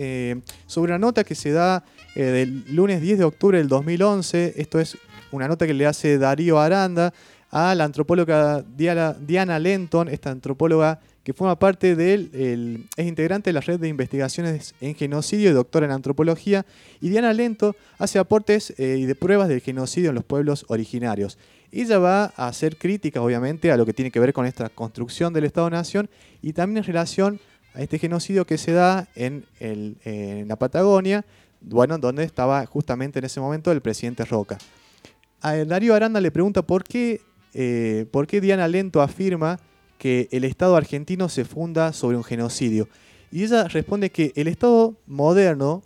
sobre 0.68 0.91
una 0.91 0.99
nota 0.99 1.24
que 1.24 1.34
se 1.34 1.51
da 1.51 1.84
eh, 2.16 2.24
del 2.24 2.63
lunes 2.74 3.01
10 3.01 3.20
de 3.20 3.24
octubre 3.26 3.57
del 3.57 3.68
2011. 3.68 4.53
Esto 4.55 4.80
es 4.80 4.97
una 5.32 5.49
nota 5.49 5.68
que 5.68 5.74
le 5.74 5.86
hace 5.86 6.18
Darío 6.18 6.59
Aranda 6.59 7.13
a 7.51 7.76
la 7.76 7.84
antropóloga 7.84 8.63
Diana, 8.63 9.59
Lenton, 9.59 10.07
esta 10.07 10.32
antropóloga 10.32 10.99
que 11.24 11.34
forma 11.34 11.57
parte 11.57 11.95
del, 11.95 12.30
el, 12.34 12.86
es 12.95 13.07
integrante 13.07 13.49
de 13.49 13.53
la 13.53 13.61
red 13.61 13.80
de 13.80 13.88
investigaciones 13.88 14.76
en 14.80 14.95
genocidio 14.95 15.49
y 15.49 15.53
doctora 15.53 15.88
en 15.88 15.91
antropología, 15.91 16.66
y 17.01 17.09
Diana 17.09 17.34
Lento 17.34 17.76
hace 17.97 18.20
aportes 18.20 18.74
eh, 18.78 18.97
y 18.99 19.05
de 19.05 19.16
pruebas 19.16 19.49
del 19.49 19.61
genocidio 19.61 20.09
en 20.09 20.16
los 20.16 20.24
pueblos 20.24 20.66
originarios. 20.68 21.38
Ella 21.72 21.97
va 21.97 22.34
a 22.38 22.47
hacer 22.47 22.78
crítica, 22.78 23.22
obviamente, 23.22 23.72
a 23.72 23.78
lo 23.78 23.86
que 23.86 23.93
tiene 23.93 24.11
que 24.11 24.20
ver 24.20 24.34
con 24.34 24.45
esta 24.45 24.70
construcción 24.70 25.34
del 25.34 25.45
Estado-Nación 25.45 26.09
y 26.41 26.53
también 26.53 26.78
en 26.78 26.84
relación 26.84 27.39
a 27.74 27.82
este 27.82 27.99
genocidio 27.99 28.45
que 28.45 28.57
se 28.57 28.72
da 28.72 29.07
en 29.16 29.45
la 30.47 30.55
Patagonia, 30.57 31.26
bueno, 31.68 31.97
donde 31.97 32.24
estaba 32.24 32.66
justamente 32.66 33.20
en 33.20 33.26
ese 33.26 33.39
momento 33.39 33.72
el 33.72 33.82
presidente 33.82 34.26
Roca. 34.26 34.57
Darío 35.41 35.93
Aranda 35.93 36.22
le 36.22 36.32
pregunta 36.32 36.63
por 36.63 36.84
qué, 36.84 37.22
eh, 37.53 38.07
por 38.11 38.26
qué 38.26 38.41
Diana 38.41 38.68
Lento 38.68 39.01
afirma 39.01 39.59
que 39.97 40.28
el 40.32 40.43
Estado 40.43 40.76
argentino 40.76 41.30
se 41.30 41.45
funda 41.45 41.93
sobre 41.93 42.18
un 42.18 42.24
genocidio. 42.24 42.89
Y 43.32 43.43
ella 43.43 43.68
responde 43.68 44.09
que 44.09 44.32
el 44.36 44.47
Estado 44.47 44.95
moderno 45.05 45.84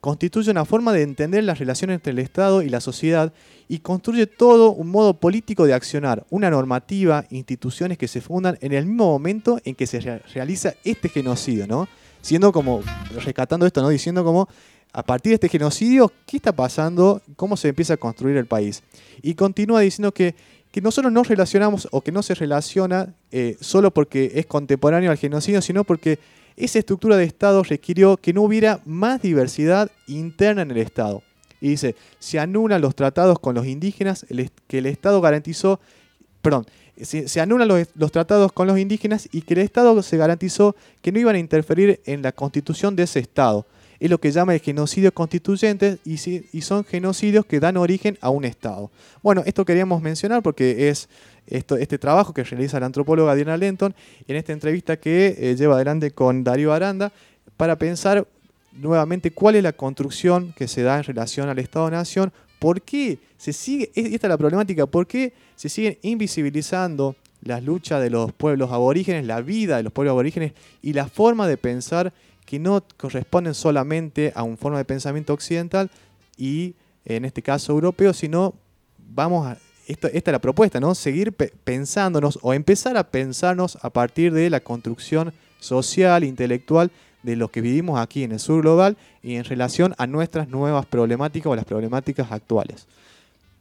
constituye 0.00 0.50
una 0.50 0.64
forma 0.64 0.92
de 0.92 1.02
entender 1.02 1.44
las 1.44 1.58
relaciones 1.58 1.96
entre 1.96 2.12
el 2.12 2.18
Estado 2.18 2.62
y 2.62 2.68
la 2.68 2.80
sociedad 2.80 3.32
y 3.68 3.80
construye 3.80 4.26
todo 4.26 4.70
un 4.72 4.88
modo 4.88 5.14
político 5.14 5.66
de 5.66 5.74
accionar, 5.74 6.24
una 6.30 6.50
normativa, 6.50 7.24
instituciones 7.30 7.98
que 7.98 8.08
se 8.08 8.20
fundan 8.20 8.58
en 8.60 8.72
el 8.72 8.86
mismo 8.86 9.06
momento 9.06 9.60
en 9.64 9.74
que 9.74 9.86
se 9.86 10.00
realiza 10.00 10.74
este 10.84 11.08
genocidio, 11.08 11.66
¿no? 11.66 11.88
Siendo 12.20 12.52
como, 12.52 12.82
rescatando 13.24 13.66
esto, 13.66 13.82
¿no? 13.82 13.88
Diciendo 13.88 14.24
como, 14.24 14.48
a 14.92 15.02
partir 15.02 15.30
de 15.30 15.34
este 15.34 15.48
genocidio, 15.48 16.12
¿qué 16.26 16.38
está 16.38 16.52
pasando? 16.52 17.22
¿Cómo 17.36 17.56
se 17.56 17.68
empieza 17.68 17.94
a 17.94 17.96
construir 17.96 18.36
el 18.36 18.46
país? 18.46 18.82
Y 19.22 19.34
continúa 19.34 19.80
diciendo 19.80 20.12
que 20.12 20.34
que 20.70 20.80
nosotros 20.80 21.12
no 21.12 21.22
relacionamos 21.22 21.88
o 21.90 22.02
que 22.02 22.12
no 22.12 22.22
se 22.22 22.34
relaciona 22.34 23.14
eh, 23.30 23.56
solo 23.60 23.92
porque 23.92 24.32
es 24.34 24.46
contemporáneo 24.46 25.10
al 25.10 25.18
genocidio, 25.18 25.62
sino 25.62 25.84
porque 25.84 26.18
esa 26.56 26.78
estructura 26.78 27.16
de 27.16 27.24
Estado 27.24 27.62
requirió 27.62 28.16
que 28.16 28.32
no 28.32 28.42
hubiera 28.42 28.80
más 28.84 29.22
diversidad 29.22 29.90
interna 30.06 30.62
en 30.62 30.70
el 30.72 30.78
Estado. 30.78 31.22
Y 31.60 31.70
dice, 31.70 31.96
se 32.18 32.38
anulan 32.38 32.80
los 32.80 32.94
tratados 32.94 33.38
con 33.38 33.54
los 33.54 33.66
indígenas 33.66 34.26
que 34.66 34.78
el 34.78 34.86
Estado 34.86 35.20
garantizó, 35.20 35.80
perdón, 36.42 36.66
se, 37.02 37.40
anulan 37.40 37.68
los, 37.68 38.12
tratados 38.12 38.52
con 38.52 38.66
los 38.66 38.78
indígenas 38.78 39.28
y 39.32 39.42
que 39.42 39.54
el 39.54 39.60
Estado 39.60 40.02
se 40.02 40.16
garantizó 40.16 40.74
que 41.02 41.12
no 41.12 41.18
iban 41.18 41.36
a 41.36 41.38
interferir 41.38 42.00
en 42.06 42.22
la 42.22 42.32
constitución 42.32 42.96
de 42.96 43.04
ese 43.04 43.20
Estado 43.20 43.66
es 44.00 44.10
lo 44.10 44.18
que 44.18 44.30
llama 44.30 44.54
el 44.54 44.60
genocidio 44.60 45.12
constituyente 45.12 45.98
y, 46.04 46.18
son 46.60 46.84
genocidios 46.84 47.44
que 47.44 47.60
dan 47.60 47.76
origen 47.76 48.16
a 48.20 48.30
un 48.30 48.44
Estado. 48.44 48.90
Bueno, 49.22 49.42
esto 49.44 49.64
queríamos 49.64 50.02
mencionar 50.02 50.42
porque 50.42 50.88
es 50.88 51.08
este 51.46 51.98
trabajo 51.98 52.32
que 52.34 52.44
realiza 52.44 52.78
la 52.78 52.86
antropóloga 52.86 53.34
Diana 53.34 53.56
Lenton 53.56 53.94
en 54.26 54.36
esta 54.36 54.52
entrevista 54.52 54.98
que 54.98 55.34
eh, 55.38 55.56
lleva 55.56 55.76
adelante 55.76 56.10
con 56.10 56.44
Darío 56.44 56.72
Aranda 56.72 57.10
para 57.56 57.76
pensar 57.76 58.26
nuevamente 58.72 59.30
cuál 59.30 59.56
es 59.56 59.62
la 59.62 59.72
construcción 59.72 60.52
que 60.56 60.68
se 60.68 60.82
da 60.82 60.98
en 60.98 61.04
relación 61.04 61.48
al 61.48 61.58
Estado-Nación, 61.58 62.32
por 62.58 62.82
qué 62.82 63.18
se 63.36 63.52
sigue, 63.52 63.90
esta 63.94 64.26
es 64.26 64.30
la 64.30 64.38
problemática, 64.38 64.86
por 64.86 65.06
qué 65.06 65.32
se 65.56 65.68
siguen 65.68 65.98
invisibilizando 66.02 67.16
las 67.42 67.62
luchas 67.62 68.02
de 68.02 68.10
los 68.10 68.32
pueblos 68.32 68.72
aborígenes, 68.72 69.24
la 69.24 69.40
vida 69.40 69.76
de 69.76 69.82
los 69.82 69.92
pueblos 69.92 70.12
aborígenes 70.12 70.52
y 70.82 70.92
la 70.92 71.08
forma 71.08 71.46
de 71.46 71.56
pensar 71.56 72.12
que 72.44 72.58
no 72.58 72.82
corresponden 72.96 73.54
solamente 73.54 74.32
a 74.34 74.42
un 74.42 74.56
forma 74.56 74.78
de 74.78 74.84
pensamiento 74.84 75.32
occidental 75.32 75.90
y 76.36 76.74
en 77.04 77.24
este 77.24 77.42
caso 77.42 77.72
europeo, 77.72 78.12
sino 78.12 78.54
vamos 78.98 79.46
a, 79.46 79.58
esta 79.86 80.08
es 80.08 80.26
la 80.26 80.40
propuesta, 80.40 80.80
¿no? 80.80 80.94
Seguir 80.94 81.32
pensándonos 81.32 82.38
o 82.42 82.52
empezar 82.52 82.96
a 82.96 83.04
pensarnos 83.04 83.78
a 83.82 83.90
partir 83.90 84.32
de 84.32 84.50
la 84.50 84.60
construcción 84.60 85.32
social, 85.60 86.24
intelectual 86.24 86.90
de 87.22 87.36
los 87.36 87.50
que 87.50 87.60
vivimos 87.60 87.98
aquí 87.98 88.22
en 88.22 88.32
el 88.32 88.38
sur 88.38 88.62
global 88.62 88.96
y 89.22 89.34
en 89.34 89.44
relación 89.44 89.94
a 89.98 90.06
nuestras 90.06 90.48
nuevas 90.48 90.86
problemáticas 90.86 91.46
o 91.46 91.56
las 91.56 91.64
problemáticas 91.64 92.32
actuales. 92.32 92.86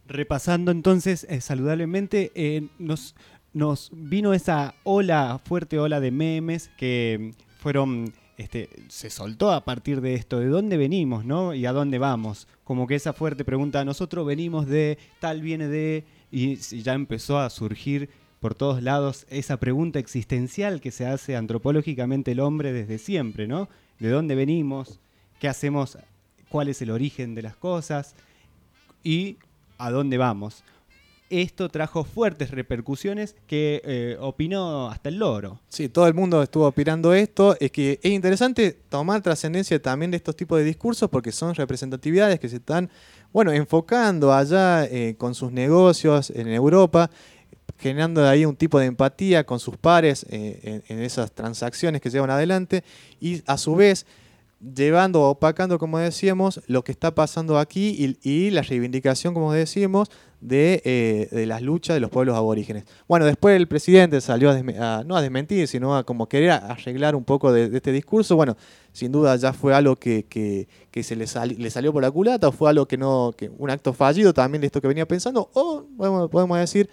Repasando 0.08 0.72
entonces 0.72 1.26
eh, 1.30 1.42
saludablemente, 1.42 2.32
eh, 2.36 2.68
nos, 2.80 3.16
nos 3.54 3.90
vino 3.92 4.34
esa 4.34 4.76
ola, 4.84 5.40
fuerte 5.44 5.80
ola 5.80 6.00
de 6.00 6.12
memes 6.12 6.70
que 6.78 7.34
fueron 7.60 8.14
este, 8.38 8.70
se 8.88 9.10
soltó 9.10 9.52
a 9.52 9.66
partir 9.66 10.00
de 10.00 10.14
esto, 10.14 10.40
de 10.40 10.48
dónde 10.48 10.78
venimos, 10.78 11.26
¿no? 11.26 11.56
Y 11.56 11.66
a 11.66 11.74
dónde 11.74 11.98
vamos. 11.98 12.48
Como 12.64 12.86
que 12.86 12.94
esa 12.94 13.12
fuerte 13.12 13.44
pregunta, 13.44 13.84
nosotros 13.84 14.28
venimos 14.28 14.68
de, 14.68 15.00
tal 15.20 15.42
viene 15.42 15.68
de, 15.68 16.06
y 16.32 16.56
ya 16.56 16.94
empezó 16.94 17.40
a 17.40 17.50
surgir 17.50 18.10
por 18.48 18.56
todos 18.56 18.82
lados 18.82 19.26
esa 19.30 19.58
pregunta 19.58 20.00
existencial 20.00 20.80
que 20.80 20.92
se 20.92 21.06
hace 21.06 21.36
antropológicamente 21.36 22.32
el 22.32 22.40
hombre 22.40 22.72
desde 22.72 22.98
siempre, 22.98 23.46
¿no? 23.46 23.68
¿De 24.00 24.08
dónde 24.08 24.36
venimos? 24.36 25.02
¿Qué 25.42 25.50
hacemos? 25.50 25.98
¿Cuál 26.48 26.70
es 26.70 26.82
el 26.82 26.92
origen 26.92 27.36
de 27.36 27.42
las 27.42 27.58
cosas? 27.58 28.16
¿Y 29.04 29.36
a 29.78 29.92
dónde 29.92 30.18
vamos? 30.18 30.64
esto 31.30 31.70
trajo 31.70 32.04
fuertes 32.04 32.52
repercusiones 32.52 33.36
que 33.48 33.82
eh, 33.84 34.18
opinó 34.20 34.90
hasta 34.90 35.10
el 35.10 35.18
loro. 35.18 35.60
Sí, 35.68 35.90
todo 35.90 36.08
el 36.08 36.14
mundo 36.14 36.42
estuvo 36.42 36.68
opinando 36.68 37.14
esto. 37.14 37.56
Es 37.60 37.72
que 37.72 38.00
es 38.02 38.12
interesante 38.12 38.72
tomar 38.72 39.22
trascendencia 39.22 39.82
también 39.82 40.12
de 40.12 40.18
estos 40.18 40.36
tipos 40.36 40.58
de 40.60 40.64
discursos 40.64 41.10
porque 41.10 41.32
son 41.32 41.56
representatividades 41.56 42.40
que 42.40 42.50
se 42.50 42.58
están, 42.58 42.90
bueno, 43.34 43.52
enfocando 43.52 44.34
allá 44.34 44.86
eh, 44.86 45.16
con 45.18 45.36
sus 45.36 45.52
negocios 45.52 46.30
en 46.30 46.48
Europa, 46.48 47.10
generando 47.78 48.28
ahí 48.28 48.46
un 48.46 48.56
tipo 48.56 48.80
de 48.80 48.88
empatía 48.88 49.46
con 49.46 49.60
sus 49.60 49.78
pares 49.78 50.26
eh, 50.30 50.82
en, 50.88 51.02
esas 51.02 51.32
transacciones 51.32 52.02
que 52.02 52.10
llevan 52.10 52.30
adelante 52.30 52.84
y 53.20 53.42
a 53.46 53.58
su 53.58 53.76
vez 53.76 54.06
llevando 54.60 55.22
opacando, 55.24 55.78
como 55.78 56.00
decíamos, 56.00 56.62
lo 56.68 56.84
que 56.84 56.92
está 56.92 57.14
pasando 57.14 57.60
aquí 57.60 58.18
y, 58.24 58.50
la 58.50 58.64
reivindicación, 58.64 59.34
como 59.34 59.54
decíamos, 59.54 60.10
eh, 60.50 61.28
de, 61.32 61.46
las 61.46 61.62
luchas 61.62 61.96
de 61.96 62.00
los 62.00 62.10
pueblos 62.10 62.36
aborígenes. 62.36 62.86
Bueno, 63.08 63.26
después 63.26 63.56
el 63.56 63.68
presidente 63.68 64.20
salió 64.20 64.50
a, 64.50 65.04
no 65.04 65.16
a 65.16 65.22
desmentir, 65.22 65.68
sino 65.68 65.96
a 65.96 66.04
como 66.04 66.28
querer 66.28 66.52
arreglar 66.52 67.16
un 67.16 67.24
poco 67.24 67.52
de, 67.52 67.76
este 67.76 67.92
discurso. 67.92 68.36
Bueno, 68.36 68.58
sin 68.94 69.12
duda 69.12 69.36
ya 69.36 69.54
fue 69.54 69.76
algo 69.76 69.96
que, 69.96 70.26
se 71.04 71.16
le, 71.16 71.26
le, 71.58 71.70
salió 71.70 71.94
por 71.94 72.02
la 72.02 72.10
culata 72.10 72.48
o 72.48 72.52
fue 72.52 72.70
algo 72.70 72.88
que 72.88 72.98
no, 72.98 73.34
que 73.38 73.52
un 73.56 73.70
acto 73.70 73.94
fallido 73.94 74.34
también 74.34 74.62
de 74.62 74.68
esto 74.68 74.82
que 74.82 74.88
venía 74.88 75.08
pensando, 75.08 75.52
o 75.54 75.86
podemos 76.32 76.58
decir, 76.58 76.90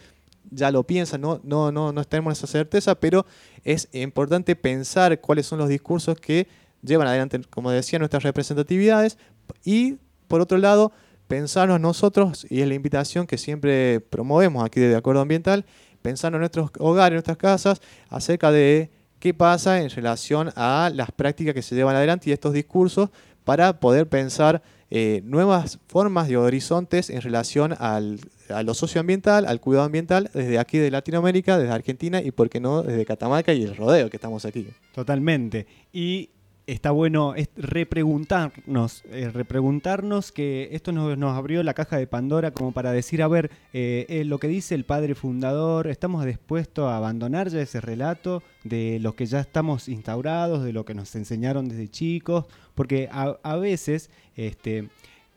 ya 0.50 0.70
lo 0.70 0.84
piensa, 0.84 1.18
no, 1.18 1.40
no, 1.42 1.72
no, 1.72 1.92
no 1.92 2.04
tenemos 2.04 2.38
esa 2.38 2.46
certeza, 2.46 2.94
pero 2.94 3.26
es 3.64 3.88
importante 3.92 4.56
pensar 4.56 5.20
cuáles 5.20 5.46
son 5.46 5.58
los 5.58 5.68
discursos 5.68 6.18
que 6.18 6.46
llevan 6.82 7.08
adelante, 7.08 7.40
como 7.50 7.70
decía, 7.70 7.98
nuestras 7.98 8.22
representatividades 8.22 9.18
y, 9.64 9.96
por 10.28 10.40
otro 10.40 10.58
lado, 10.58 10.92
pensarnos 11.28 11.80
nosotros, 11.80 12.46
y 12.50 12.60
es 12.60 12.68
la 12.68 12.74
invitación 12.74 13.26
que 13.26 13.38
siempre 13.38 14.00
promovemos 14.00 14.64
aquí 14.64 14.80
de 14.80 14.94
Acuerdo 14.94 15.22
Ambiental, 15.22 15.64
pensando 16.02 16.36
en 16.36 16.40
nuestros 16.40 16.70
hogares, 16.78 17.12
en 17.12 17.14
nuestras 17.14 17.38
casas, 17.38 17.80
acerca 18.08 18.50
de 18.50 18.90
qué 19.18 19.32
pasa 19.32 19.80
en 19.80 19.88
relación 19.88 20.52
a 20.54 20.90
las 20.92 21.10
prácticas 21.10 21.54
que 21.54 21.62
se 21.62 21.74
llevan 21.74 21.96
adelante 21.96 22.28
y 22.28 22.32
estos 22.32 22.52
discursos 22.52 23.08
para 23.44 23.80
poder 23.80 24.08
pensar 24.08 24.62
eh, 24.90 25.22
nuevas 25.24 25.78
formas 25.88 26.28
de 26.28 26.36
horizontes 26.36 27.10
en 27.10 27.20
relación 27.20 27.74
al, 27.78 28.20
a 28.48 28.62
lo 28.62 28.74
socioambiental, 28.74 29.46
al 29.46 29.60
cuidado 29.60 29.86
ambiental, 29.86 30.30
desde 30.32 30.58
aquí 30.58 30.78
de 30.78 30.90
Latinoamérica, 30.90 31.58
desde 31.58 31.72
Argentina 31.72 32.20
y, 32.20 32.30
por 32.30 32.50
qué 32.50 32.60
no, 32.60 32.82
desde 32.82 33.04
Catamarca 33.04 33.52
y 33.52 33.62
el 33.62 33.76
rodeo 33.76 34.10
que 34.10 34.16
estamos 34.16 34.44
aquí. 34.44 34.66
Totalmente. 34.94 35.66
Y 35.92 36.30
está 36.66 36.90
bueno 36.90 37.34
repreguntarnos, 37.56 39.02
eh, 39.10 39.30
repreguntarnos 39.30 40.32
que 40.32 40.70
esto 40.72 40.92
nos, 40.92 41.36
abrió 41.36 41.62
la 41.62 41.74
caja 41.74 41.98
de 41.98 42.06
Pandora 42.06 42.52
como 42.52 42.72
para 42.72 42.92
decir, 42.92 43.22
a 43.22 43.28
ver, 43.28 43.50
eh, 43.72 44.22
lo 44.26 44.38
que 44.38 44.48
dice 44.48 44.74
el 44.74 44.84
padre 44.84 45.14
fundador, 45.14 45.88
estamos 45.88 46.24
dispuestos 46.24 46.86
a 46.90 46.96
abandonar 46.96 47.48
ya 47.48 47.60
ese 47.60 47.80
relato 47.80 48.42
de 48.62 48.98
lo 49.00 49.14
que 49.14 49.26
ya 49.26 49.40
estamos 49.40 49.88
instaurados, 49.88 50.64
de 50.64 50.72
lo 50.72 50.84
que 50.84 50.94
nos 50.94 51.14
enseñaron 51.14 51.68
desde 51.68 51.88
chicos, 51.88 52.46
porque 52.74 53.08
a, 53.12 53.56
veces, 53.56 54.10
este, 54.36 54.88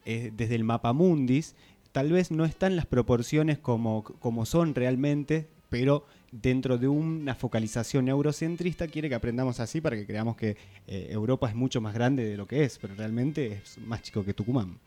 desde 0.05 0.55
el 0.55 0.63
mapa 0.63 0.93
mundis, 0.93 1.55
tal 1.91 2.11
vez 2.11 2.31
no 2.31 2.45
están 2.45 2.75
las 2.75 2.85
proporciones 2.85 3.57
como, 3.57 4.03
como 4.03 4.45
son 4.45 4.75
realmente, 4.75 5.47
pero 5.69 6.05
dentro 6.31 6.77
de 6.77 6.87
una 6.87 7.35
focalización 7.35 8.07
eurocentrista 8.07 8.87
quiere 8.87 9.09
que 9.09 9.15
aprendamos 9.15 9.59
así 9.59 9.81
para 9.81 9.95
que 9.95 10.05
creamos 10.05 10.35
que 10.35 10.57
eh, 10.87 11.07
Europa 11.09 11.49
es 11.49 11.55
mucho 11.55 11.81
más 11.81 11.93
grande 11.93 12.25
de 12.25 12.37
lo 12.37 12.45
que 12.45 12.63
es, 12.63 12.77
pero 12.79 12.95
realmente 12.95 13.61
es 13.63 13.77
más 13.79 14.01
chico 14.01 14.23
que 14.23 14.33
Tucumán. 14.33 14.77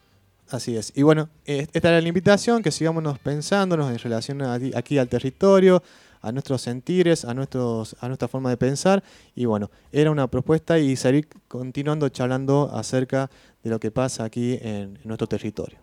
Así 0.50 0.76
es. 0.76 0.92
Y 0.96 1.02
bueno, 1.02 1.28
esta 1.44 1.90
era 1.90 2.00
la 2.00 2.08
invitación, 2.08 2.60
que 2.60 2.72
sigamos 2.72 3.18
pensándonos 3.20 3.90
en 3.90 3.98
relación 3.98 4.42
aquí 4.42 4.98
al 4.98 5.08
territorio, 5.08 5.80
a 6.22 6.32
nuestros 6.32 6.60
sentires, 6.60 7.24
a, 7.24 7.34
nuestra 7.34 8.28
forma 8.28 8.50
de 8.50 8.56
pensar. 8.56 9.02
Y 9.36 9.44
bueno, 9.44 9.70
era 9.92 10.10
una 10.10 10.26
propuesta 10.26 10.78
y 10.80 10.96
seguir 10.96 11.28
continuando 11.46 12.08
charlando 12.08 12.68
acerca 12.74 13.30
de 13.62 13.70
lo 13.70 13.78
que 13.78 13.90
pasa 13.90 14.24
aquí 14.24 14.58
en 14.60 14.98
nuestro 15.04 15.26
territorio. 15.26 15.78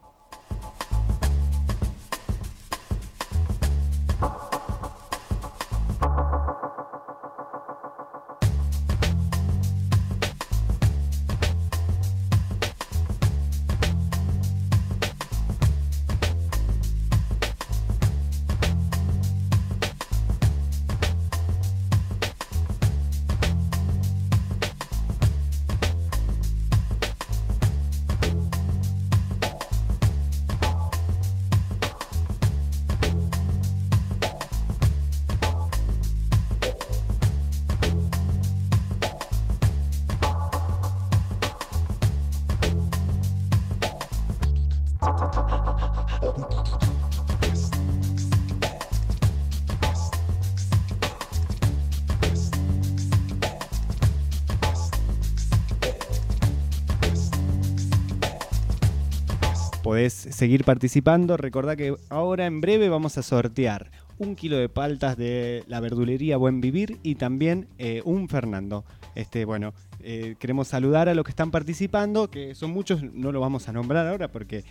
Podés 59.97 60.13
seguir 60.13 60.63
participando. 60.63 61.37
Recordá 61.37 61.75
que 61.75 61.95
ahora 62.09 62.45
en 62.45 62.61
breve 62.61 62.87
vamos 62.87 63.17
a 63.17 63.23
sortear 63.23 63.89
un 64.19 64.35
kilo 64.35 64.55
de 64.55 64.69
paltas 64.69 65.17
de 65.17 65.63
la 65.65 65.79
verdulería 65.79 66.37
Buen 66.37 66.61
Vivir 66.61 66.99
y 67.01 67.15
también 67.15 67.67
eh, 67.79 68.03
un 68.05 68.29
Fernando. 68.29 68.85
Este, 69.15 69.43
bueno, 69.43 69.73
eh, 70.01 70.35
queremos 70.37 70.67
saludar 70.67 71.09
a 71.09 71.15
los 71.15 71.25
que 71.25 71.31
están 71.31 71.49
participando, 71.49 72.29
que 72.29 72.53
son 72.53 72.69
muchos, 72.69 73.01
no 73.01 73.31
lo 73.31 73.39
vamos 73.39 73.69
a 73.69 73.73
nombrar 73.73 74.05
ahora 74.05 74.31
porque 74.31 74.63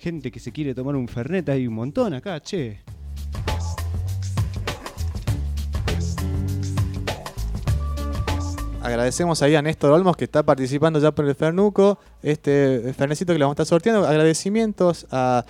gente 0.00 0.32
que 0.32 0.40
se 0.40 0.50
quiere 0.50 0.74
tomar 0.74 0.96
un 0.96 1.06
Fernet 1.06 1.48
hay 1.48 1.68
un 1.68 1.74
montón 1.74 2.14
acá, 2.14 2.40
che. 2.40 2.80
Agradecemos 8.82 9.42
ahí 9.42 9.54
a 9.54 9.62
Néstor 9.62 9.92
Olmos 9.92 10.16
que 10.16 10.24
está 10.24 10.42
participando 10.42 10.98
ya 10.98 11.12
por 11.12 11.26
el 11.26 11.34
Fernuco, 11.34 11.98
este 12.22 12.92
Fernecito 12.96 13.32
que 13.32 13.38
le 13.38 13.44
vamos 13.44 13.54
a 13.58 13.62
estar 13.62 13.66
sorteando. 13.66 14.06
Agradecimientos 14.06 15.06
a, 15.10 15.44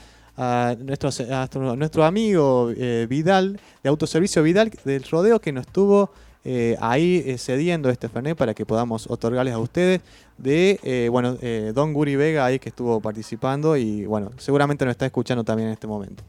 nuestro, 0.79 2.05
amigo 2.05 2.71
eh, 2.77 3.07
Vidal, 3.09 3.61
de 3.83 3.89
Autoservicio 3.89 4.43
Vidal, 4.43 4.71
del 4.85 5.05
Rodeo, 5.05 5.41
que 5.41 5.53
nos 5.53 5.67
estuvo 5.67 6.11
eh, 6.45 6.77
ahí 6.81 7.23
eh, 7.27 7.39
cediendo 7.39 7.91
este 7.91 8.09
Fernet 8.09 8.37
para 8.37 8.55
que 8.55 8.67
podamos 8.67 9.09
otorgarles 9.11 9.55
a 9.55 9.59
ustedes. 9.59 10.01
De, 10.39 11.09
bueno, 11.11 11.37
Don 11.73 11.93
Guri 11.93 12.17
Vega 12.17 12.45
ahí 12.45 12.59
que 12.59 12.71
estuvo 12.71 13.01
participando 13.01 13.77
y, 13.77 14.07
bueno, 14.07 14.33
seguramente 14.39 14.85
nos 14.85 14.93
está 14.93 15.07
escuchando 15.07 15.45
también 15.45 15.69
en 15.69 15.75
este 15.75 15.87
momento. 15.87 16.25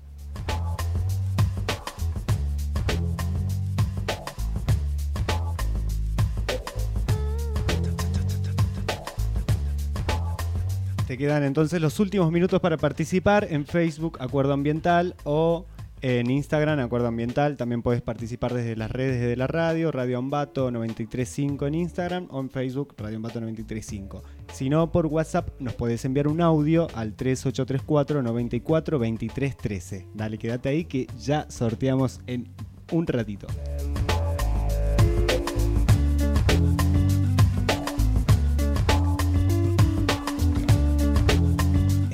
Te 11.14 11.18
quedan 11.20 11.43
entonces 11.43 11.80
los 11.80 11.99
últimos 11.99 12.32
minutos 12.32 12.59
para 12.59 12.76
participar 12.76 13.45
en 13.51 13.68
Facebook 13.68 14.18
Acuerdo 14.20 14.51
Ambiental 14.51 15.14
o 15.26 15.68
en 16.01 16.32
Instagram 16.32 16.80
Acuerdo 16.80 17.05
Ambiental. 17.05 17.55
También 17.55 17.84
puedes 17.84 18.01
participar 18.01 18.51
desde 18.51 18.76
las 18.76 18.89
redes 18.89 19.22
de 19.22 19.36
la 19.36 19.45
radio, 19.45 19.91
Radio 19.91 20.18
Ambato 20.18 20.72
935 20.72 21.68
en 21.68 21.76
Instagram 21.76 22.28
o 22.32 22.39
en 22.39 22.49
Facebook 22.49 22.95
Radio 22.97 23.18
Ambato 23.18 23.39
935. 23.41 24.24
Si 24.53 24.72
no, 24.72 24.91
por 24.91 25.05
WhatsApp 25.05 25.49
nos 25.59 25.76
puedes 25.76 26.03
enviar 26.03 26.28
un 26.28 26.41
audio 26.41 26.88
al 26.95 27.14
3834 27.14 28.24
94 28.24 28.97
23 28.97 29.55
13. 29.57 30.07
Dale, 30.16 30.39
quédate 30.39 30.70
ahí 30.70 30.86
que 30.86 31.05
ya 31.20 31.45
sorteamos 31.47 32.22
en 32.26 32.49
un 32.91 33.05
ratito. 33.05 33.45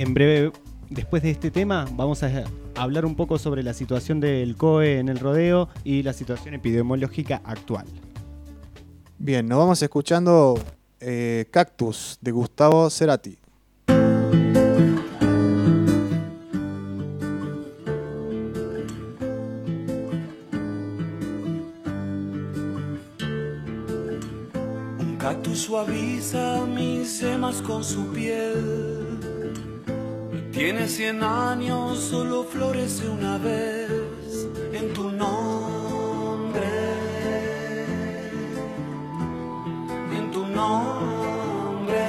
En 0.00 0.14
breve, 0.14 0.50
después 0.88 1.22
de 1.22 1.30
este 1.30 1.50
tema, 1.50 1.86
vamos 1.92 2.22
a 2.22 2.44
hablar 2.74 3.04
un 3.04 3.14
poco 3.14 3.38
sobre 3.38 3.62
la 3.62 3.74
situación 3.74 4.18
del 4.18 4.56
COE 4.56 4.98
en 4.98 5.10
el 5.10 5.18
rodeo 5.18 5.68
y 5.84 6.02
la 6.02 6.14
situación 6.14 6.54
epidemiológica 6.54 7.42
actual. 7.44 7.84
Bien, 9.18 9.46
nos 9.46 9.58
vamos 9.58 9.82
escuchando 9.82 10.58
eh, 11.00 11.44
Cactus 11.50 12.16
de 12.22 12.30
Gustavo 12.30 12.88
Cerati. 12.88 13.36
Un 24.98 25.16
cactus 25.18 25.58
suaviza 25.58 26.64
mis 26.64 27.18
semas 27.18 27.60
con 27.60 27.84
su 27.84 28.06
piel. 28.06 28.89
Tiene 30.60 30.88
cien 30.88 31.22
años, 31.22 31.98
solo 31.98 32.44
florece 32.44 33.08
una 33.08 33.38
vez 33.38 33.88
en 34.74 34.92
tu 34.92 35.10
nombre. 35.10 36.68
En 40.14 40.30
tu 40.30 40.44
nombre. 40.44 42.04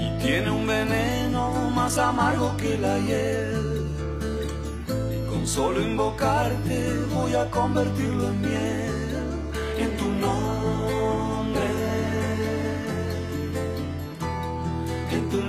Y 0.00 0.18
tiene 0.18 0.50
un 0.50 0.66
veneno 0.66 1.70
más 1.70 1.96
amargo 1.96 2.56
que 2.56 2.76
la 2.78 2.98
hiel. 2.98 3.86
Y 5.14 5.30
con 5.30 5.46
solo 5.46 5.80
invocarte 5.80 6.94
voy 7.14 7.32
a 7.34 7.48
convertirlo 7.48 8.26
en 8.26 8.40
miel. 8.40 9.18
En 9.78 9.96
tu 9.96 10.08
nombre. 10.10 10.55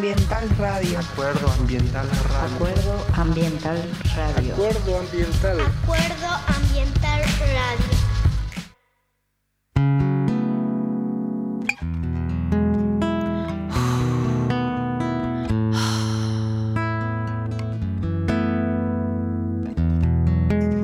Ambiental 0.00 0.48
Radio. 0.56 0.96
Acuerdo 0.98 1.46
Ambiental 1.60 2.08
Radio. 2.08 2.56
Acuerdo 2.56 3.04
Ambiental 3.16 3.76
Radio. 4.16 4.54
Acuerdo 4.54 4.98
Ambiental. 4.98 5.60
Acuerdo 5.60 6.26
Ambiental 6.46 7.22
Radio. 7.36 7.84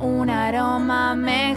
un 0.00 0.30
aroma 0.30 1.14
me 1.16 1.47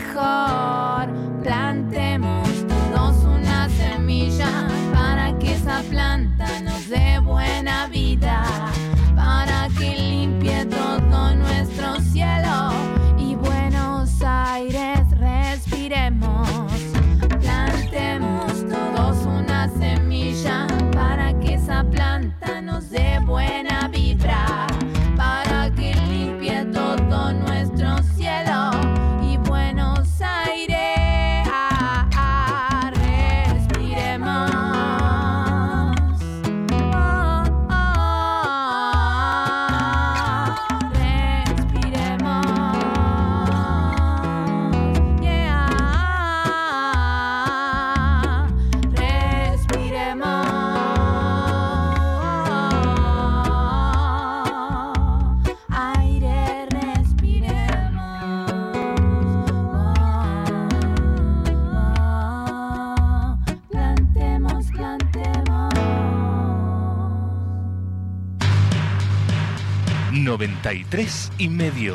93 70.42 71.32
y 71.38 71.50
medio. 71.50 71.94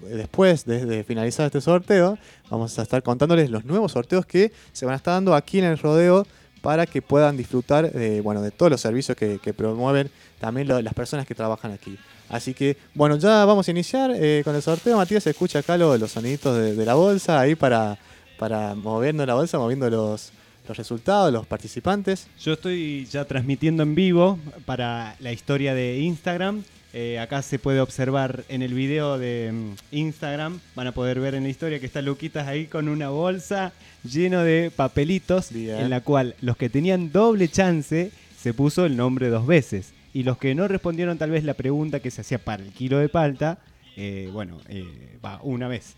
después 0.02 0.64
de, 0.64 1.04
finalizar 1.04 1.46
este 1.46 1.60
sorteo, 1.60 2.18
vamos 2.50 2.78
a 2.78 2.82
estar 2.82 3.02
contándoles 3.02 3.50
los 3.50 3.64
nuevos 3.64 3.92
sorteos 3.92 4.26
que 4.26 4.52
se 4.72 4.84
van 4.86 4.94
a 4.94 4.96
estar 4.96 5.14
dando 5.14 5.34
aquí 5.34 5.58
en 5.58 5.64
el 5.64 5.78
rodeo 5.78 6.26
para 6.60 6.86
que 6.86 7.02
puedan 7.02 7.36
disfrutar 7.36 7.90
de, 7.90 8.20
bueno, 8.20 8.40
de 8.40 8.50
todos 8.52 8.70
los 8.70 8.80
servicios 8.80 9.16
que, 9.16 9.38
promueven 9.52 10.10
también 10.38 10.68
las 10.68 10.94
personas 10.94 11.26
que 11.26 11.34
trabajan 11.34 11.72
aquí. 11.72 11.98
Así 12.28 12.54
que, 12.54 12.76
bueno, 12.94 13.16
ya 13.16 13.44
vamos 13.44 13.66
a 13.66 13.70
iniciar 13.72 14.12
eh, 14.14 14.42
con 14.44 14.54
el 14.54 14.62
sorteo. 14.62 14.96
Matías, 14.96 15.26
escucha 15.26 15.58
acá 15.58 15.76
lo- 15.76 15.98
los 15.98 16.12
soniditos 16.12 16.56
de, 16.56 16.74
de 16.74 16.84
la 16.86 16.94
bolsa 16.94 17.40
ahí 17.40 17.54
para, 17.56 17.98
para 18.38 18.74
moviendo 18.74 19.26
la 19.26 19.34
bolsa, 19.34 19.58
moviendo 19.58 19.90
los, 19.90 20.32
los 20.68 20.76
resultados, 20.76 21.32
los 21.32 21.46
participantes. 21.46 22.28
Yo 22.40 22.52
estoy 22.54 23.06
ya 23.06 23.24
transmitiendo 23.24 23.82
en 23.82 23.94
vivo 23.94 24.38
para 24.64 25.16
la 25.18 25.32
historia 25.32 25.74
de 25.74 25.98
Instagram. 25.98 26.62
Eh, 26.94 27.18
acá 27.18 27.40
se 27.40 27.58
puede 27.58 27.80
observar 27.80 28.44
en 28.48 28.60
el 28.60 28.74
video 28.74 29.18
de 29.18 29.50
mm, 29.52 29.96
Instagram, 29.96 30.60
van 30.74 30.86
a 30.86 30.92
poder 30.92 31.20
ver 31.20 31.34
en 31.34 31.44
la 31.44 31.48
historia 31.48 31.80
que 31.80 31.86
está 31.86 32.02
Luquitas 32.02 32.46
ahí 32.46 32.66
con 32.66 32.88
una 32.88 33.08
bolsa 33.08 33.72
lleno 34.04 34.42
de 34.42 34.70
papelitos 34.74 35.52
en 35.52 35.88
la 35.88 36.02
cual 36.02 36.34
los 36.42 36.58
que 36.58 36.68
tenían 36.68 37.10
doble 37.10 37.48
chance 37.48 38.10
se 38.38 38.52
puso 38.52 38.84
el 38.84 38.96
nombre 38.96 39.28
dos 39.28 39.46
veces 39.46 39.94
y 40.12 40.22
los 40.24 40.36
que 40.36 40.54
no 40.54 40.68
respondieron 40.68 41.16
tal 41.16 41.30
vez 41.30 41.44
la 41.44 41.54
pregunta 41.54 42.00
que 42.00 42.10
se 42.10 42.20
hacía 42.20 42.38
para 42.38 42.62
el 42.62 42.72
kilo 42.72 42.98
de 42.98 43.08
palta, 43.08 43.58
eh, 43.96 44.28
bueno, 44.32 44.60
eh, 44.68 44.84
va 45.24 45.40
una 45.42 45.68
vez. 45.68 45.94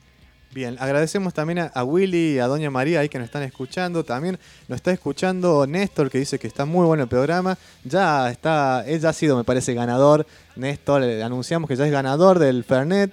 Bien, 0.55 0.77
agradecemos 0.79 1.35
también 1.35 1.69
a, 1.75 1.83
Willy 1.83 2.37
y 2.37 2.39
a 2.39 2.47
Doña 2.47 2.71
María 2.71 3.01
ahí 3.01 3.09
que 3.09 3.19
nos 3.19 3.25
están 3.25 3.43
escuchando. 3.43 4.05
También 4.05 4.39
nos 4.69 4.77
está 4.77 4.93
escuchando 4.93 5.67
Néstor 5.67 6.13
que 6.13 6.19
dice 6.19 6.39
que 6.39 6.47
está 6.47 6.65
muy 6.65 6.87
bueno 6.87 7.03
el 7.03 7.09
programa. 7.09 7.59
Ya 7.83 8.31
está, 8.31 8.85
él 8.87 9.01
ya 9.01 9.09
ha 9.09 9.13
sido, 9.13 9.37
me 9.37 9.43
parece, 9.43 9.75
ganador. 9.75 10.25
Néstor, 10.55 11.01
le 11.01 11.25
anunciamos 11.25 11.67
que 11.67 11.75
ya 11.75 11.85
es 11.87 11.91
ganador 11.91 12.39
del 12.39 12.63
Fernet. 12.63 13.11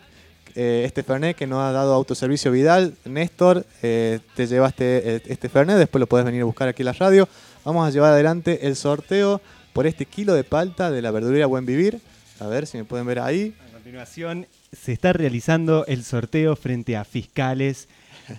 Eh, 0.54 0.84
este 0.86 1.02
Fernet 1.02 1.36
que 1.36 1.48
nos 1.48 1.64
ha 1.64 1.72
dado 1.72 1.96
autoservicio 1.96 2.52
Vidal. 2.52 2.94
Néstor, 3.06 3.66
eh, 3.82 4.20
te 4.36 4.46
llevaste 4.46 5.16
eh, 5.16 5.24
este 5.26 5.50
Fernet, 5.50 5.78
después 5.78 6.00
lo 6.00 6.06
podés 6.06 6.28
venir 6.28 6.44
a 6.44 6.46
buscar 6.46 6.68
aquí 6.68 6.84
en 6.84 6.86
la 6.86 6.94
radio. 6.94 7.28
Vamos 7.66 7.88
a 7.88 7.90
llevar 7.90 8.14
adelante 8.14 8.68
el 8.68 8.76
sorteo 8.76 9.42
por 9.74 9.88
este 9.88 10.06
kilo 10.06 10.36
de 10.36 10.44
palta 10.44 10.92
de 10.92 11.02
la 11.02 11.10
verdulería 11.10 11.48
Buen 11.48 11.66
Vivir. 11.66 12.02
A 12.40 12.46
ver 12.46 12.68
si 12.68 12.78
me 12.78 12.84
pueden 12.84 13.08
ver 13.08 13.18
ahí. 13.18 13.56
A 13.68 13.74
continuación 13.74 14.46
se 14.72 14.94
está 14.94 15.14
realizando 15.14 15.86
el 15.88 16.04
sorteo 16.04 16.56
frente 16.56 16.96
a 16.98 17.04
fiscales 17.04 17.88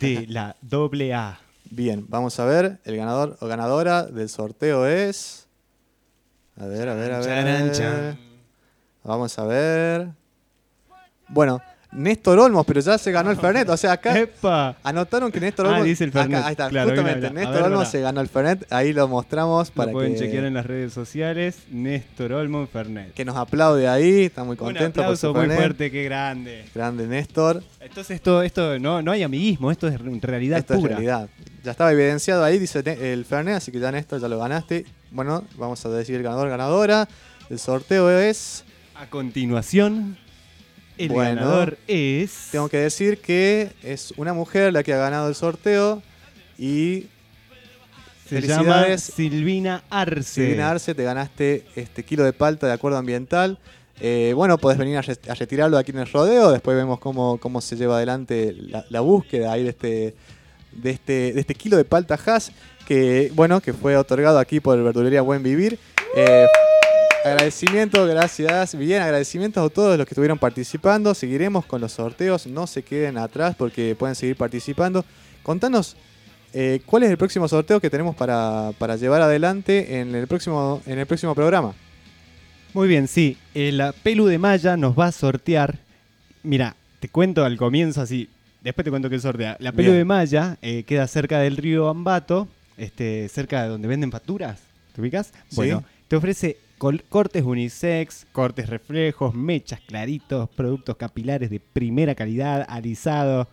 de 0.00 0.26
la 0.28 0.56
AA. 0.70 1.40
Bien, 1.70 2.04
vamos 2.08 2.38
a 2.38 2.44
ver. 2.44 2.80
El 2.84 2.96
ganador 2.96 3.36
o 3.40 3.46
ganadora 3.46 4.04
del 4.04 4.28
sorteo 4.28 4.86
es. 4.86 5.46
A 6.56 6.66
ver, 6.66 6.88
a 6.88 6.94
ver, 6.94 7.12
a 7.12 7.18
ver. 7.20 7.72
Charan. 7.72 8.18
Vamos 9.04 9.38
a 9.38 9.44
ver. 9.44 10.08
Bueno, 11.28 11.62
Néstor 11.92 12.38
Olmos, 12.38 12.64
pero 12.66 12.80
ya 12.80 12.96
se 12.96 13.12
ganó 13.12 13.30
el 13.30 13.36
Fernet. 13.36 13.68
O 13.68 13.76
sea, 13.76 13.92
acá 13.92 14.14
anotaron 14.82 15.30
que 15.30 15.40
Néstor 15.40 15.66
Ah, 15.66 15.70
Olmos. 15.70 15.84
dice 15.84 16.04
el 16.04 16.12
Fernet. 16.12 16.38
Acá, 16.38 16.46
ahí 16.48 16.52
está, 16.52 16.68
Claro, 16.70 16.88
justamente. 16.90 17.18
mira, 17.18 17.30
mira. 17.30 17.40
A 17.42 17.44
Néstor 17.44 17.62
ver, 17.64 17.72
Olmos 17.72 17.88
se 17.90 18.00
ganó 18.00 18.20
el 18.22 18.28
Fernet. 18.28 18.72
Ahí 18.72 18.92
lo 18.92 19.08
mostramos 19.08 19.68
Lo 19.68 19.74
para 19.74 19.92
pueden 19.92 20.14
que, 20.14 20.20
chequear 20.20 20.44
en 20.44 20.54
las 20.54 20.64
redes 20.66 20.92
sociales. 20.92 21.58
Néstor 21.70 22.32
Olmon 22.32 22.66
Fernet. 22.66 23.12
que 23.12 23.24
nos 23.24 23.36
aplaude 23.36 23.88
ahí. 23.88 24.24
Está 24.24 24.42
muy 24.42 24.52
Un 24.52 24.56
contento. 24.56 24.94
por 24.94 25.02
aplauso 25.04 25.32
su 25.32 25.34
muy 25.38 25.46
fuerte, 25.54 25.90
qué 25.90 26.04
grande. 26.04 26.64
Grande 26.74 27.06
Néstor. 27.06 27.62
Entonces 27.80 28.16
esto, 28.16 28.42
esto 28.42 28.78
no, 28.78 29.02
no 29.02 29.12
hay 29.12 29.22
amiguismo, 29.22 29.70
esto 29.70 29.86
es 29.88 30.00
realidad 30.00 30.58
Esto 30.60 30.74
es 30.74 30.80
pura. 30.80 30.92
realidad. 30.94 31.28
Ya 31.62 31.70
estaba 31.72 31.92
evidenciado 31.92 32.42
ahí, 32.42 32.58
dice 32.58 32.82
el 33.12 33.24
Fernet, 33.24 33.56
así 33.56 33.70
que 33.70 33.78
ya 33.78 33.92
Néstor 33.92 34.20
ya 34.20 34.28
lo 34.28 34.38
ganaste. 34.38 34.86
Bueno, 35.10 35.44
vamos 35.56 35.84
a 35.84 35.90
decir 35.90 36.16
el 36.16 36.22
ganador, 36.22 36.48
ganadora. 36.48 37.06
El 37.50 37.58
sorteo 37.58 38.08
es. 38.10 38.64
A 38.94 39.06
continuación, 39.10 40.16
el 40.98 41.08
Bueno, 41.08 41.36
ganador 41.40 41.78
es. 41.88 42.48
Tengo 42.52 42.68
que 42.68 42.78
decir 42.78 43.18
que 43.18 43.70
es 43.82 44.12
una 44.16 44.32
mujer 44.34 44.72
la 44.72 44.82
que 44.82 44.92
ha 44.92 44.98
ganado 44.98 45.28
el 45.28 45.34
sorteo 45.34 46.02
y. 46.58 47.06
Se 48.28 48.40
llama. 48.40 48.84
Silvina 48.96 49.82
Arce. 49.90 50.22
Silvina 50.22 50.70
Arce, 50.70 50.94
te 50.94 51.04
ganaste 51.04 51.64
este 51.76 52.02
kilo 52.04 52.24
de 52.24 52.32
palta 52.32 52.66
de 52.66 52.72
acuerdo 52.72 52.98
ambiental. 52.98 53.58
Eh, 54.00 54.32
bueno, 54.34 54.56
podés 54.58 54.78
venir 54.78 54.96
a, 54.96 55.02
re- 55.02 55.18
a 55.28 55.34
retirarlo 55.34 55.76
aquí 55.76 55.90
en 55.92 55.98
el 55.98 56.10
rodeo. 56.10 56.50
Después 56.50 56.76
vemos 56.76 56.98
cómo, 56.98 57.38
cómo 57.38 57.60
se 57.60 57.76
lleva 57.76 57.96
adelante 57.96 58.56
la, 58.58 58.84
la 58.88 59.00
búsqueda 59.00 59.52
ahí 59.52 59.64
de 59.64 59.68
este, 59.70 60.14
de, 60.72 60.90
este, 60.90 61.32
de 61.34 61.40
este 61.40 61.54
kilo 61.54 61.76
de 61.76 61.84
palta 61.84 62.18
Haas. 62.24 62.52
Que, 62.88 63.30
bueno, 63.34 63.60
que 63.60 63.72
fue 63.72 63.96
otorgado 63.96 64.38
aquí 64.38 64.60
por 64.60 64.82
Verdulería 64.82 65.20
Buen 65.22 65.42
Vivir. 65.42 65.78
Eh, 66.16 66.46
agradecimiento, 67.24 68.06
gracias. 68.06 68.76
Bien, 68.76 69.02
agradecimientos 69.02 69.64
a 69.64 69.72
todos 69.72 69.96
los 69.96 70.06
que 70.06 70.14
estuvieron 70.14 70.38
participando. 70.38 71.14
Seguiremos 71.14 71.64
con 71.66 71.80
los 71.80 71.92
sorteos. 71.92 72.46
No 72.46 72.66
se 72.66 72.82
queden 72.82 73.18
atrás 73.18 73.54
porque 73.56 73.94
pueden 73.98 74.14
seguir 74.14 74.36
participando. 74.36 75.04
Contanos 75.42 75.96
eh, 76.52 76.80
cuál 76.86 77.04
es 77.04 77.10
el 77.10 77.16
próximo 77.18 77.48
sorteo 77.48 77.80
que 77.80 77.90
tenemos 77.90 78.14
para, 78.14 78.72
para 78.78 78.96
llevar 78.96 79.22
adelante 79.22 80.00
en 80.00 80.14
el 80.14 80.26
próximo, 80.26 80.82
en 80.86 80.98
el 80.98 81.06
próximo 81.06 81.34
programa. 81.34 81.74
Muy 82.74 82.88
bien, 82.88 83.06
sí. 83.08 83.36
eh, 83.54 83.70
la 83.72 83.92
Pelu 83.92 84.26
de 84.26 84.38
Maya 84.38 84.76
nos 84.76 84.98
va 84.98 85.06
a 85.06 85.12
sortear. 85.12 85.78
Mira, 86.42 86.76
te 87.00 87.08
cuento 87.08 87.44
al 87.44 87.56
comienzo 87.56 88.00
así. 88.00 88.28
Después 88.62 88.84
te 88.84 88.90
cuento 88.90 89.10
que 89.10 89.18
sortea. 89.18 89.56
La 89.60 89.72
Pelu 89.72 89.88
Bien. 89.88 89.98
de 89.98 90.04
Maya 90.04 90.56
eh, 90.62 90.84
queda 90.84 91.06
cerca 91.06 91.40
del 91.40 91.56
río 91.56 91.88
Ambato, 91.88 92.48
este, 92.76 93.28
cerca 93.28 93.62
de 93.62 93.68
donde 93.68 93.88
venden 93.88 94.10
facturas. 94.10 94.60
¿Te 94.94 95.00
ubicas? 95.00 95.32
Sí. 95.48 95.56
Bueno, 95.56 95.84
te 96.08 96.16
ofrece 96.16 96.58
cortes 97.08 97.42
unisex, 97.44 98.26
cortes 98.32 98.68
reflejos, 98.68 99.34
mechas 99.34 99.80
claritos, 99.80 100.48
productos 100.50 100.96
capilares 100.96 101.50
de 101.50 101.60
primera 101.60 102.14
calidad, 102.14 102.66
alisado, 102.68 103.48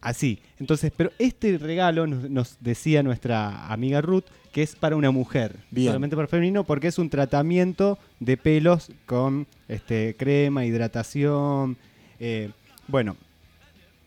así. 0.00 0.40
Entonces, 0.58 0.92
pero 0.96 1.10
este 1.18 1.58
regalo 1.58 2.06
nos, 2.06 2.30
nos 2.30 2.56
decía 2.60 3.02
nuestra 3.02 3.66
amiga 3.72 4.00
Ruth 4.00 4.24
que 4.52 4.62
es 4.62 4.74
para 4.74 4.96
una 4.96 5.10
mujer, 5.10 5.56
Bien. 5.70 5.88
solamente 5.88 6.16
para 6.16 6.26
femenino, 6.26 6.64
porque 6.64 6.88
es 6.88 6.98
un 6.98 7.08
tratamiento 7.08 7.98
de 8.18 8.36
pelos 8.36 8.90
con 9.06 9.46
este, 9.68 10.16
crema, 10.18 10.64
hidratación. 10.64 11.76
eh, 12.18 12.50
bueno, 12.88 13.16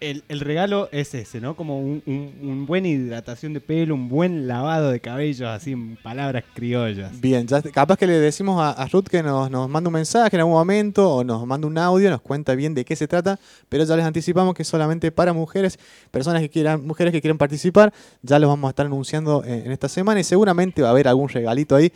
el, 0.09 0.23
el 0.27 0.39
regalo 0.39 0.89
es 0.91 1.13
ese, 1.13 1.41
¿no? 1.41 1.55
Como 1.55 1.79
un, 1.79 2.03
un- 2.05 2.85
hidratación 2.85 3.53
de 3.53 3.61
pelo, 3.61 3.95
un 3.95 4.09
buen 4.09 4.47
lavado 4.47 4.91
de 4.91 4.99
cabello, 4.99 5.49
así 5.49 5.71
en 5.71 5.95
palabras 5.95 6.43
criollas. 6.53 7.19
Bien, 7.19 7.47
ya 7.47 7.61
capaz 7.61 7.97
que 7.97 8.07
le 8.07 8.13
decimos 8.19 8.61
a, 8.61 8.85
Ruth 8.87 9.05
que 9.05 9.23
nos, 9.23 9.49
nos 9.49 9.69
manda 9.69 9.87
un 9.89 9.93
mensaje 9.93 10.35
en 10.35 10.41
algún 10.41 10.55
momento 10.55 11.09
o 11.09 11.23
nos 11.23 11.45
manda 11.45 11.67
un 11.67 11.77
audio, 11.77 12.09
nos 12.09 12.21
cuenta 12.21 12.55
bien 12.55 12.73
de 12.73 12.83
qué 12.85 12.95
se 12.95 13.07
trata, 13.07 13.39
pero 13.69 13.83
ya 13.83 13.95
les 13.95 14.05
anticipamos 14.05 14.53
que 14.53 14.63
solamente 14.63 15.11
para 15.11 15.33
mujeres, 15.33 15.79
personas 16.11 16.41
que 16.41 16.49
quieran, 16.49 16.85
mujeres 16.85 17.11
que 17.13 17.21
quieran 17.21 17.37
participar, 17.37 17.93
ya 18.21 18.39
los 18.39 18.49
vamos 18.49 18.67
a 18.67 18.71
estar 18.71 18.85
anunciando 18.85 19.43
en, 19.45 19.65
en 19.65 19.71
esta 19.71 19.87
semana 19.89 20.19
y 20.19 20.23
seguramente 20.23 20.81
va 20.81 20.89
a 20.89 20.91
haber 20.91 21.07
algún 21.07 21.29
regalito 21.29 21.75
ahí. 21.75 21.91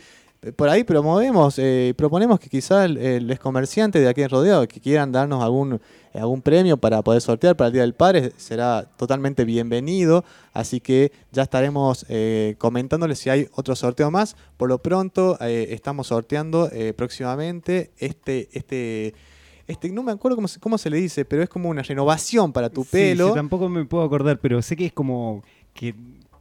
Por 0.54 0.68
ahí 0.68 0.84
promovemos, 0.84 1.58
eh, 1.58 1.94
proponemos 1.96 2.38
que 2.38 2.48
quizás 2.48 2.88
los 2.88 3.38
comerciantes 3.40 4.00
de 4.00 4.08
aquí 4.08 4.22
en 4.22 4.28
Rodeo 4.28 4.68
que 4.68 4.78
quieran 4.80 5.10
darnos 5.10 5.42
algún, 5.42 5.80
algún 6.14 6.42
premio 6.42 6.76
para 6.76 7.02
poder 7.02 7.20
sortear 7.20 7.56
para 7.56 7.66
el 7.66 7.72
Día 7.72 7.82
del 7.82 7.94
Padre 7.94 8.32
será 8.36 8.84
totalmente 8.96 9.44
bienvenido. 9.44 10.24
Así 10.52 10.78
que 10.78 11.10
ya 11.32 11.42
estaremos 11.42 12.06
eh, 12.08 12.54
comentándoles 12.58 13.18
si 13.18 13.30
hay 13.30 13.48
otro 13.56 13.74
sorteo 13.74 14.12
más. 14.12 14.36
Por 14.56 14.68
lo 14.68 14.78
pronto 14.78 15.36
eh, 15.40 15.68
estamos 15.70 16.06
sorteando 16.06 16.70
eh, 16.72 16.92
próximamente 16.94 17.90
este, 17.98 18.48
este, 18.52 19.14
este, 19.66 19.90
no 19.90 20.04
me 20.04 20.12
acuerdo 20.12 20.36
cómo 20.36 20.46
se, 20.46 20.60
cómo 20.60 20.78
se 20.78 20.88
le 20.88 20.98
dice, 20.98 21.24
pero 21.24 21.42
es 21.42 21.48
como 21.48 21.68
una 21.68 21.82
renovación 21.82 22.52
para 22.52 22.70
tu 22.70 22.84
Sí, 22.84 22.90
pelo. 22.92 23.28
sí, 23.30 23.34
tampoco 23.34 23.68
me 23.68 23.84
puedo 23.86 24.04
acordar, 24.04 24.38
pero 24.38 24.62
sé 24.62 24.76
que 24.76 24.86
es 24.86 24.92
como 24.92 25.42
que 25.74 25.96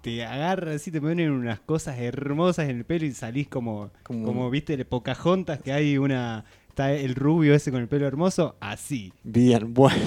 te 0.07 0.23
agarra 0.25 0.71
así, 0.71 0.89
te 0.89 1.01
ponen 1.01 1.31
unas 1.31 1.59
cosas 1.59 1.99
hermosas 1.99 2.69
en 2.69 2.77
el 2.77 2.85
pelo 2.85 3.05
y 3.05 3.11
salís 3.11 3.49
como, 3.49 3.89
Como- 4.03 4.25
como, 4.25 4.49
viste, 4.49 4.77
de 4.77 4.85
Pocahontas, 4.85 5.61
que 5.61 5.73
hay 5.73 5.97
una... 5.97 6.45
Está 6.69 6.91
el 6.91 7.15
rubio 7.15 7.55
ese 7.55 7.71
con 7.71 7.81
el 7.81 7.87
pelo 7.87 8.05
hermoso, 8.05 8.55
así. 8.59 9.11
Bien, 9.23 9.73
bueno. 9.73 9.97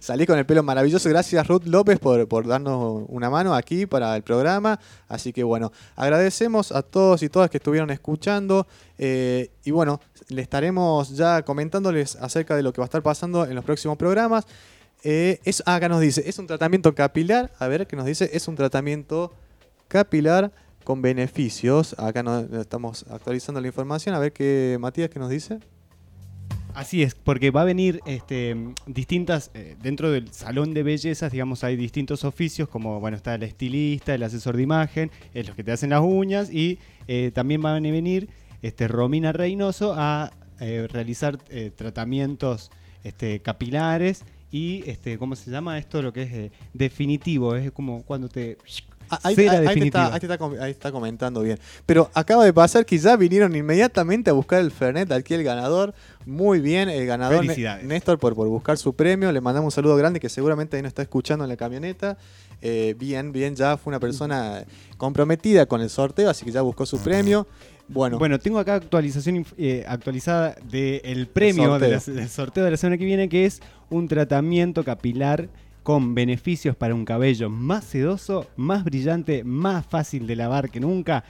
Salí 0.00 0.26
con 0.26 0.36
el 0.36 0.44
pelo 0.44 0.64
maravilloso. 0.64 1.08
Gracias 1.08 1.46
Ruth 1.46 1.62
López 1.64 2.00
por, 2.00 2.26
por 2.26 2.44
darnos 2.46 3.04
una 3.08 3.30
mano 3.30 3.54
aquí 3.54 3.86
para 3.86 4.16
el 4.16 4.22
programa. 4.24 4.80
Así 5.08 5.32
que 5.32 5.44
bueno, 5.44 5.70
agradecemos 5.94 6.72
a 6.72 6.82
todos 6.82 7.22
y 7.22 7.28
todas 7.28 7.50
que 7.50 7.58
estuvieron 7.58 7.90
escuchando. 7.90 8.66
eh, 8.98 9.50
y 9.64 9.70
bueno, 9.70 10.00
le 10.28 10.42
estaremos 10.42 11.16
ya 11.16 11.42
comentándoles 11.42 12.16
acerca 12.16 12.56
de 12.56 12.64
lo 12.64 12.72
que 12.72 12.80
va 12.80 12.84
a 12.86 12.90
estar 12.90 13.02
pasando 13.04 13.44
en 13.46 13.54
los 13.54 13.64
próximos 13.64 13.96
programas. 13.96 14.44
Eh, 15.02 15.40
es, 15.44 15.62
ah, 15.66 15.76
acá 15.76 15.88
nos 15.88 16.00
dice, 16.00 16.22
es 16.26 16.38
un 16.38 16.46
tratamiento 16.46 16.94
capilar. 16.94 17.52
A 17.58 17.68
ver, 17.68 17.86
¿qué 17.86 17.96
nos 17.96 18.06
dice? 18.06 18.30
Es 18.32 18.48
un 18.48 18.56
tratamiento 18.56 19.32
capilar 19.88 20.52
con 20.84 21.02
beneficios. 21.02 21.94
Acá 21.98 22.22
no, 22.22 22.40
estamos 22.60 23.04
actualizando 23.10 23.60
la 23.60 23.66
información. 23.66 24.14
A 24.14 24.18
ver 24.18 24.32
qué, 24.32 24.76
Matías, 24.80 25.10
¿qué 25.10 25.18
nos 25.18 25.30
dice? 25.30 25.58
Así 26.76 27.02
es, 27.02 27.14
porque 27.14 27.50
va 27.50 27.62
a 27.62 27.64
venir 27.64 28.00
este, 28.04 28.54
distintas, 28.86 29.50
eh, 29.54 29.76
dentro 29.82 30.10
del 30.10 30.30
salón 30.30 30.74
de 30.74 30.82
bellezas, 30.82 31.32
digamos, 31.32 31.64
hay 31.64 31.74
distintos 31.74 32.22
oficios, 32.22 32.68
como, 32.68 33.00
bueno, 33.00 33.16
está 33.16 33.34
el 33.34 33.44
estilista, 33.44 34.14
el 34.14 34.22
asesor 34.22 34.58
de 34.58 34.64
imagen, 34.64 35.10
eh, 35.32 35.42
los 35.42 35.56
que 35.56 35.64
te 35.64 35.72
hacen 35.72 35.88
las 35.88 36.02
uñas, 36.02 36.52
y 36.52 36.78
eh, 37.08 37.30
también 37.32 37.62
van 37.62 37.86
a 37.86 37.90
venir 37.90 38.28
este, 38.60 38.88
Romina 38.88 39.32
Reynoso 39.32 39.94
a 39.96 40.32
realizar 40.58 41.38
tratamientos 41.76 42.70
este, 43.04 43.40
capilares 43.40 44.24
y 44.50 44.82
este, 44.88 45.18
¿cómo 45.18 45.36
se 45.36 45.50
llama 45.50 45.78
esto? 45.78 46.00
Lo 46.02 46.12
que 46.12 46.22
es 46.22 46.32
eh, 46.32 46.52
definitivo, 46.72 47.54
es 47.56 47.70
como 47.72 48.02
cuando 48.04 48.28
te 48.28 48.56
Ah, 49.08 49.20
Ahí, 49.22 49.36
ahí- 49.38 49.48
ahí 49.68 49.78
te 49.78 49.84
está, 49.86 50.12
ahí 50.12 50.18
te 50.18 50.26
está 50.26 50.44
ahí 50.64 50.70
está 50.72 50.90
comentando 50.90 51.40
bien. 51.40 51.60
Pero 51.86 52.10
acaba 52.12 52.44
de 52.44 52.52
pasar 52.52 52.84
que 52.84 52.98
ya 52.98 53.14
vinieron 53.14 53.54
inmediatamente 53.54 54.30
a 54.30 54.32
buscar 54.32 54.60
el 54.60 54.72
Fernet, 54.72 55.12
aquí 55.12 55.32
el 55.34 55.44
ganador. 55.44 55.94
Muy 56.24 56.58
bien, 56.58 56.88
el 56.88 57.06
ganador 57.06 57.42
Felicidades. 57.42 57.84
Néstor 57.84 58.18
por, 58.18 58.34
por 58.34 58.48
buscar 58.48 58.76
su 58.78 58.94
premio. 58.96 59.30
Le 59.30 59.40
mandamos 59.40 59.72
un 59.72 59.76
saludo 59.76 59.94
grande 59.94 60.18
que 60.18 60.28
seguramente 60.28 60.76
ahí 60.76 60.82
nos 60.82 60.88
está 60.90 61.02
escuchando 61.02 61.44
en 61.44 61.50
la 61.50 61.56
camioneta. 61.56 62.18
Eh, 62.60 62.96
bien, 62.98 63.30
bien, 63.30 63.54
ya 63.54 63.76
fue 63.76 63.92
una 63.92 64.00
persona 64.00 64.64
comprometida 64.96 65.66
con 65.66 65.80
el 65.82 65.88
sorteo, 65.90 66.28
así 66.28 66.44
que 66.44 66.50
ya 66.50 66.62
buscó 66.62 66.84
su 66.84 66.98
premio. 66.98 67.46
Bueno, 67.88 68.18
Bueno, 68.18 68.38
tengo 68.38 68.58
acá 68.58 68.74
actualización 68.74 69.46
eh, 69.58 69.84
actualizada 69.86 70.56
del 70.70 71.28
premio 71.28 71.64
sorteo. 71.70 71.88
de 71.88 71.94
la- 72.14 72.20
del 72.20 72.28
sorteo 72.28 72.64
de 72.64 72.70
la 72.72 72.76
semana 72.76 72.98
que 72.98 73.04
viene, 73.04 73.28
que 73.28 73.44
es 73.46 73.60
un 73.90 74.08
tratamiento 74.08 74.82
capilar 74.84 75.48
con 75.84 76.14
beneficios 76.14 76.74
para 76.74 76.94
un 76.96 77.04
cabello 77.04 77.48
más 77.48 77.84
sedoso, 77.84 78.48
más 78.56 78.82
brillante, 78.82 79.44
más 79.44 79.86
fácil 79.86 80.26
de 80.26 80.34
lavar 80.34 80.68
que 80.70 80.80
nunca. 80.80 81.22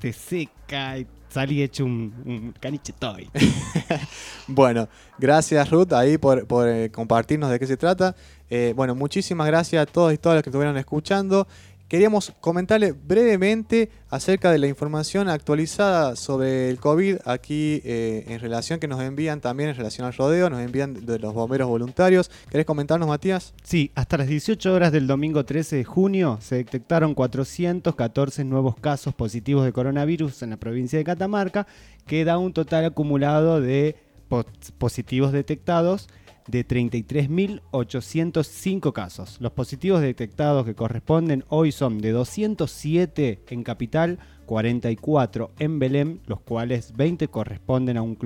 Te 0.00 0.12
seca 0.12 0.98
y 0.98 1.06
salí 1.30 1.62
hecho 1.62 1.84
un, 1.86 2.12
un 2.26 2.54
caniche 2.60 2.92
toy. 2.98 3.30
Bueno, 4.48 4.88
gracias 5.18 5.70
Ruth 5.70 5.92
ahí 5.92 6.18
por, 6.18 6.46
por, 6.46 6.68
eh, 6.68 6.90
compartirnos 6.90 7.50
de 7.50 7.58
qué 7.58 7.66
se 7.66 7.76
trata. 7.76 8.14
Eh, 8.50 8.72
bueno, 8.76 8.94
muchísimas 8.94 9.46
gracias 9.46 9.82
a 9.82 9.86
todos 9.86 10.12
y 10.12 10.18
todas 10.18 10.36
los 10.36 10.42
que 10.42 10.50
estuvieron 10.50 10.76
escuchando. 10.76 11.46
Queríamos 11.92 12.32
comentarle 12.40 12.92
brevemente 12.92 13.90
acerca 14.08 14.50
de 14.50 14.56
la 14.56 14.66
información 14.66 15.28
actualizada 15.28 16.16
sobre 16.16 16.70
el 16.70 16.78
COVID 16.78 17.16
aquí 17.26 17.82
eh, 17.84 18.24
en 18.28 18.40
relación 18.40 18.80
que 18.80 18.88
nos 18.88 18.98
envían 19.02 19.42
también 19.42 19.68
en 19.68 19.76
relación 19.76 20.06
al 20.06 20.14
rodeo, 20.14 20.48
nos 20.48 20.62
envían 20.62 20.94
de 21.04 21.18
los 21.18 21.34
bomberos 21.34 21.68
voluntarios. 21.68 22.30
¿Querés 22.48 22.64
comentarnos, 22.64 23.06
Matías? 23.10 23.52
Sí, 23.62 23.90
hasta 23.94 24.16
las 24.16 24.26
18 24.26 24.72
horas 24.72 24.90
del 24.90 25.06
domingo 25.06 25.44
13 25.44 25.76
de 25.76 25.84
junio 25.84 26.38
se 26.40 26.54
detectaron 26.54 27.14
414 27.14 28.42
nuevos 28.44 28.76
casos 28.80 29.12
positivos 29.14 29.66
de 29.66 29.74
coronavirus 29.74 30.42
en 30.44 30.48
la 30.48 30.56
provincia 30.56 30.98
de 30.98 31.04
Catamarca, 31.04 31.66
que 32.06 32.24
da 32.24 32.38
un 32.38 32.54
total 32.54 32.86
acumulado 32.86 33.60
de 33.60 33.96
pos- 34.30 34.46
positivos 34.78 35.30
detectados 35.32 36.08
de 36.46 36.66
33.805 36.66 38.92
casos. 38.92 39.36
Los 39.40 39.52
positivos 39.52 40.00
detectados 40.00 40.64
que 40.64 40.74
corresponden 40.74 41.44
hoy 41.48 41.72
son 41.72 41.98
de 41.98 42.12
207 42.12 43.40
en 43.48 43.62
Capital, 43.62 44.18
44 44.46 45.50
en 45.58 45.78
Belém, 45.78 46.18
los 46.26 46.40
cuales 46.40 46.94
20 46.96 47.28
corresponden 47.28 47.96
a 47.96 48.02
un 48.02 48.16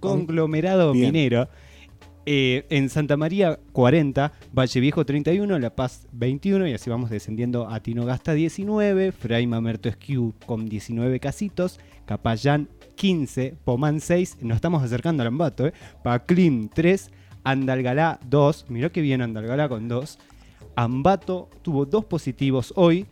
conglomerado 0.00 0.92
Bien. 0.92 1.12
minero. 1.12 1.48
Eh, 2.28 2.66
en 2.70 2.88
Santa 2.88 3.16
María 3.16 3.60
40, 3.70 4.32
Valle 4.52 4.80
Viejo 4.80 5.06
31, 5.06 5.60
La 5.60 5.76
Paz 5.76 6.08
21 6.10 6.66
y 6.66 6.72
así 6.72 6.90
vamos 6.90 7.08
descendiendo 7.08 7.68
a 7.68 7.78
Tinogasta 7.78 8.34
19, 8.34 9.12
Fray 9.12 9.46
Mamerto 9.46 9.88
Esquiu 9.88 10.34
con 10.44 10.68
19 10.68 11.20
casitos, 11.20 11.78
Capayán 12.04 12.68
15, 12.96 13.56
Pomán 13.64 14.00
6, 14.00 14.38
nos 14.40 14.56
estamos 14.56 14.82
acercando 14.82 15.22
al 15.22 15.28
Ambato, 15.28 15.66
eh, 15.66 15.72
Paclín 16.02 16.68
3, 16.74 17.10
Andalgalá 17.44 18.18
2, 18.28 18.66
mirá 18.68 18.90
que 18.90 19.00
bien 19.00 19.22
Andalgalá 19.22 19.68
con 19.68 19.86
2, 19.86 20.18
Ambato 20.74 21.48
tuvo 21.62 21.86
dos 21.86 22.04
positivos 22.04 22.72
hoy 22.76 23.06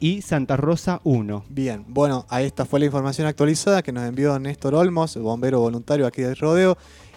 y 0.00 0.22
Santa 0.22 0.56
Rosa 0.56 1.00
1. 1.04 1.44
Bien, 1.48 1.84
bueno, 1.88 2.26
ahí 2.28 2.46
esta 2.46 2.64
fue 2.64 2.80
la 2.80 2.86
información 2.86 3.26
actualizada 3.26 3.82
que 3.82 3.92
nos 3.92 4.04
envió 4.04 4.38
Néstor 4.38 4.74
Olmos, 4.74 5.16
bombero 5.16 5.60
voluntario 5.60 6.06
aquí 6.06 6.22
del 6.22 6.36
rodeo. 6.36 6.76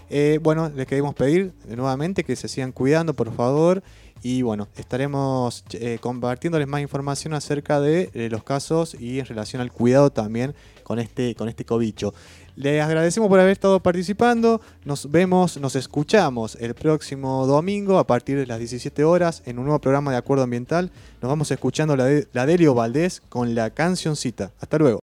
Eh, 0.10 0.40
bueno, 0.42 0.70
les 0.76 0.88
queremos 0.88 1.16
pedir 1.16 1.54
nuevamente 1.68 2.24
que 2.24 2.36
se 2.36 2.48
sigan 2.48 2.72
cuidando, 2.72 3.14
por 3.14 3.34
favor. 3.34 3.82
Y 4.24 4.44
bueno, 4.44 4.68
estaremos 4.78 5.64
eh, 5.72 5.98
compartiéndoles 6.00 6.68
más 6.68 6.82
información 6.82 7.34
acerca 7.34 7.80
de 7.80 8.12
eh, 8.14 8.30
los 8.30 8.44
casos 8.44 8.96
y 9.00 9.20
en 9.20 9.26
relación 9.26 9.62
al 9.62 9.72
cuidado 9.72 10.12
también 10.12 10.54
con 10.84 11.00
este, 11.00 11.34
con 11.36 11.50
este 11.50 11.66
cobicho. 11.66 12.14
Les 12.56 12.84
agradecemos 12.84 13.30
por 13.30 13.40
haber 13.40 13.54
estado 13.54 13.80
participando. 13.80 14.62
Nos 14.84 15.10
vemos, 15.10 15.58
nos 15.58 15.76
escuchamos 15.76 16.56
el 16.60 16.76
próximo 16.76 17.48
domingo 17.48 17.98
a 17.98 18.06
partir 18.06 18.38
de 18.38 18.46
las 18.46 18.60
17 18.60 19.04
horas 19.04 19.42
en 19.46 19.58
un 19.58 19.66
nuevo 19.66 19.80
programa 19.80 20.12
de 20.12 20.18
Acuerdo 20.18 20.44
Ambiental. 20.44 20.92
Nos 21.22 21.30
vamos 21.30 21.50
escuchando 21.50 21.96
la 21.96 22.06
de, 22.06 22.28
la 22.34 22.46
de 22.46 22.54
Elio 22.54 22.76
Valdés 22.76 23.22
con 23.30 23.56
la 23.56 23.70
cancioncita. 23.70 24.52
Hasta 24.60 24.78
luego. 24.78 25.00